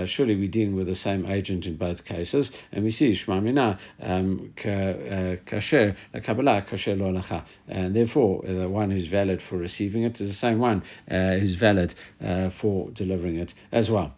surely 0.07 0.35
we're 0.35 0.49
dealing 0.49 0.75
with 0.75 0.87
the 0.87 0.95
same 0.95 1.25
agent 1.25 1.65
in 1.65 1.75
both 1.75 2.05
cases, 2.05 2.51
and 2.71 2.83
we 2.83 2.91
see 2.91 3.11
Shmamina, 3.11 3.77
um, 4.01 4.53
Kasher, 4.57 5.95
Kabbalah, 6.23 6.65
Kasher 6.69 6.97
Lo 6.97 7.09
And 7.67 7.95
therefore, 7.95 8.41
the 8.43 8.69
one 8.69 8.91
who's 8.91 9.07
valid 9.07 9.41
for 9.41 9.57
receiving 9.57 10.03
it 10.03 10.19
is 10.19 10.29
the 10.29 10.35
same 10.35 10.59
one 10.59 10.83
who's 11.07 11.55
valid 11.55 11.93
for 12.59 12.89
delivering 12.91 13.35
it 13.35 13.53
as 13.71 13.89
well. 13.89 14.13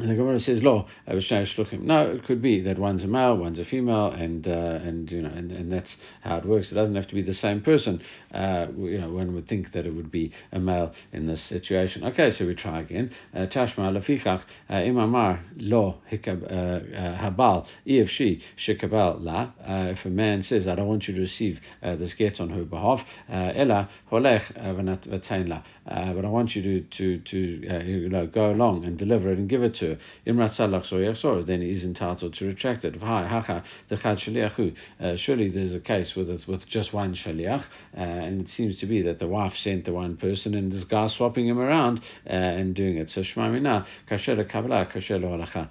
And 0.00 0.08
the 0.08 0.14
Gemara 0.14 0.40
says, 0.40 0.62
"Lo, 0.62 0.86
shluchim." 1.06 1.82
No, 1.82 2.10
it 2.10 2.24
could 2.24 2.40
be 2.40 2.60
that 2.62 2.78
one's 2.78 3.04
a 3.04 3.06
male, 3.06 3.36
one's 3.36 3.58
a 3.58 3.66
female, 3.66 4.06
and 4.06 4.48
uh, 4.48 4.80
and 4.82 5.12
you 5.12 5.20
know, 5.20 5.28
and, 5.28 5.52
and 5.52 5.70
that's 5.70 5.98
how 6.22 6.38
it 6.38 6.46
works. 6.46 6.72
It 6.72 6.74
doesn't 6.74 6.94
have 6.94 7.08
to 7.08 7.14
be 7.14 7.20
the 7.20 7.34
same 7.34 7.60
person. 7.60 8.00
Uh, 8.32 8.68
you 8.78 8.98
know, 8.98 9.10
one 9.10 9.34
would 9.34 9.46
think 9.46 9.72
that 9.72 9.84
it 9.84 9.94
would 9.94 10.10
be 10.10 10.32
a 10.52 10.58
male 10.58 10.94
in 11.12 11.26
this 11.26 11.42
situation. 11.42 12.02
Okay, 12.04 12.30
so 12.30 12.46
we 12.46 12.54
try 12.54 12.80
again. 12.80 13.10
Uh, 13.34 13.40
Tashma 13.40 13.92
lefichach 13.92 14.42
uh, 14.70 14.74
imamar 14.76 15.40
lo 15.58 15.98
uh, 16.10 16.16
habal 16.16 17.66
if 17.84 18.08
she 18.08 18.40
shekabal 18.56 19.22
la. 19.22 19.50
If 19.90 20.06
a 20.06 20.08
man 20.08 20.42
says, 20.42 20.66
"I 20.66 20.76
don't 20.76 20.88
want 20.88 21.08
you 21.08 21.14
to 21.14 21.20
receive 21.20 21.60
this 21.82 22.14
get 22.14 22.40
on 22.40 22.48
her 22.48 22.64
behalf," 22.64 23.04
ella 23.28 23.90
holech 24.10 24.54
v'natain 24.56 25.48
la, 25.48 25.62
but 25.84 26.24
I 26.24 26.28
want 26.28 26.56
you 26.56 26.62
to 26.62 26.80
to 26.80 27.18
to 27.18 27.38
you 27.38 28.08
know 28.08 28.26
go 28.26 28.50
along 28.50 28.86
and 28.86 28.96
deliver 28.96 29.30
it 29.30 29.36
and 29.36 29.46
give 29.46 29.62
it 29.62 29.74
to 29.74 29.89
her. 29.90 31.42
Then 31.42 31.62
is 31.62 31.84
entitled 31.84 32.34
to 32.34 32.46
retract 32.46 32.84
it. 32.84 33.02
Uh, 35.00 35.16
surely 35.16 35.48
there's 35.48 35.74
a 35.74 35.80
case 35.80 36.14
with 36.14 36.28
with 36.46 36.66
just 36.66 36.92
one 36.92 37.14
shaliach, 37.14 37.64
uh, 37.96 38.00
and 38.00 38.42
it 38.42 38.48
seems 38.48 38.78
to 38.78 38.86
be 38.86 39.02
that 39.02 39.18
the 39.18 39.28
wife 39.28 39.56
sent 39.56 39.84
the 39.84 39.92
one 39.92 40.16
person, 40.16 40.54
and 40.54 40.72
this 40.72 40.84
guy 40.84 41.06
swapping 41.06 41.46
him 41.46 41.58
around 41.58 42.00
uh, 42.26 42.30
and 42.32 42.74
doing 42.74 42.96
it. 42.96 43.10
So 43.10 43.22
shmamina 43.22 43.86
kabbalah 44.08 44.86
halacha. 44.86 45.68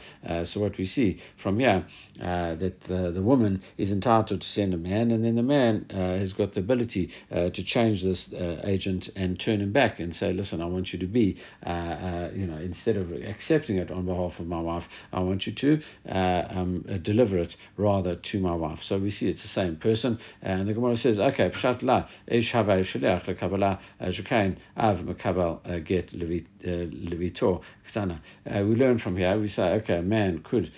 So 0.48 0.60
what 0.60 0.78
we 0.78 0.86
see 0.86 1.22
from 1.38 1.60
here 1.60 1.86
uh, 2.22 2.56
that 2.56 2.82
the, 2.82 3.12
the 3.12 3.22
woman 3.22 3.62
is 3.78 3.92
entitled 3.92 4.42
to 4.42 4.48
send 4.48 4.74
a 4.74 4.78
man, 4.78 5.12
and 5.12 5.24
then 5.24 5.36
the 5.36 5.44
man 5.44 5.86
uh, 5.92 6.18
has 6.18 6.34
got 6.34 6.54
the 6.54 6.60
ability 6.60 7.12
uh, 7.32 7.50
to 7.50 7.64
change 7.64 8.04
this 8.04 8.34
agent 8.64 9.10
and 9.16 9.40
turn 9.40 9.62
him 9.62 9.72
back 9.72 10.00
and 10.00 10.16
say, 10.16 10.34
listen, 10.34 10.62
I 10.62 10.66
want 10.66 10.92
you 10.94 11.00
to 11.00 11.08
be, 11.08 11.38
you 11.66 12.48
know, 12.48 12.58
instead 12.62 12.98
of 12.98 13.12
accepting 13.12 13.78
it 13.78 13.92
on 14.00 14.06
behalf 14.06 14.40
of 14.40 14.48
my 14.48 14.60
wife, 14.60 14.86
I 15.14 15.20
want 15.20 15.46
you 15.46 15.54
to 15.54 15.82
um, 16.08 16.86
deliver 17.04 17.38
it 17.38 17.56
rather 17.78 18.16
to 18.16 18.40
my 18.40 18.56
wife. 18.56 18.80
So 18.82 18.98
we 18.98 19.12
see 19.12 19.28
it's 19.28 19.44
the 19.44 19.48
same 19.48 19.76
person, 19.76 20.20
and 20.42 20.68
the 20.68 20.74
Gemara 20.74 20.98
says, 20.98 21.20
okay, 21.20 21.50
pshat 21.50 21.84
la 21.84 22.08
ish 22.28 22.52
havay 22.52 22.82
shaliach 22.82 23.26
lekabbalah 23.26 23.80
jukain 24.02 24.58
av 24.78 25.00
makabel 25.00 25.86
get 25.86 26.12
levito 26.12 27.62
ktana. 27.88 28.20
We 28.46 28.76
learn 28.76 29.00
from 29.00 29.18
here. 29.18 29.38
We 29.40 29.48
say, 29.48 29.74
okay, 29.80 29.98
a 29.98 30.02
man 30.02 30.40
could 30.44 30.72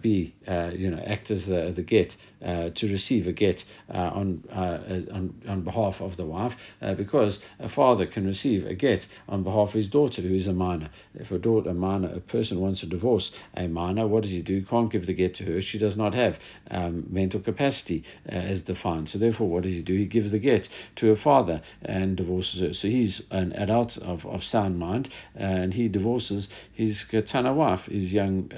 be, 0.00 0.34
you 0.46 0.90
know, 0.90 1.02
act 1.04 1.30
as 1.30 1.46
the 1.46 1.72
the 1.74 1.82
get 1.82 2.16
uh, 2.44 2.70
to 2.70 2.88
receive 2.88 3.26
a 3.26 3.32
get 3.32 3.64
uh, 3.92 4.10
on, 4.14 4.44
uh, 4.52 5.14
on 5.14 5.34
on 5.48 5.62
behalf 5.62 6.00
of 6.00 6.16
the 6.16 6.24
wife, 6.24 6.54
uh, 6.80 6.94
because 6.94 7.40
a 7.58 7.68
father 7.68 8.06
can 8.06 8.26
receive 8.26 8.64
a 8.66 8.74
get 8.74 9.06
on 9.28 9.42
behalf 9.42 9.68
of 9.68 9.74
his 9.74 9.88
daughter 9.88 10.22
who 10.22 10.34
is 10.34 10.46
a 10.46 10.52
minor. 10.52 10.88
If 11.14 11.30
a 11.32 11.38
daughter, 11.38 11.70
a 11.70 11.74
minor, 11.74 12.08
a 12.14 12.20
person 12.20 12.60
wants 12.68 12.82
a 12.82 12.86
divorce 12.86 13.30
a 13.56 13.66
minor, 13.66 14.06
what 14.06 14.22
does 14.22 14.32
he 14.32 14.42
do? 14.42 14.62
Can't 14.64 14.92
give 14.92 15.06
the 15.06 15.14
get 15.14 15.34
to 15.36 15.44
her. 15.44 15.60
She 15.60 15.78
does 15.78 15.96
not 15.96 16.14
have 16.14 16.38
um, 16.70 17.06
mental 17.08 17.40
capacity 17.40 18.04
uh, 18.30 18.34
as 18.34 18.62
defined. 18.62 19.08
So 19.08 19.18
therefore, 19.18 19.48
what 19.48 19.62
does 19.62 19.72
he 19.72 19.82
do? 19.82 19.94
He 19.94 20.06
gives 20.06 20.30
the 20.30 20.38
get 20.38 20.68
to 20.96 21.06
her 21.08 21.16
father 21.16 21.62
and 21.82 22.16
divorces 22.16 22.60
her. 22.60 22.72
So 22.74 22.88
he's 22.88 23.22
an 23.30 23.52
adult 23.54 23.96
of, 23.98 24.26
of 24.26 24.44
sound 24.44 24.78
mind, 24.78 25.08
and 25.34 25.72
he 25.72 25.88
divorces 25.88 26.48
his 26.72 27.04
katana 27.04 27.54
wife, 27.54 27.86
his 27.86 28.12
young. 28.12 28.50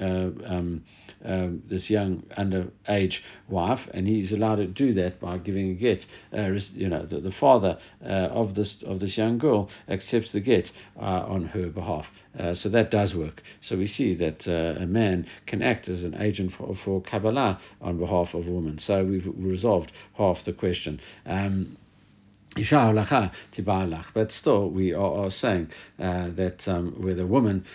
Um, 0.45 0.83
um, 1.25 1.61
this 1.67 1.89
young 1.89 2.23
underage 2.37 3.21
wife, 3.49 3.87
and 3.93 4.07
he's 4.07 4.31
allowed 4.31 4.55
to 4.55 4.67
do 4.67 4.93
that 4.93 5.19
by 5.19 5.37
giving 5.37 5.71
a 5.71 5.73
get. 5.73 6.05
Uh, 6.35 6.51
you 6.73 6.89
know, 6.89 7.05
the, 7.05 7.19
the 7.19 7.31
father 7.31 7.77
uh, 8.03 8.29
of 8.31 8.55
this 8.55 8.81
of 8.83 8.99
this 8.99 9.17
young 9.17 9.37
girl 9.37 9.69
accepts 9.87 10.31
the 10.31 10.39
get 10.39 10.71
uh, 10.99 11.25
on 11.27 11.45
her 11.45 11.67
behalf. 11.67 12.07
Uh, 12.37 12.53
so 12.53 12.69
that 12.69 12.91
does 12.91 13.13
work. 13.13 13.41
So 13.61 13.77
we 13.77 13.87
see 13.87 14.13
that 14.15 14.47
uh, 14.47 14.81
a 14.81 14.85
man 14.87 15.27
can 15.45 15.61
act 15.61 15.89
as 15.89 16.03
an 16.03 16.15
agent 16.15 16.53
for, 16.53 16.75
for 16.75 17.01
Kabbalah 17.01 17.59
on 17.81 17.97
behalf 17.97 18.33
of 18.33 18.47
a 18.47 18.51
woman. 18.51 18.79
So 18.79 19.03
we've 19.03 19.27
resolved 19.35 19.91
half 20.13 20.45
the 20.45 20.53
question. 20.53 21.01
Um, 21.25 21.77
but 22.53 24.31
still, 24.31 24.69
we 24.69 24.93
are, 24.93 25.25
are 25.25 25.31
saying 25.31 25.69
uh, 25.99 26.29
that 26.31 26.67
um, 26.67 27.01
with 27.01 27.17
a 27.19 27.25
woman 27.25 27.65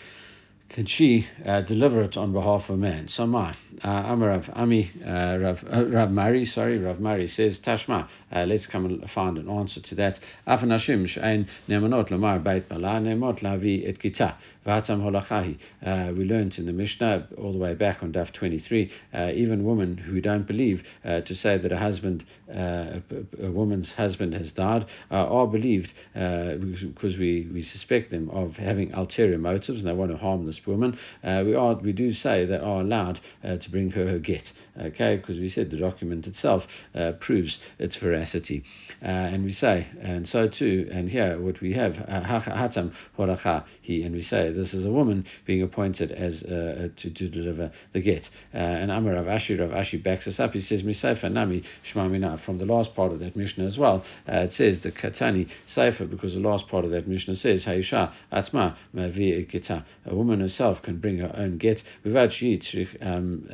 can 0.68 0.86
she 0.86 1.26
uh, 1.44 1.60
deliver 1.62 2.02
it 2.02 2.16
on 2.16 2.32
behalf 2.32 2.68
of? 2.68 2.76
So 3.10 3.26
my 3.26 3.56
uh, 3.84 4.16
Rav 4.18 4.50
Ami 4.52 4.90
uh, 5.04 5.38
Rav 5.38 5.64
uh, 5.72 5.86
Rav 5.86 6.10
Mari, 6.10 6.44
sorry, 6.44 6.78
Rav 6.78 7.00
Mari 7.00 7.26
says 7.26 7.60
Tashma. 7.60 8.08
Uh, 8.32 8.44
let's 8.44 8.66
come 8.66 8.84
and 8.86 9.10
find 9.10 9.38
an 9.38 9.48
answer 9.48 9.80
to 9.80 9.94
that. 9.96 10.20
Afanashim 10.46 11.46
nemanot 11.68 12.10
lamar 12.10 12.38
bala 12.38 13.00
nemot 13.00 13.40
lavi 13.40 13.88
et 13.88 13.98
gita 13.98 14.36
v'atam 14.66 15.00
holachahi. 15.00 15.58
Uh, 15.84 16.12
we 16.12 16.24
learned 16.24 16.58
in 16.58 16.66
the 16.66 16.72
Mishnah 16.72 17.28
all 17.38 17.52
the 17.52 17.58
way 17.58 17.74
back 17.74 18.02
on 18.02 18.12
Daf 18.12 18.32
23. 18.32 18.90
Uh, 19.14 19.30
even 19.34 19.64
women 19.64 19.96
who 19.96 20.20
don't 20.20 20.46
believe 20.46 20.82
to 21.04 21.34
say 21.34 21.56
that 21.56 21.72
a 21.72 21.78
husband, 21.78 22.24
a, 22.48 23.02
a, 23.42 23.50
woman's 23.50 23.92
husband 23.92 24.34
has 24.34 24.52
died, 24.52 24.84
are 25.10 25.46
believed 25.46 25.92
because 26.12 27.16
we, 27.18 27.48
we 27.52 27.62
suspect 27.62 28.10
them 28.10 28.28
of 28.30 28.56
having 28.56 28.92
ulterior 28.92 29.38
motives 29.38 29.84
and 29.84 29.88
they 29.88 29.96
want 29.96 30.10
to 30.10 30.16
harm 30.16 30.46
woman. 30.66 30.98
we 31.22 31.54
are 31.54 31.74
we 31.74 31.92
do 31.92 32.12
say 32.12 32.44
they 32.46 32.57
are 32.57 32.80
allowed 32.80 33.20
to 33.42 33.70
bring 33.70 33.90
her 33.90 34.07
her 34.07 34.18
get, 34.18 34.52
okay? 34.80 35.16
Because 35.16 35.38
we 35.38 35.48
said 35.48 35.70
the 35.70 35.76
document 35.76 36.26
itself 36.26 36.66
uh, 36.94 37.12
proves 37.12 37.59
its 37.78 37.96
veracity, 37.96 38.64
uh, 39.02 39.07
and 39.07 39.44
we 39.44 39.52
say, 39.52 39.86
and 40.00 40.26
so 40.26 40.48
too, 40.48 40.88
and 40.92 41.11
here 41.11 41.40
what 41.40 41.61
we 41.61 41.72
have 41.74 41.96
uh, 42.09 42.22
hatam 42.22 42.92
horacha 43.18 43.64
he, 43.80 44.02
and 44.02 44.14
we 44.14 44.22
say 44.22 44.50
this 44.52 44.74
is 44.74 44.84
a 44.84 44.90
woman 44.90 45.24
being 45.44 45.62
appointed 45.62 46.11
as 46.12 46.42
uh, 46.44 46.88
to, 46.96 47.11
to 47.11 47.28
deliver 47.28 47.70
the 47.92 48.00
get, 48.00 48.30
and 48.52 48.90
Amar 48.90 49.14
Rav 49.14 49.26
Ashi 49.26 49.59
Rav 49.59 49.70
Ashi 49.70 50.02
backs 50.02 50.26
us 50.26 50.40
up. 50.40 50.52
He 50.52 50.61
says 50.61 50.82
misayfa 50.82 51.30
nami 51.32 51.62
shmamina 51.92 52.40
from 52.40 52.59
the 52.59 52.66
last 52.66 52.94
part 52.94 53.12
of 53.12 53.20
that 53.20 53.36
Mishnah 53.36 53.64
as 53.64 53.78
well. 53.78 54.04
it 54.26 54.52
says 54.52 54.80
the 54.80 54.92
katani 54.92 55.48
seifa 55.66 56.09
because 56.09 56.34
the 56.34 56.40
last 56.40 56.68
part 56.68 56.84
of 56.84 56.90
that 56.90 57.07
Mishnah 57.07 57.36
says 57.36 57.64
haisha 57.64 58.12
atma 58.30 58.76
mavi 58.94 59.48
geta. 59.48 59.84
A 60.07 60.14
woman 60.14 60.42
herself 60.47 60.82
can 60.82 60.99
bring 60.99 61.18
her 61.18 61.32
own 61.36 61.59
get 61.59 61.82
without 62.05 62.32
she 62.32 62.61
um, 63.03 63.49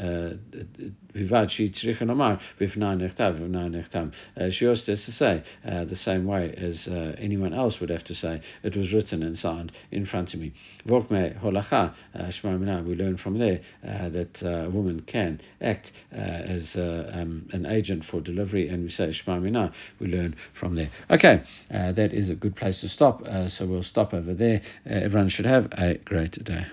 Vivad 1.14 1.50
she 1.50 1.68
nechtam. 3.70 4.12
She 4.52 4.66
also 4.66 4.92
has 4.92 5.04
to 5.04 5.12
say 5.12 5.42
uh, 5.66 5.84
the 5.84 5.96
same 5.96 6.24
way 6.24 6.54
as 6.56 6.88
uh, 6.88 7.14
anyone 7.18 7.52
else 7.52 7.80
would 7.80 7.90
have 7.90 8.04
to 8.04 8.14
say. 8.14 8.40
It 8.62 8.76
was 8.76 8.92
written 8.92 9.22
and 9.22 9.36
signed 9.38 9.72
in 9.90 10.06
front 10.06 10.32
of 10.34 10.40
me. 10.40 10.52
Vokme 10.86 11.38
holacha 11.40 11.92
We 12.86 12.94
learn 12.94 13.16
from 13.18 13.38
there 13.38 13.60
uh, 13.86 14.08
that 14.08 14.42
a 14.42 14.70
woman 14.70 15.02
can 15.02 15.40
act 15.60 15.92
as 16.10 16.76
um, 16.76 17.48
an 17.52 17.66
agent 17.66 18.04
for 18.04 18.20
delivery, 18.20 18.68
and 18.68 18.82
we 18.84 18.90
say 18.90 19.12
We 20.00 20.06
learn 20.06 20.34
from 20.54 20.74
there. 20.76 20.90
Okay, 21.10 21.42
that 21.70 22.12
is 22.14 22.30
a 22.30 22.34
good 22.34 22.56
place 22.56 22.80
to 22.80 22.88
stop. 22.88 23.22
so 23.48 23.66
we'll 23.66 23.82
stop 23.82 24.14
over 24.14 24.34
there. 24.34 24.62
everyone 24.86 25.28
should 25.28 25.46
have 25.46 25.68
a 25.72 25.94
great 25.94 26.42
day. 26.44 26.66